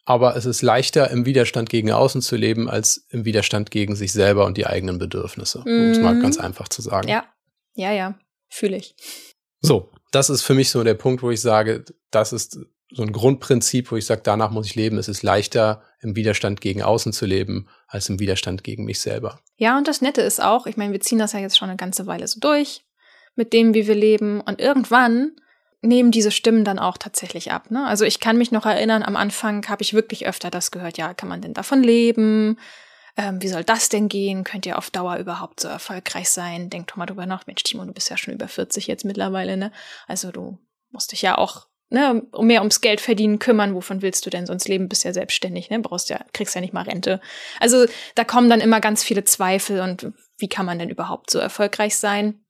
aber 0.04 0.36
es 0.36 0.44
ist 0.44 0.62
leichter, 0.62 1.10
im 1.10 1.26
Widerstand 1.26 1.70
gegen 1.70 1.92
außen 1.92 2.22
zu 2.22 2.36
leben, 2.36 2.68
als 2.68 3.06
im 3.08 3.24
Widerstand 3.24 3.70
gegen 3.70 3.96
sich 3.96 4.12
selber 4.12 4.44
und 4.46 4.56
die 4.56 4.66
eigenen 4.66 4.98
Bedürfnisse, 4.98 5.60
um 5.60 5.90
es 5.90 5.98
mal 5.98 6.14
mhm. 6.14 6.22
ganz 6.22 6.38
einfach 6.38 6.68
zu 6.68 6.82
sagen. 6.82 7.08
Ja, 7.08 7.24
ja, 7.74 7.92
ja, 7.92 8.18
fühle 8.48 8.76
ich. 8.76 8.94
So, 9.62 9.90
das 10.10 10.28
ist 10.28 10.42
für 10.42 10.54
mich 10.54 10.70
so 10.70 10.84
der 10.84 10.94
Punkt, 10.94 11.22
wo 11.22 11.30
ich 11.30 11.40
sage, 11.40 11.84
das 12.10 12.32
ist 12.32 12.58
so 12.90 13.02
ein 13.02 13.12
Grundprinzip, 13.12 13.90
wo 13.90 13.96
ich 13.96 14.04
sage, 14.04 14.20
danach 14.22 14.50
muss 14.50 14.66
ich 14.66 14.74
leben. 14.74 14.98
Es 14.98 15.08
ist 15.08 15.22
leichter, 15.22 15.82
im 16.00 16.14
Widerstand 16.14 16.60
gegen 16.60 16.82
außen 16.82 17.12
zu 17.12 17.24
leben, 17.24 17.68
als 17.86 18.08
im 18.08 18.18
Widerstand 18.18 18.64
gegen 18.64 18.84
mich 18.84 19.00
selber. 19.00 19.40
Ja, 19.56 19.78
und 19.78 19.88
das 19.88 20.02
Nette 20.02 20.20
ist 20.20 20.42
auch, 20.42 20.66
ich 20.66 20.76
meine, 20.76 20.92
wir 20.92 21.00
ziehen 21.00 21.18
das 21.18 21.32
ja 21.32 21.38
jetzt 21.38 21.56
schon 21.56 21.68
eine 21.68 21.78
ganze 21.78 22.06
Weile 22.06 22.26
so 22.28 22.40
durch. 22.40 22.84
mit 23.34 23.52
dem, 23.52 23.74
wie 23.74 23.86
wir 23.86 23.94
leben. 23.94 24.40
Und 24.40 24.60
irgendwann 24.60 25.32
nehmen 25.80 26.10
diese 26.10 26.30
Stimmen 26.30 26.64
dann 26.64 26.78
auch 26.78 26.98
tatsächlich 26.98 27.50
ab. 27.50 27.70
Ne? 27.70 27.86
Also 27.86 28.04
ich 28.04 28.20
kann 28.20 28.38
mich 28.38 28.52
noch 28.52 28.66
erinnern, 28.66 29.02
am 29.02 29.16
Anfang 29.16 29.66
habe 29.68 29.82
ich 29.82 29.94
wirklich 29.94 30.26
öfter 30.26 30.50
das 30.50 30.70
gehört, 30.70 30.98
ja, 30.98 31.14
kann 31.14 31.28
man 31.28 31.40
denn 31.40 31.54
davon 31.54 31.82
leben? 31.82 32.58
Ähm, 33.16 33.42
wie 33.42 33.48
soll 33.48 33.64
das 33.64 33.88
denn 33.88 34.08
gehen? 34.08 34.44
Könnt 34.44 34.64
ihr 34.64 34.78
auf 34.78 34.90
Dauer 34.90 35.16
überhaupt 35.16 35.60
so 35.60 35.68
erfolgreich 35.68 36.30
sein? 36.30 36.70
Denk 36.70 36.88
doch 36.88 36.96
mal 36.96 37.06
drüber 37.06 37.26
nach. 37.26 37.46
Mensch, 37.46 37.62
Timo, 37.62 37.84
du 37.84 37.92
bist 37.92 38.08
ja 38.08 38.16
schon 38.16 38.34
über 38.34 38.48
40 38.48 38.86
jetzt 38.86 39.04
mittlerweile, 39.04 39.56
ne? 39.56 39.70
Also 40.06 40.30
du 40.30 40.58
musst 40.90 41.12
dich 41.12 41.22
ja 41.22 41.36
auch 41.36 41.66
ne, 41.90 42.22
mehr 42.40 42.60
ums 42.60 42.80
Geld 42.80 43.00
verdienen 43.00 43.38
kümmern. 43.38 43.74
Wovon 43.74 44.02
willst 44.02 44.24
du 44.24 44.30
denn 44.30 44.46
sonst 44.46 44.66
leben? 44.66 44.88
Bist 44.88 45.04
ja 45.04 45.12
selbstständig, 45.12 45.68
ne? 45.68 45.78
Brauchst 45.78 46.08
ja, 46.08 46.24
kriegst 46.32 46.54
ja 46.54 46.60
nicht 46.60 46.72
mal 46.72 46.84
Rente. 46.84 47.20
Also 47.60 47.84
da 48.14 48.24
kommen 48.24 48.48
dann 48.48 48.60
immer 48.60 48.80
ganz 48.80 49.04
viele 49.04 49.24
Zweifel 49.24 49.80
und 49.80 50.12
wie 50.38 50.48
kann 50.48 50.66
man 50.66 50.78
denn 50.78 50.90
überhaupt 50.90 51.30
so 51.30 51.38
erfolgreich 51.38 51.96
sein? 51.96 52.42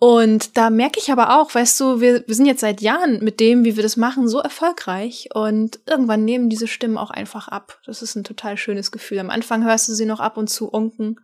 Und 0.00 0.56
da 0.56 0.70
merke 0.70 1.00
ich 1.00 1.10
aber 1.10 1.40
auch, 1.40 1.52
weißt 1.52 1.80
du, 1.80 2.00
wir, 2.00 2.22
wir 2.26 2.34
sind 2.34 2.46
jetzt 2.46 2.60
seit 2.60 2.80
Jahren 2.80 3.22
mit 3.22 3.40
dem, 3.40 3.64
wie 3.64 3.74
wir 3.74 3.82
das 3.82 3.96
machen, 3.96 4.28
so 4.28 4.38
erfolgreich. 4.38 5.28
Und 5.34 5.80
irgendwann 5.86 6.24
nehmen 6.24 6.48
diese 6.48 6.68
Stimmen 6.68 6.96
auch 6.96 7.10
einfach 7.10 7.48
ab. 7.48 7.80
Das 7.84 8.00
ist 8.00 8.14
ein 8.14 8.22
total 8.22 8.56
schönes 8.56 8.92
Gefühl. 8.92 9.18
Am 9.18 9.30
Anfang 9.30 9.64
hörst 9.64 9.88
du 9.88 9.94
sie 9.94 10.06
noch 10.06 10.20
ab 10.20 10.36
und 10.36 10.48
zu 10.48 10.68
unken 10.68 11.16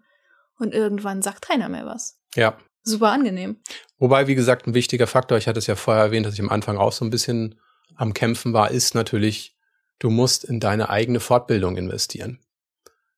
und 0.59 0.75
irgendwann 0.75 1.23
sagt 1.23 1.43
keiner 1.43 1.69
mehr 1.69 1.87
was. 1.87 2.19
Ja. 2.35 2.59
Super 2.83 3.13
angenehm. 3.13 3.61
Wobei, 3.99 4.27
wie 4.27 4.35
gesagt, 4.35 4.67
ein 4.67 4.75
wichtiger 4.75 5.07
Faktor, 5.07 5.39
ich 5.39 5.47
hatte 5.47 5.61
es 5.61 5.69
ja 5.69 5.77
vorher 5.77 6.05
erwähnt, 6.05 6.27
dass 6.27 6.35
ich 6.35 6.41
am 6.41 6.51
Anfang 6.51 6.77
auch 6.77 6.93
so 6.93 7.05
ein 7.05 7.11
bisschen 7.11 7.55
am 7.97 8.13
Kämpfen 8.13 8.53
war, 8.53 8.73
ist 8.73 8.95
natürlich, 8.95 9.57
du 10.01 10.11
musst 10.11 10.45
in 10.45 10.59
deine 10.59 10.91
eigene 10.91 11.21
Fortbildung 11.21 11.77
investieren 11.77 12.44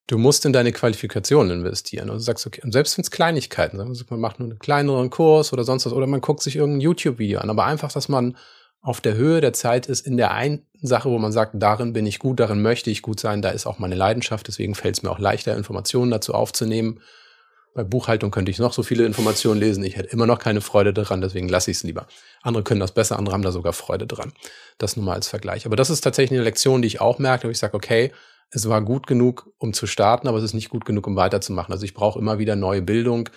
du 0.06 0.18
musst 0.18 0.44
in 0.44 0.52
deine 0.52 0.72
Qualifikation 0.72 1.50
investieren. 1.50 2.10
Und 2.10 2.16
du 2.16 2.22
sagst, 2.22 2.46
okay, 2.46 2.60
und 2.62 2.72
selbst 2.72 2.96
wenn 2.96 3.02
es 3.02 3.10
Kleinigkeiten 3.10 3.78
sind, 3.78 4.10
man 4.10 4.20
macht 4.20 4.38
nur 4.38 4.48
einen 4.48 4.58
kleineren 4.58 5.10
Kurs 5.10 5.52
oder 5.52 5.64
sonst 5.64 5.86
was, 5.86 5.92
oder 5.92 6.06
man 6.06 6.20
guckt 6.20 6.42
sich 6.42 6.56
irgendein 6.56 6.80
YouTube-Video 6.80 7.40
an, 7.40 7.50
aber 7.50 7.64
einfach, 7.64 7.92
dass 7.92 8.08
man 8.08 8.36
auf 8.82 9.00
der 9.00 9.14
Höhe 9.14 9.40
der 9.40 9.52
Zeit 9.52 9.86
ist 9.86 10.06
in 10.06 10.16
der 10.16 10.30
einen 10.32 10.64
Sache, 10.80 11.10
wo 11.10 11.18
man 11.18 11.32
sagt, 11.32 11.54
darin 11.54 11.92
bin 11.92 12.06
ich 12.06 12.20
gut, 12.20 12.38
darin 12.38 12.62
möchte 12.62 12.90
ich 12.90 13.02
gut 13.02 13.18
sein, 13.18 13.42
da 13.42 13.48
ist 13.48 13.66
auch 13.66 13.80
meine 13.80 13.96
Leidenschaft, 13.96 14.46
deswegen 14.46 14.76
fällt 14.76 14.96
es 14.96 15.02
mir 15.02 15.10
auch 15.10 15.18
leichter, 15.18 15.56
Informationen 15.56 16.12
dazu 16.12 16.34
aufzunehmen. 16.34 17.00
Bei 17.74 17.82
Buchhaltung 17.82 18.30
könnte 18.30 18.52
ich 18.52 18.60
noch 18.60 18.72
so 18.72 18.84
viele 18.84 19.04
Informationen 19.04 19.58
lesen, 19.58 19.82
ich 19.82 19.96
hätte 19.96 20.10
immer 20.10 20.26
noch 20.26 20.38
keine 20.38 20.60
Freude 20.60 20.94
daran, 20.94 21.20
deswegen 21.20 21.48
lasse 21.48 21.72
ich 21.72 21.78
es 21.78 21.82
lieber. 21.82 22.06
Andere 22.42 22.62
können 22.62 22.78
das 22.78 22.92
besser, 22.92 23.18
andere 23.18 23.34
haben 23.34 23.42
da 23.42 23.50
sogar 23.50 23.72
Freude 23.72 24.06
dran. 24.06 24.32
Das 24.78 24.96
nur 24.96 25.04
mal 25.04 25.14
als 25.14 25.26
Vergleich. 25.26 25.66
Aber 25.66 25.74
das 25.74 25.90
ist 25.90 26.02
tatsächlich 26.02 26.38
eine 26.38 26.44
Lektion, 26.44 26.80
die 26.80 26.86
ich 26.86 27.00
auch 27.00 27.18
merke, 27.18 27.48
wo 27.48 27.50
ich 27.50 27.58
sage, 27.58 27.74
okay, 27.74 28.12
es 28.50 28.68
war 28.68 28.82
gut 28.82 29.06
genug, 29.06 29.50
um 29.58 29.72
zu 29.72 29.86
starten, 29.86 30.28
aber 30.28 30.38
es 30.38 30.44
ist 30.44 30.54
nicht 30.54 30.70
gut 30.70 30.84
genug, 30.84 31.06
um 31.06 31.16
weiterzumachen. 31.16 31.72
Also 31.72 31.84
ich 31.84 31.94
brauche 31.94 32.18
immer 32.18 32.38
wieder 32.38 32.56
neue 32.56 32.82
Bildung, 32.82 33.28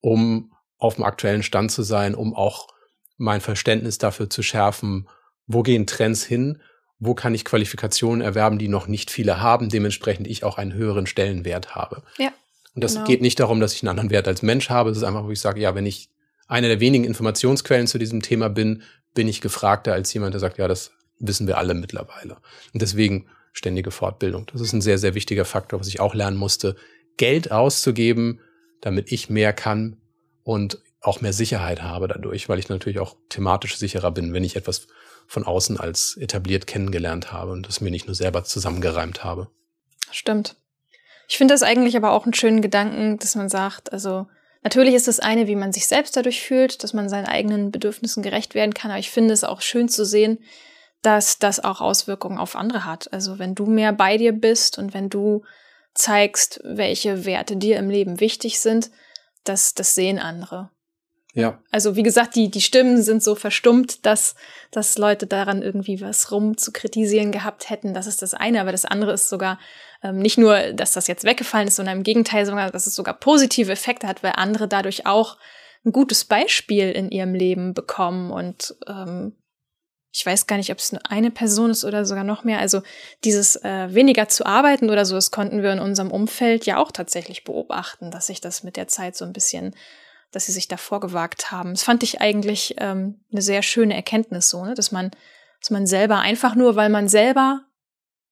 um 0.00 0.52
auf 0.78 0.96
dem 0.96 1.04
aktuellen 1.04 1.42
Stand 1.42 1.70
zu 1.70 1.82
sein, 1.82 2.14
um 2.14 2.34
auch 2.34 2.68
mein 3.16 3.40
Verständnis 3.40 3.98
dafür 3.98 4.30
zu 4.30 4.42
schärfen, 4.42 5.08
wo 5.46 5.62
gehen 5.62 5.86
Trends 5.86 6.24
hin, 6.24 6.62
wo 6.98 7.14
kann 7.14 7.34
ich 7.34 7.44
Qualifikationen 7.44 8.20
erwerben, 8.20 8.58
die 8.58 8.68
noch 8.68 8.86
nicht 8.86 9.10
viele 9.10 9.40
haben, 9.40 9.68
dementsprechend 9.68 10.26
ich 10.26 10.44
auch 10.44 10.58
einen 10.58 10.72
höheren 10.72 11.06
Stellenwert 11.06 11.74
habe. 11.74 12.02
Ja. 12.18 12.32
Und 12.74 12.84
das 12.84 12.94
genau. 12.94 13.06
geht 13.06 13.20
nicht 13.20 13.40
darum, 13.40 13.60
dass 13.60 13.74
ich 13.74 13.82
einen 13.82 13.90
anderen 13.90 14.10
Wert 14.10 14.28
als 14.28 14.42
Mensch 14.42 14.70
habe. 14.70 14.90
Es 14.90 14.96
ist 14.96 15.02
einfach, 15.02 15.24
wo 15.24 15.30
ich 15.30 15.40
sage, 15.40 15.60
ja, 15.60 15.74
wenn 15.74 15.86
ich 15.86 16.08
eine 16.46 16.68
der 16.68 16.80
wenigen 16.80 17.04
Informationsquellen 17.04 17.86
zu 17.86 17.98
diesem 17.98 18.22
Thema 18.22 18.48
bin, 18.48 18.82
bin 19.14 19.28
ich 19.28 19.40
gefragter 19.40 19.92
als 19.92 20.12
jemand, 20.12 20.34
der 20.34 20.40
sagt, 20.40 20.58
ja, 20.58 20.68
das 20.68 20.92
wissen 21.18 21.46
wir 21.46 21.58
alle 21.58 21.74
mittlerweile. 21.74 22.36
Und 22.72 22.82
deswegen 22.82 23.26
ständige 23.52 23.90
Fortbildung. 23.90 24.46
Das 24.52 24.60
ist 24.60 24.72
ein 24.72 24.80
sehr, 24.80 24.98
sehr 24.98 25.14
wichtiger 25.14 25.44
Faktor, 25.44 25.80
was 25.80 25.88
ich 25.88 26.00
auch 26.00 26.14
lernen 26.14 26.36
musste, 26.36 26.76
Geld 27.16 27.52
auszugeben, 27.52 28.40
damit 28.80 29.12
ich 29.12 29.28
mehr 29.28 29.52
kann 29.52 29.96
und 30.42 30.78
auch 31.00 31.20
mehr 31.20 31.32
Sicherheit 31.32 31.82
habe 31.82 32.08
dadurch, 32.08 32.48
weil 32.48 32.58
ich 32.58 32.68
natürlich 32.68 32.98
auch 32.98 33.16
thematisch 33.28 33.76
sicherer 33.76 34.10
bin, 34.10 34.32
wenn 34.32 34.44
ich 34.44 34.56
etwas 34.56 34.86
von 35.26 35.44
außen 35.44 35.78
als 35.78 36.16
etabliert 36.16 36.66
kennengelernt 36.66 37.32
habe 37.32 37.52
und 37.52 37.66
das 37.66 37.80
mir 37.80 37.90
nicht 37.90 38.06
nur 38.06 38.14
selber 38.14 38.44
zusammengereimt 38.44 39.24
habe. 39.24 39.48
Stimmt. 40.10 40.56
Ich 41.28 41.38
finde 41.38 41.54
das 41.54 41.62
eigentlich 41.62 41.96
aber 41.96 42.12
auch 42.12 42.24
einen 42.24 42.34
schönen 42.34 42.60
Gedanken, 42.60 43.18
dass 43.18 43.36
man 43.36 43.48
sagt, 43.48 43.92
also 43.92 44.26
natürlich 44.62 44.94
ist 44.94 45.08
das 45.08 45.20
eine, 45.20 45.46
wie 45.46 45.54
man 45.54 45.72
sich 45.72 45.86
selbst 45.86 46.16
dadurch 46.16 46.42
fühlt, 46.42 46.82
dass 46.82 46.92
man 46.92 47.08
seinen 47.08 47.26
eigenen 47.26 47.70
Bedürfnissen 47.70 48.22
gerecht 48.22 48.54
werden 48.54 48.74
kann, 48.74 48.90
aber 48.90 49.00
ich 49.00 49.10
finde 49.10 49.32
es 49.32 49.44
auch 49.44 49.60
schön 49.60 49.88
zu 49.88 50.04
sehen, 50.04 50.38
dass 51.02 51.38
das 51.38 51.60
auch 51.60 51.80
Auswirkungen 51.80 52.38
auf 52.38 52.56
andere 52.56 52.84
hat. 52.84 53.12
Also 53.12 53.38
wenn 53.38 53.54
du 53.54 53.66
mehr 53.66 53.92
bei 53.92 54.16
dir 54.16 54.32
bist 54.32 54.78
und 54.78 54.94
wenn 54.94 55.08
du 55.08 55.42
zeigst, 55.94 56.60
welche 56.64 57.24
Werte 57.24 57.56
dir 57.56 57.78
im 57.78 57.90
Leben 57.90 58.20
wichtig 58.20 58.60
sind, 58.60 58.90
das, 59.44 59.74
das 59.74 59.94
sehen 59.94 60.18
andere. 60.18 60.70
Ja. 61.32 61.62
Also 61.70 61.94
wie 61.96 62.02
gesagt, 62.02 62.34
die, 62.34 62.50
die 62.50 62.60
Stimmen 62.60 63.02
sind 63.02 63.22
so 63.22 63.34
verstummt, 63.34 64.04
dass, 64.04 64.34
dass 64.72 64.98
Leute 64.98 65.26
daran 65.26 65.62
irgendwie 65.62 66.00
was 66.00 66.32
rum 66.32 66.56
zu 66.56 66.72
kritisieren 66.72 67.30
gehabt 67.30 67.70
hätten. 67.70 67.94
Das 67.94 68.06
ist 68.06 68.22
das 68.22 68.34
eine, 68.34 68.60
aber 68.60 68.72
das 68.72 68.84
andere 68.84 69.12
ist 69.12 69.28
sogar 69.28 69.58
ähm, 70.02 70.18
nicht 70.18 70.38
nur, 70.38 70.72
dass 70.72 70.92
das 70.92 71.06
jetzt 71.06 71.24
weggefallen 71.24 71.68
ist, 71.68 71.76
sondern 71.76 71.98
im 71.98 72.02
Gegenteil 72.02 72.46
sogar, 72.46 72.70
dass 72.70 72.86
es 72.86 72.94
sogar 72.94 73.14
positive 73.14 73.70
Effekte 73.70 74.08
hat, 74.08 74.22
weil 74.22 74.32
andere 74.36 74.66
dadurch 74.66 75.06
auch 75.06 75.36
ein 75.84 75.92
gutes 75.92 76.24
Beispiel 76.24 76.90
in 76.90 77.10
ihrem 77.10 77.34
Leben 77.34 77.74
bekommen 77.74 78.30
und 78.30 78.74
ähm, 78.86 79.36
ich 80.12 80.26
weiß 80.26 80.46
gar 80.46 80.56
nicht, 80.56 80.72
ob 80.72 80.78
es 80.78 80.92
nur 80.92 81.00
eine 81.08 81.30
Person 81.30 81.70
ist 81.70 81.84
oder 81.84 82.04
sogar 82.04 82.24
noch 82.24 82.42
mehr. 82.42 82.58
Also 82.58 82.82
dieses 83.24 83.56
äh, 83.56 83.94
weniger 83.94 84.28
zu 84.28 84.44
arbeiten 84.44 84.90
oder 84.90 85.04
so, 85.04 85.14
das 85.14 85.30
konnten 85.30 85.62
wir 85.62 85.72
in 85.72 85.78
unserem 85.78 86.10
Umfeld 86.10 86.66
ja 86.66 86.78
auch 86.78 86.90
tatsächlich 86.90 87.44
beobachten, 87.44 88.10
dass 88.10 88.26
sich 88.26 88.40
das 88.40 88.64
mit 88.64 88.76
der 88.76 88.88
Zeit 88.88 89.16
so 89.16 89.24
ein 89.24 89.32
bisschen, 89.32 89.74
dass 90.32 90.46
sie 90.46 90.52
sich 90.52 90.66
davor 90.66 91.00
gewagt 91.00 91.52
haben. 91.52 91.74
Das 91.74 91.84
fand 91.84 92.02
ich 92.02 92.20
eigentlich 92.20 92.74
ähm, 92.78 93.20
eine 93.30 93.42
sehr 93.42 93.62
schöne 93.62 93.94
Erkenntnis 93.94 94.50
so, 94.50 94.64
ne? 94.64 94.74
dass 94.74 94.90
man, 94.90 95.12
dass 95.60 95.70
man 95.70 95.86
selber 95.86 96.18
einfach 96.18 96.56
nur, 96.56 96.74
weil 96.74 96.88
man 96.88 97.08
selber 97.08 97.62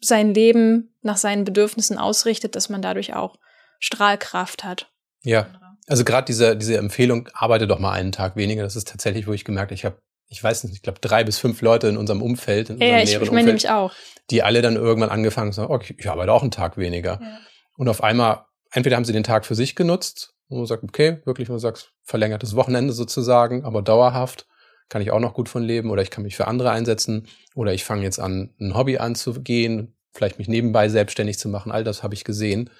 sein 0.00 0.34
Leben 0.34 0.96
nach 1.02 1.16
seinen 1.16 1.44
Bedürfnissen 1.44 1.96
ausrichtet, 1.98 2.56
dass 2.56 2.68
man 2.68 2.82
dadurch 2.82 3.14
auch 3.14 3.36
Strahlkraft 3.78 4.64
hat. 4.64 4.90
Ja. 5.22 5.46
Also 5.86 6.04
gerade 6.04 6.26
diese, 6.26 6.56
diese 6.56 6.76
Empfehlung, 6.76 7.28
arbeite 7.32 7.66
doch 7.66 7.78
mal 7.78 7.92
einen 7.92 8.12
Tag 8.12 8.36
weniger, 8.36 8.62
das 8.62 8.76
ist 8.76 8.88
tatsächlich, 8.88 9.26
wo 9.26 9.32
ich 9.32 9.44
gemerkt, 9.44 9.72
ich 9.72 9.84
habe 9.84 10.02
ich 10.28 10.42
weiß 10.42 10.64
nicht, 10.64 10.74
ich 10.74 10.82
glaube 10.82 10.98
drei 11.00 11.24
bis 11.24 11.38
fünf 11.38 11.62
Leute 11.62 11.88
in 11.88 11.96
unserem 11.96 12.22
Umfeld, 12.22 12.70
in 12.70 12.76
unserem 12.76 12.92
ja, 12.92 13.02
ich, 13.02 13.14
ich 13.14 13.30
meine 13.30 13.46
nämlich 13.46 13.70
auch. 13.70 13.92
die 14.30 14.42
alle 14.42 14.62
dann 14.62 14.76
irgendwann 14.76 15.10
angefangen 15.10 15.56
haben, 15.56 15.70
okay, 15.70 15.94
ich 15.98 16.08
arbeite 16.08 16.32
auch 16.32 16.42
einen 16.42 16.50
Tag 16.50 16.76
weniger. 16.76 17.18
Ja. 17.20 17.38
Und 17.76 17.88
auf 17.88 18.02
einmal, 18.02 18.44
entweder 18.70 18.96
haben 18.96 19.04
sie 19.04 19.12
den 19.12 19.24
Tag 19.24 19.46
für 19.46 19.54
sich 19.54 19.74
genutzt, 19.74 20.34
wo 20.48 20.56
man 20.56 20.66
sagt, 20.66 20.84
okay, 20.84 21.20
wirklich, 21.24 21.48
du 21.48 21.58
sagst, 21.58 21.92
verlängertes 22.02 22.56
Wochenende 22.56 22.92
sozusagen, 22.92 23.64
aber 23.64 23.82
dauerhaft, 23.82 24.46
kann 24.88 25.02
ich 25.02 25.10
auch 25.10 25.20
noch 25.20 25.34
gut 25.34 25.48
von 25.48 25.62
leben, 25.62 25.90
oder 25.90 26.02
ich 26.02 26.10
kann 26.10 26.24
mich 26.24 26.36
für 26.36 26.46
andere 26.46 26.70
einsetzen, 26.70 27.26
oder 27.54 27.72
ich 27.72 27.84
fange 27.84 28.02
jetzt 28.02 28.18
an, 28.18 28.54
ein 28.58 28.74
Hobby 28.74 28.98
anzugehen, 28.98 29.96
vielleicht 30.12 30.38
mich 30.38 30.48
nebenbei 30.48 30.88
selbstständig 30.88 31.38
zu 31.38 31.48
machen, 31.48 31.70
all 31.72 31.84
das 31.84 32.02
habe 32.02 32.14
ich 32.14 32.24
gesehen. 32.24 32.70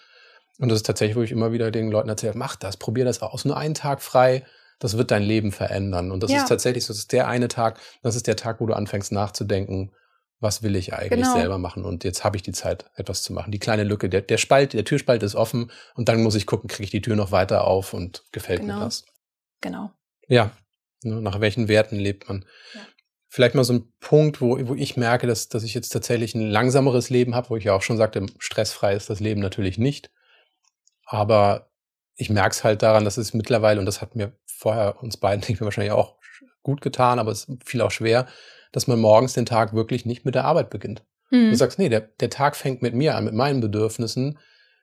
Und 0.59 0.71
das 0.71 0.77
ist 0.77 0.87
tatsächlich, 0.87 1.17
wo 1.17 1.23
ich 1.23 1.33
immer 1.33 1.53
wieder 1.53 1.71
den 1.71 1.91
Leuten 1.91 2.09
erzähle, 2.09 2.33
mach 2.35 2.57
das, 2.57 2.79
probier 2.79 3.05
das 3.05 3.23
aus, 3.23 3.45
nur 3.45 3.57
einen 3.57 3.75
Tag 3.75 4.03
frei, 4.03 4.45
das 4.79 4.97
wird 4.97 5.11
dein 5.11 5.23
Leben 5.23 5.53
verändern. 5.53 6.11
Und 6.11 6.23
das 6.23 6.31
ja. 6.31 6.39
ist 6.39 6.49
tatsächlich 6.49 6.85
so, 6.85 6.93
das 6.93 6.99
ist 6.99 7.13
der 7.13 7.29
eine 7.29 7.49
Tag, 7.49 7.81
das 8.03 8.17
ist 8.17 8.27
der 8.27 8.37
Tag, 8.37 8.61
wo 8.61 8.67
du 8.67 8.75
anfängst 8.75 9.13
nachzudenken, 9.13 9.93
was 10.41 10.63
will 10.63 10.77
ich 10.77 10.95
eigentlich 10.95 11.23
genau. 11.23 11.35
selber 11.35 11.59
machen? 11.59 11.85
Und 11.85 12.05
jetzt 12.05 12.23
habe 12.23 12.37
ich 12.37 12.43
die 12.43 12.53
Zeit, 12.53 12.91
etwas 12.95 13.23
zu 13.23 13.33
machen. 13.33 13.51
Die 13.51 13.59
kleine 13.59 13.85
Lücke, 13.85 14.09
der, 14.09 14.23
der 14.23 14.39
Spalt, 14.39 14.73
der 14.73 14.85
Türspalt 14.85 15.23
ist 15.23 15.35
offen 15.35 15.73
und 15.95 16.09
dann 16.09 16.23
muss 16.23 16.37
ich 16.37 16.47
gucken, 16.47 16.69
kriege 16.69 16.85
ich 16.85 16.91
die 16.91 17.03
Tür 17.03 17.17
noch 17.17 17.33
weiter 17.33 17.67
auf 17.67 17.93
und 17.93 18.25
gefällt 18.31 18.61
genau. 18.61 18.79
mir 18.79 18.85
das. 18.85 19.05
Genau. 19.61 19.91
Ja, 20.29 20.53
ne, 21.03 21.21
nach 21.21 21.41
welchen 21.41 21.67
Werten 21.67 21.97
lebt 21.97 22.29
man? 22.29 22.45
Ja. 22.75 22.81
Vielleicht 23.31 23.55
mal 23.55 23.65
so 23.65 23.75
ein 23.75 23.93
Punkt, 24.01 24.41
wo, 24.41 24.59
wo 24.69 24.75
ich 24.75 24.97
merke, 24.97 25.27
dass, 25.27 25.49
dass 25.49 25.65
ich 25.65 25.75
jetzt 25.75 25.91
tatsächlich 25.91 26.35
ein 26.35 26.49
langsameres 26.49 27.11
Leben 27.11 27.35
habe, 27.35 27.51
wo 27.51 27.57
ich 27.57 27.65
ja 27.65 27.75
auch 27.75 27.83
schon 27.83 27.97
sagte, 27.99 28.25
stressfrei 28.39 28.95
ist 28.95 29.11
das 29.11 29.21
Leben 29.21 29.41
natürlich 29.41 29.77
nicht. 29.77 30.11
Aber 31.05 31.68
ich 32.19 32.29
merke 32.29 32.51
es 32.51 32.65
halt 32.65 32.83
daran, 32.83 33.05
dass 33.05 33.17
es 33.17 33.33
mittlerweile, 33.33 33.81
und 33.81 33.87
das 33.87 34.03
hat 34.03 34.17
mir 34.17 34.33
vorher 34.45 35.03
uns 35.03 35.17
beiden, 35.17 35.41
denke 35.41 35.55
ich 35.55 35.61
mir, 35.61 35.67
wahrscheinlich 35.67 35.93
auch 35.93 36.17
gut 36.63 36.83
getan, 36.83 37.19
aber 37.19 37.31
es 37.31 37.47
fiel 37.65 37.81
auch 37.81 37.91
schwer, 37.91 38.27
dass 38.73 38.87
man 38.87 38.99
morgens 38.99 39.33
den 39.33 39.47
Tag 39.47 39.73
wirklich 39.73 40.05
nicht 40.05 40.27
mit 40.27 40.35
der 40.35 40.45
Arbeit 40.45 40.69
beginnt. 40.69 41.05
Mhm. 41.31 41.51
Du 41.51 41.57
sagst, 41.57 41.79
nee, 41.79 41.89
der, 41.89 42.01
der 42.01 42.29
Tag 42.29 42.57
fängt 42.57 42.83
mit 42.83 42.95
mir 42.95 43.17
an, 43.17 43.25
mit 43.25 43.35
meinen 43.35 43.61
Bedürfnissen. 43.61 44.39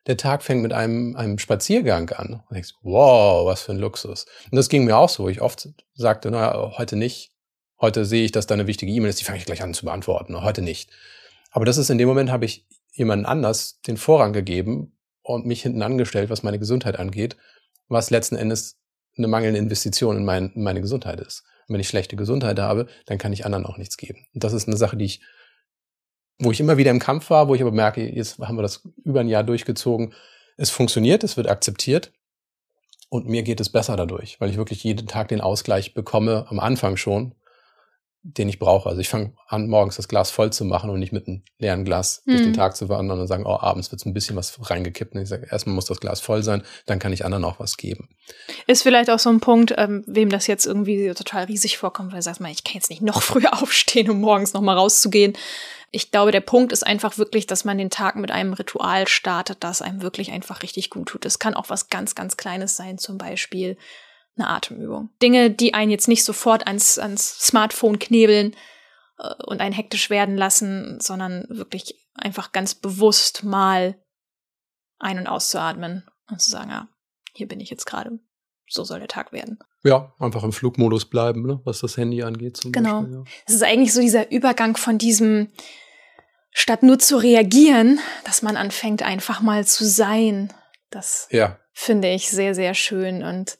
Der 0.07 0.17
Tag 0.17 0.43
fängt 0.43 0.61
mit 0.61 0.73
einem, 0.73 1.15
einem 1.15 1.37
Spaziergang 1.37 2.09
an. 2.11 2.41
Und 2.47 2.53
denkst, 2.53 2.73
wow, 2.81 3.45
was 3.45 3.63
für 3.63 3.73
ein 3.73 3.79
Luxus. 3.79 4.25
Und 4.49 4.55
das 4.55 4.69
ging 4.69 4.85
mir 4.85 4.97
auch 4.97 5.09
so. 5.09 5.29
Ich 5.29 5.41
oft 5.41 5.69
sagte, 5.93 6.31
naja, 6.31 6.73
heute 6.77 6.95
nicht. 6.95 7.31
Heute 7.81 8.05
sehe 8.05 8.23
ich, 8.23 8.31
dass 8.31 8.47
da 8.47 8.53
eine 8.53 8.67
wichtige 8.67 8.91
E-Mail 8.91 9.09
ist, 9.09 9.19
die 9.19 9.25
fange 9.25 9.39
ich 9.39 9.45
gleich 9.45 9.61
an 9.61 9.73
zu 9.73 9.85
beantworten. 9.85 10.41
Heute 10.41 10.61
nicht. 10.61 10.89
Aber 11.51 11.65
das 11.65 11.77
ist 11.77 11.89
in 11.89 11.97
dem 11.97 12.07
Moment, 12.07 12.31
habe 12.31 12.45
ich 12.45 12.65
jemanden 12.93 13.25
anders 13.25 13.81
den 13.81 13.97
Vorrang 13.97 14.31
gegeben 14.31 14.94
und 15.25 15.45
mich 15.45 15.61
hinten 15.63 15.81
angestellt, 15.81 16.29
was 16.29 16.43
meine 16.43 16.59
Gesundheit 16.59 16.99
angeht, 16.99 17.35
was 17.87 18.11
letzten 18.11 18.35
Endes 18.35 18.77
eine 19.17 19.27
mangelnde 19.27 19.59
Investition 19.59 20.17
in, 20.17 20.25
mein, 20.25 20.51
in 20.51 20.63
meine 20.63 20.81
Gesundheit 20.81 21.19
ist. 21.19 21.43
Und 21.67 21.73
wenn 21.73 21.81
ich 21.81 21.87
schlechte 21.87 22.15
Gesundheit 22.15 22.59
habe, 22.59 22.87
dann 23.07 23.17
kann 23.17 23.33
ich 23.33 23.45
anderen 23.45 23.65
auch 23.65 23.77
nichts 23.77 23.97
geben. 23.97 24.27
Und 24.33 24.43
das 24.43 24.53
ist 24.53 24.67
eine 24.67 24.77
Sache, 24.77 24.97
die 24.97 25.05
ich, 25.05 25.21
wo 26.37 26.51
ich 26.51 26.59
immer 26.59 26.77
wieder 26.77 26.91
im 26.91 26.99
Kampf 26.99 27.29
war, 27.29 27.47
wo 27.47 27.55
ich 27.55 27.61
aber 27.61 27.71
merke, 27.71 28.07
jetzt 28.07 28.37
haben 28.39 28.57
wir 28.57 28.61
das 28.61 28.87
über 29.03 29.21
ein 29.21 29.29
Jahr 29.29 29.43
durchgezogen. 29.43 30.13
Es 30.57 30.69
funktioniert, 30.69 31.23
es 31.23 31.37
wird 31.37 31.47
akzeptiert. 31.47 32.11
Und 33.09 33.27
mir 33.27 33.43
geht 33.43 33.59
es 33.59 33.69
besser 33.69 33.95
dadurch, 33.95 34.39
weil 34.39 34.49
ich 34.49 34.57
wirklich 34.57 34.83
jeden 34.83 35.07
Tag 35.07 35.29
den 35.29 35.41
Ausgleich 35.41 35.93
bekomme, 35.93 36.45
am 36.49 36.59
Anfang 36.59 36.97
schon, 36.97 37.33
den 38.27 38.49
ich 38.49 38.57
brauche. 38.57 38.89
Also 38.89 39.01
ich 39.01 39.09
fange 39.09 39.33
an, 39.47 39.67
morgens 39.67 39.97
das 39.97 40.07
Glas 40.07 40.31
voll 40.31 40.51
zu 40.51 40.65
machen 40.65 40.89
und 40.89 40.99
nicht 40.99 41.13
mit 41.13 41.27
einem 41.27 41.43
leeren 41.59 41.85
Glas 41.85 42.23
mhm. 42.25 42.31
durch 42.31 42.41
den 42.41 42.51
mhm. 42.51 42.55
Tag 42.55 42.75
zu 42.75 42.89
wandern 42.89 43.19
und 43.19 43.27
sagen, 43.27 43.45
oh, 43.45 43.59
abends 43.59 43.91
wird 43.91 44.03
ein 44.03 44.15
bisschen 44.15 44.35
was 44.35 44.57
reingekippt. 44.67 45.13
Und 45.13 45.21
ich 45.21 45.29
sage, 45.29 45.47
erstmal 45.51 45.75
muss 45.75 45.85
das 45.85 45.99
Glas 45.99 46.21
voll 46.21 46.41
sein, 46.41 46.63
dann 46.87 46.97
kann 46.97 47.13
ich 47.13 47.23
anderen 47.23 47.45
auch 47.45 47.59
was 47.59 47.77
geben. 47.77 48.09
Ist 48.65 48.81
vielleicht 48.81 49.11
auch 49.11 49.19
so 49.19 49.29
ein 49.29 49.41
Punkt, 49.41 49.75
ähm, 49.77 50.03
wem 50.07 50.29
das 50.29 50.47
jetzt 50.47 50.65
irgendwie 50.65 51.13
total 51.13 51.43
riesig 51.43 51.77
vorkommt, 51.77 52.11
weil 52.11 52.19
du 52.19 52.23
sagst, 52.23 52.41
man, 52.41 52.51
ich 52.51 52.63
kann 52.63 52.73
jetzt 52.73 52.89
nicht 52.89 53.03
noch 53.03 53.21
früher 53.21 53.61
aufstehen, 53.61 54.09
um 54.09 54.19
morgens 54.21 54.53
nochmal 54.53 54.75
rauszugehen. 54.75 55.33
Ich 55.91 56.09
glaube, 56.09 56.31
der 56.31 56.41
Punkt 56.41 56.71
ist 56.71 56.85
einfach 56.85 57.19
wirklich, 57.19 57.45
dass 57.45 57.63
man 57.63 57.77
den 57.77 57.91
Tag 57.91 58.15
mit 58.15 58.31
einem 58.31 58.53
Ritual 58.53 59.07
startet, 59.07 59.63
das 59.63 59.83
einem 59.83 60.01
wirklich 60.01 60.31
einfach 60.31 60.63
richtig 60.63 60.89
gut 60.89 61.09
tut. 61.09 61.25
Es 61.25 61.37
kann 61.37 61.53
auch 61.53 61.69
was 61.69 61.89
ganz, 61.89 62.15
ganz 62.15 62.37
Kleines 62.37 62.75
sein, 62.75 62.97
zum 62.97 63.19
Beispiel 63.19 63.77
eine 64.37 64.47
Atemübung. 64.47 65.09
Dinge, 65.21 65.49
die 65.49 65.73
einen 65.73 65.91
jetzt 65.91 66.07
nicht 66.07 66.23
sofort 66.23 66.67
ans, 66.67 66.99
ans 66.99 67.39
Smartphone 67.39 67.99
knebeln 67.99 68.55
äh, 69.17 69.33
und 69.45 69.61
einen 69.61 69.73
hektisch 69.73 70.09
werden 70.09 70.35
lassen, 70.35 70.99
sondern 70.99 71.45
wirklich 71.49 71.95
einfach 72.13 72.51
ganz 72.51 72.75
bewusst 72.75 73.43
mal 73.43 73.97
ein- 74.99 75.19
und 75.19 75.27
auszuatmen 75.27 76.07
und 76.29 76.41
zu 76.41 76.49
sagen, 76.49 76.69
ja, 76.69 76.87
hier 77.33 77.47
bin 77.47 77.59
ich 77.59 77.69
jetzt 77.69 77.85
gerade. 77.85 78.19
So 78.67 78.83
soll 78.83 78.99
der 78.99 79.07
Tag 79.07 79.31
werden. 79.31 79.59
Ja, 79.83 80.13
einfach 80.17 80.43
im 80.43 80.51
Flugmodus 80.51 81.05
bleiben, 81.05 81.45
ne, 81.45 81.61
was 81.65 81.79
das 81.79 81.97
Handy 81.97 82.23
angeht. 82.23 82.59
Genau. 82.71 83.03
Es 83.45 83.53
ja. 83.53 83.55
ist 83.55 83.63
eigentlich 83.63 83.93
so 83.93 84.01
dieser 84.01 84.31
Übergang 84.31 84.75
von 84.75 84.97
diesem, 84.97 85.51
statt 86.51 86.81
nur 86.81 86.97
zu 86.97 87.17
reagieren, 87.17 87.99
dass 88.23 88.41
man 88.41 88.57
anfängt 88.57 89.03
einfach 89.03 89.41
mal 89.41 89.67
zu 89.67 89.85
sein. 89.85 90.51
Das 90.89 91.27
ja. 91.29 91.59
finde 91.73 92.11
ich 92.11 92.31
sehr, 92.31 92.55
sehr 92.55 92.73
schön 92.73 93.23
und 93.23 93.59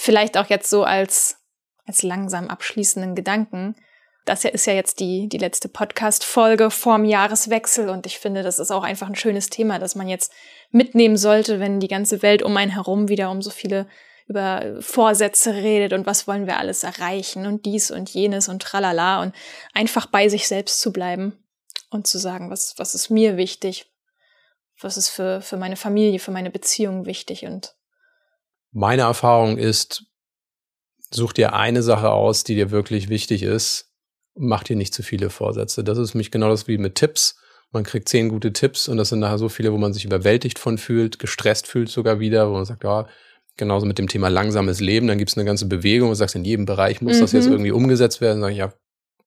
vielleicht 0.00 0.38
auch 0.38 0.46
jetzt 0.46 0.70
so 0.70 0.84
als, 0.84 1.38
als 1.84 2.04
langsam 2.04 2.46
abschließenden 2.46 3.16
Gedanken. 3.16 3.74
Das 4.24 4.44
ist 4.44 4.66
ja 4.66 4.72
jetzt 4.72 5.00
die, 5.00 5.28
die 5.28 5.38
letzte 5.38 5.68
Podcast-Folge 5.68 6.70
vorm 6.70 7.04
Jahreswechsel 7.04 7.88
und 7.88 8.06
ich 8.06 8.20
finde, 8.20 8.44
das 8.44 8.60
ist 8.60 8.70
auch 8.70 8.84
einfach 8.84 9.08
ein 9.08 9.16
schönes 9.16 9.50
Thema, 9.50 9.80
das 9.80 9.96
man 9.96 10.08
jetzt 10.08 10.32
mitnehmen 10.70 11.16
sollte, 11.16 11.58
wenn 11.58 11.80
die 11.80 11.88
ganze 11.88 12.22
Welt 12.22 12.44
um 12.44 12.56
einen 12.56 12.70
herum 12.70 13.08
wieder 13.08 13.28
um 13.28 13.42
so 13.42 13.50
viele 13.50 13.88
über 14.28 14.76
Vorsätze 14.78 15.54
redet 15.54 15.92
und 15.92 16.06
was 16.06 16.28
wollen 16.28 16.46
wir 16.46 16.58
alles 16.58 16.84
erreichen 16.84 17.46
und 17.46 17.66
dies 17.66 17.90
und 17.90 18.08
jenes 18.08 18.48
und 18.48 18.62
tralala 18.62 19.20
und 19.20 19.34
einfach 19.74 20.06
bei 20.06 20.28
sich 20.28 20.46
selbst 20.46 20.80
zu 20.80 20.92
bleiben 20.92 21.44
und 21.90 22.06
zu 22.06 22.18
sagen, 22.18 22.50
was, 22.50 22.74
was 22.78 22.94
ist 22.94 23.10
mir 23.10 23.36
wichtig, 23.36 23.90
was 24.80 24.96
ist 24.96 25.08
für, 25.08 25.40
für 25.40 25.56
meine 25.56 25.76
Familie, 25.76 26.20
für 26.20 26.30
meine 26.30 26.50
Beziehung 26.50 27.04
wichtig 27.04 27.46
und 27.46 27.74
meine 28.72 29.02
Erfahrung 29.02 29.58
ist, 29.58 30.04
such 31.10 31.32
dir 31.32 31.54
eine 31.54 31.82
Sache 31.82 32.10
aus, 32.10 32.44
die 32.44 32.54
dir 32.54 32.70
wirklich 32.70 33.08
wichtig 33.08 33.42
ist. 33.42 33.92
Mach 34.34 34.62
dir 34.62 34.76
nicht 34.76 34.94
zu 34.94 35.02
viele 35.02 35.30
Vorsätze. 35.30 35.82
Das 35.82 35.98
ist 35.98 36.14
mich 36.14 36.30
genau 36.30 36.48
das 36.48 36.68
wie 36.68 36.78
mit 36.78 36.94
Tipps. 36.94 37.36
Man 37.70 37.84
kriegt 37.84 38.08
zehn 38.08 38.28
gute 38.28 38.52
Tipps 38.52 38.88
und 38.88 38.96
das 38.96 39.10
sind 39.10 39.18
nachher 39.18 39.38
so 39.38 39.48
viele, 39.48 39.72
wo 39.72 39.78
man 39.78 39.92
sich 39.92 40.04
überwältigt 40.04 40.58
von 40.58 40.78
fühlt, 40.78 41.18
gestresst 41.18 41.66
fühlt 41.66 41.90
sogar 41.90 42.18
wieder, 42.18 42.48
wo 42.48 42.54
man 42.54 42.64
sagt, 42.64 42.84
ja, 42.84 43.06
genauso 43.56 43.84
mit 43.84 43.98
dem 43.98 44.08
Thema 44.08 44.28
langsames 44.28 44.80
Leben, 44.80 45.06
dann 45.06 45.18
gibt 45.18 45.30
es 45.30 45.36
eine 45.36 45.44
ganze 45.44 45.66
Bewegung 45.66 46.08
und 46.08 46.14
sagst, 46.14 46.34
in 46.34 46.44
jedem 46.44 46.64
Bereich 46.64 47.02
muss 47.02 47.16
mhm. 47.16 47.20
das 47.20 47.32
jetzt 47.32 47.46
mhm. 47.46 47.52
irgendwie 47.52 47.72
umgesetzt 47.72 48.20
werden. 48.20 48.40
Dann 48.40 48.48
sag 48.48 48.52
ich, 48.52 48.58
ja, 48.58 48.72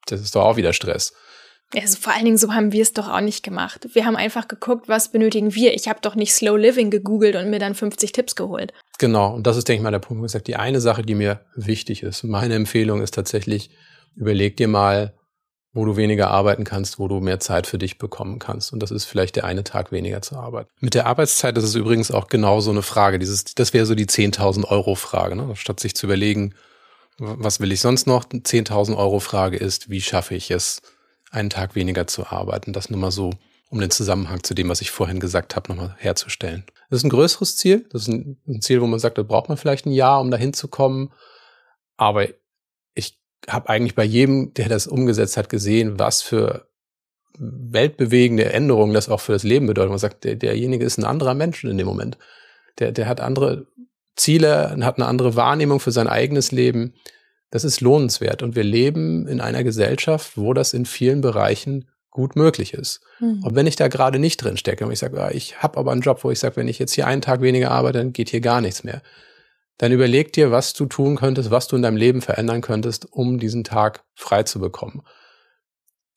das 0.08 0.22
ist 0.22 0.36
doch 0.36 0.44
auch 0.44 0.58
wieder 0.58 0.74
Stress. 0.74 1.14
Also 1.76 1.98
vor 2.00 2.14
allen 2.14 2.26
Dingen 2.26 2.38
so 2.38 2.54
haben 2.54 2.72
wir 2.72 2.82
es 2.82 2.94
doch 2.94 3.08
auch 3.08 3.22
nicht 3.22 3.44
gemacht. 3.44 3.88
Wir 3.94 4.06
haben 4.06 4.16
einfach 4.16 4.48
geguckt, 4.48 4.90
was 4.90 5.12
benötigen 5.12 5.56
wir. 5.56 5.74
Ich 5.74 5.88
habe 5.88 6.00
doch 6.02 6.16
nicht 6.16 6.34
Slow 6.34 6.58
Living 6.58 6.90
gegoogelt 6.90 7.36
und 7.36 7.50
mir 7.50 7.60
dann 7.60 7.76
50 7.76 8.12
Tipps 8.12 8.36
geholt. 8.36 8.74
Genau, 9.00 9.34
und 9.34 9.48
das 9.48 9.58
ist, 9.58 9.68
denke 9.68 9.80
ich 9.80 9.84
mal, 9.84 9.92
der 9.92 10.00
Punkt, 10.00 10.22
wo 10.22 10.26
ich 10.26 10.32
sage, 10.32 10.44
die 10.44 10.58
eine 10.58 10.82
Sache, 10.82 11.02
die 11.02 11.16
mir 11.16 11.42
wichtig 11.56 12.04
ist. 12.04 12.24
Meine 12.24 12.56
Empfehlung 12.56 13.02
ist 13.02 13.14
tatsächlich, 13.14 13.72
überleg 14.16 14.58
dir 14.58 14.68
mal, 14.68 15.14
wo 15.74 15.86
du 15.86 15.96
weniger 15.96 16.30
arbeiten 16.30 16.66
kannst, 16.66 17.00
wo 17.00 17.08
du 17.08 17.22
mehr 17.22 17.40
Zeit 17.40 17.66
für 17.66 17.78
dich 17.78 17.98
bekommen 17.98 18.40
kannst. 18.40 18.74
Und 18.74 18.84
das 18.84 18.92
ist 18.92 19.06
vielleicht 19.06 19.38
der 19.38 19.46
eine 19.46 19.64
Tag 19.64 19.94
weniger 19.94 20.22
zu 20.22 20.36
arbeiten. 20.36 20.70
Mit 20.82 20.96
der 20.96 21.08
Arbeitszeit 21.08 21.58
ist 21.58 21.76
übrigens 21.76 22.12
auch 22.12 22.28
genau 22.28 22.60
so 22.60 22.72
eine 22.72 22.82
Frage. 22.82 23.20
Dieses, 23.20 23.46
das 23.46 23.74
wäre 23.74 23.86
so 23.86 23.96
die 23.96 24.06
10.000 24.06 24.66
Euro 24.66 24.96
Frage. 24.96 25.38
Ne? 25.38 25.56
Statt 25.56 25.80
sich 25.80 25.96
zu 25.96 26.08
überlegen, 26.08 26.56
was 27.18 27.62
will 27.62 27.72
ich 27.72 27.80
sonst 27.80 28.06
noch? 28.06 28.26
10.000 28.26 28.98
Euro 28.98 29.20
Frage 29.20 29.58
ist, 29.58 29.90
wie 29.90 30.02
schaffe 30.02 30.36
ich 30.36 30.52
es, 30.52 30.82
einen 31.32 31.50
Tag 31.50 31.76
weniger 31.76 32.08
zu 32.08 32.28
arbeiten. 32.28 32.74
Das 32.74 32.90
nur 32.90 33.00
mal 33.00 33.12
so, 33.12 33.32
um 33.70 33.80
den 33.80 33.90
Zusammenhang 33.90 34.44
zu 34.44 34.54
dem, 34.54 34.70
was 34.70 34.82
ich 34.82 34.92
vorhin 34.92 35.20
gesagt 35.20 35.56
habe, 35.56 35.70
nochmal 35.72 35.96
herzustellen. 35.98 36.66
Das 36.90 37.00
ist 37.00 37.06
ein 37.06 37.10
größeres 37.10 37.56
Ziel. 37.56 37.88
Das 37.90 38.04
ist 38.04 38.10
ein, 38.10 38.62
Ziel, 38.62 38.82
wo 38.82 38.88
man 38.88 39.00
sagt, 39.00 39.18
da 39.18 39.24
braucht 39.24 39.48
man 39.48 39.58
vielleicht 39.58 39.86
ein 39.86 39.94
Jahr, 39.94 40.20
um 40.20 40.30
dahin 40.30 40.54
zu 40.54 40.68
kommen. 40.68 41.12
Aber 41.96 42.28
ich 42.94 43.18
habe 43.50 43.70
eigentlich 43.70 43.96
bei 43.96 44.04
jedem, 44.04 44.54
der 44.54 44.68
das 44.68 44.88
umgesetzt 44.88 45.38
hat, 45.38 45.50
gesehen, 45.50 45.98
was 45.98 46.22
für 46.22 46.68
weltbewegende 47.38 48.52
Änderungen 48.52 48.94
das 48.94 49.08
auch 49.08 49.22
für 49.22 49.32
das 49.32 49.44
Leben 49.44 49.68
bedeutet. 49.68 49.90
Man 49.90 50.00
sagt, 50.00 50.26
der, 50.26 50.36
derjenige 50.36 50.86
ist 50.86 50.98
ein 50.98 51.06
anderer 51.06 51.34
Mensch 51.34 51.64
in 51.64 51.78
dem 51.78 51.88
Moment. 51.88 52.18
Der, 52.80 52.92
der 52.92 53.08
hat 53.08 53.22
andere 53.22 53.68
Ziele, 54.18 54.78
hat 54.82 54.98
eine 54.98 55.08
andere 55.08 55.38
Wahrnehmung 55.38 55.80
für 55.80 55.92
sein 55.92 56.08
eigenes 56.08 56.52
Leben 56.52 56.94
das 57.52 57.64
ist 57.64 57.82
lohnenswert. 57.82 58.42
Und 58.42 58.56
wir 58.56 58.64
leben 58.64 59.28
in 59.28 59.40
einer 59.42 59.64
Gesellschaft, 59.64 60.38
wo 60.38 60.54
das 60.54 60.74
in 60.74 60.86
vielen 60.86 61.22
Bereichen 61.22 61.88
gut 62.10 62.36
möglich 62.36 62.74
ist. 62.74 63.02
Mhm. 63.20 63.44
Und 63.44 63.56
wenn 63.56 63.68
ich 63.68 63.76
da 63.76 63.88
gerade 63.88 64.20
nicht 64.20 64.38
drin 64.38 64.58
stecke 64.58 64.86
und 64.86 64.92
ich 64.92 65.00
sage, 65.00 65.22
ah, 65.22 65.32
ich 65.32 65.62
habe 65.62 65.78
aber 65.78 65.92
einen 65.92 66.02
Job, 66.02 66.24
wo 66.24 66.32
ich 66.32 66.40
sage, 66.40 66.56
wenn 66.58 66.68
ich 66.68 66.80
jetzt 66.80 66.94
hier 66.94 67.08
einen 67.08 67.22
Tag 67.22 67.42
weniger 67.42 67.72
arbeite, 67.72 68.00
dann 68.00 68.14
geht 68.14 68.30
hier 68.30 68.42
gar 68.42 68.62
nichts 68.62 68.84
mehr. 68.84 69.02
Dann 69.78 69.92
überleg 69.92 70.34
dir, 70.34 70.52
was 70.52 70.74
du 70.74 70.86
tun 70.86 71.16
könntest, 71.18 71.52
was 71.52 71.68
du 71.68 71.76
in 71.76 71.82
deinem 71.82 71.98
Leben 71.98 72.22
verändern 72.22 72.62
könntest, 72.62 73.12
um 73.12 73.40
diesen 73.40 73.64
Tag 73.64 74.04
frei 74.16 74.44
zu 74.44 74.60
bekommen. 74.60 75.02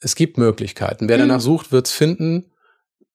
Es 0.00 0.16
gibt 0.16 0.38
Möglichkeiten. 0.38 1.08
Wer 1.08 1.16
mhm. 1.16 1.28
danach 1.28 1.40
sucht, 1.40 1.72
wird's 1.72 1.92
finden 1.92 2.50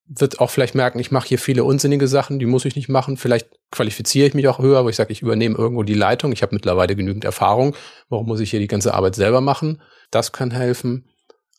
wird 0.10 0.40
auch 0.40 0.50
vielleicht 0.50 0.74
merken, 0.74 1.00
ich 1.00 1.12
mache 1.12 1.28
hier 1.28 1.38
viele 1.38 1.64
unsinnige 1.64 2.08
Sachen, 2.08 2.40
die 2.40 2.48
muss 2.48 2.66
ich 2.66 2.76
nicht 2.76 2.90
machen. 2.90 3.16
Vielleicht 3.16 3.48
qualifiziere 3.72 4.28
ich 4.28 4.34
mich 4.34 4.48
auch 4.48 4.58
höher, 4.58 4.84
wo 4.84 4.90
ich 4.90 4.96
sage, 4.96 5.14
ich 5.14 5.22
übernehme 5.22 5.56
irgendwo 5.56 5.84
die 5.84 5.94
Leitung. 5.94 6.32
Ich 6.32 6.42
habe 6.42 6.56
mittlerweile 6.56 6.96
genügend 6.96 7.24
Erfahrung. 7.24 7.76
Warum 8.10 8.26
muss 8.26 8.40
ich 8.40 8.50
hier 8.50 8.60
die 8.60 8.68
ganze 8.68 8.96
Arbeit 8.96 9.16
selber 9.16 9.40
machen? 9.40 9.82
Das 10.10 10.32
kann 10.32 10.50
helfen. 10.50 11.08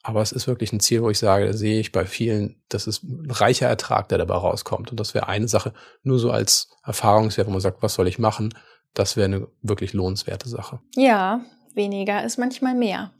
Aber 0.03 0.21
es 0.21 0.33
ist 0.33 0.49
wirklich 0.49 0.73
ein 0.73 0.81
Ziel, 0.81 1.03
wo 1.03 1.11
ich 1.11 1.19
sage, 1.19 1.47
da 1.47 1.53
sehe 1.53 1.79
ich 1.79 1.93
bei 1.93 2.07
vielen, 2.07 2.61
das 2.69 2.87
ist 2.87 3.05
ein 3.05 3.31
reicher 3.31 3.69
Ertrag, 3.69 4.09
der 4.09 4.19
dabei 4.19 4.35
rauskommt. 4.35 4.91
Und 4.91 4.99
das 4.99 5.15
wäre 5.15 5.29
eine 5.29 5.47
Sache, 5.47 5.73
nur 6.03 6.19
so 6.19 6.31
als 6.31 6.71
Erfahrungswert, 6.85 7.47
wo 7.47 7.53
man 7.53 7.61
sagt, 7.61 7.83
was 7.83 7.95
soll 7.95 8.09
ich 8.09 8.19
machen? 8.19 8.55
Das 8.95 9.17
wäre 9.17 9.27
eine 9.27 9.47
wirklich 9.63 9.93
lohnenswerte 9.93 10.49
Sache. 10.49 10.81
Ja, 10.97 11.45
weniger 11.75 12.25
ist 12.25 12.39
manchmal 12.39 12.75
mehr. 12.75 13.13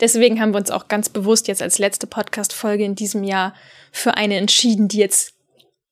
Deswegen 0.00 0.40
haben 0.40 0.52
wir 0.52 0.58
uns 0.58 0.70
auch 0.70 0.88
ganz 0.88 1.08
bewusst 1.08 1.48
jetzt 1.48 1.62
als 1.62 1.78
letzte 1.78 2.06
Podcast-Folge 2.06 2.84
in 2.84 2.94
diesem 2.94 3.24
Jahr 3.24 3.54
für 3.92 4.16
eine 4.16 4.36
entschieden, 4.36 4.88
die 4.88 4.98
jetzt 4.98 5.34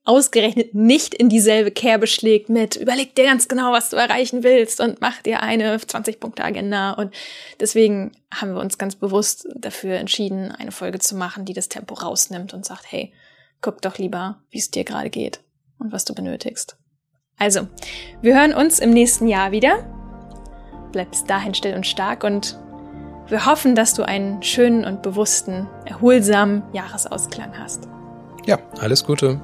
ausgerechnet 0.04 0.74
nicht 0.74 1.14
in 1.14 1.28
dieselbe 1.28 1.70
Kerbe 1.70 2.06
schlägt 2.06 2.48
mit 2.48 2.74
überleg 2.74 3.14
dir 3.14 3.24
ganz 3.24 3.46
genau, 3.46 3.72
was 3.72 3.90
du 3.90 3.96
erreichen 3.96 4.42
willst 4.42 4.80
und 4.80 5.00
mach 5.00 5.22
dir 5.22 5.42
eine 5.42 5.76
20-Punkte-Agenda. 5.76 6.92
Und 6.92 7.14
deswegen 7.60 8.12
haben 8.32 8.54
wir 8.54 8.60
uns 8.60 8.78
ganz 8.78 8.96
bewusst 8.96 9.46
dafür 9.54 9.96
entschieden, 9.96 10.50
eine 10.50 10.72
Folge 10.72 10.98
zu 10.98 11.14
machen, 11.14 11.44
die 11.44 11.52
das 11.52 11.68
Tempo 11.68 11.94
rausnimmt 11.94 12.52
und 12.52 12.64
sagt, 12.64 12.90
hey, 12.90 13.12
guck 13.60 13.80
doch 13.80 13.98
lieber, 13.98 14.42
wie 14.50 14.58
es 14.58 14.70
dir 14.70 14.84
gerade 14.84 15.10
geht 15.10 15.40
und 15.78 15.92
was 15.92 16.04
du 16.04 16.14
benötigst. 16.14 16.76
Also, 17.38 17.68
wir 18.20 18.34
hören 18.34 18.54
uns 18.54 18.80
im 18.80 18.90
nächsten 18.90 19.28
Jahr 19.28 19.52
wieder. 19.52 19.88
Bleib 20.90 21.10
bis 21.10 21.24
dahin 21.24 21.54
still 21.54 21.74
und 21.74 21.86
stark 21.86 22.24
und 22.24 22.58
wir 23.32 23.46
hoffen, 23.46 23.74
dass 23.74 23.94
du 23.94 24.06
einen 24.06 24.42
schönen 24.42 24.84
und 24.84 25.00
bewussten, 25.02 25.66
erholsamen 25.86 26.62
Jahresausklang 26.72 27.58
hast. 27.58 27.88
Ja, 28.44 28.58
alles 28.78 29.04
Gute. 29.04 29.40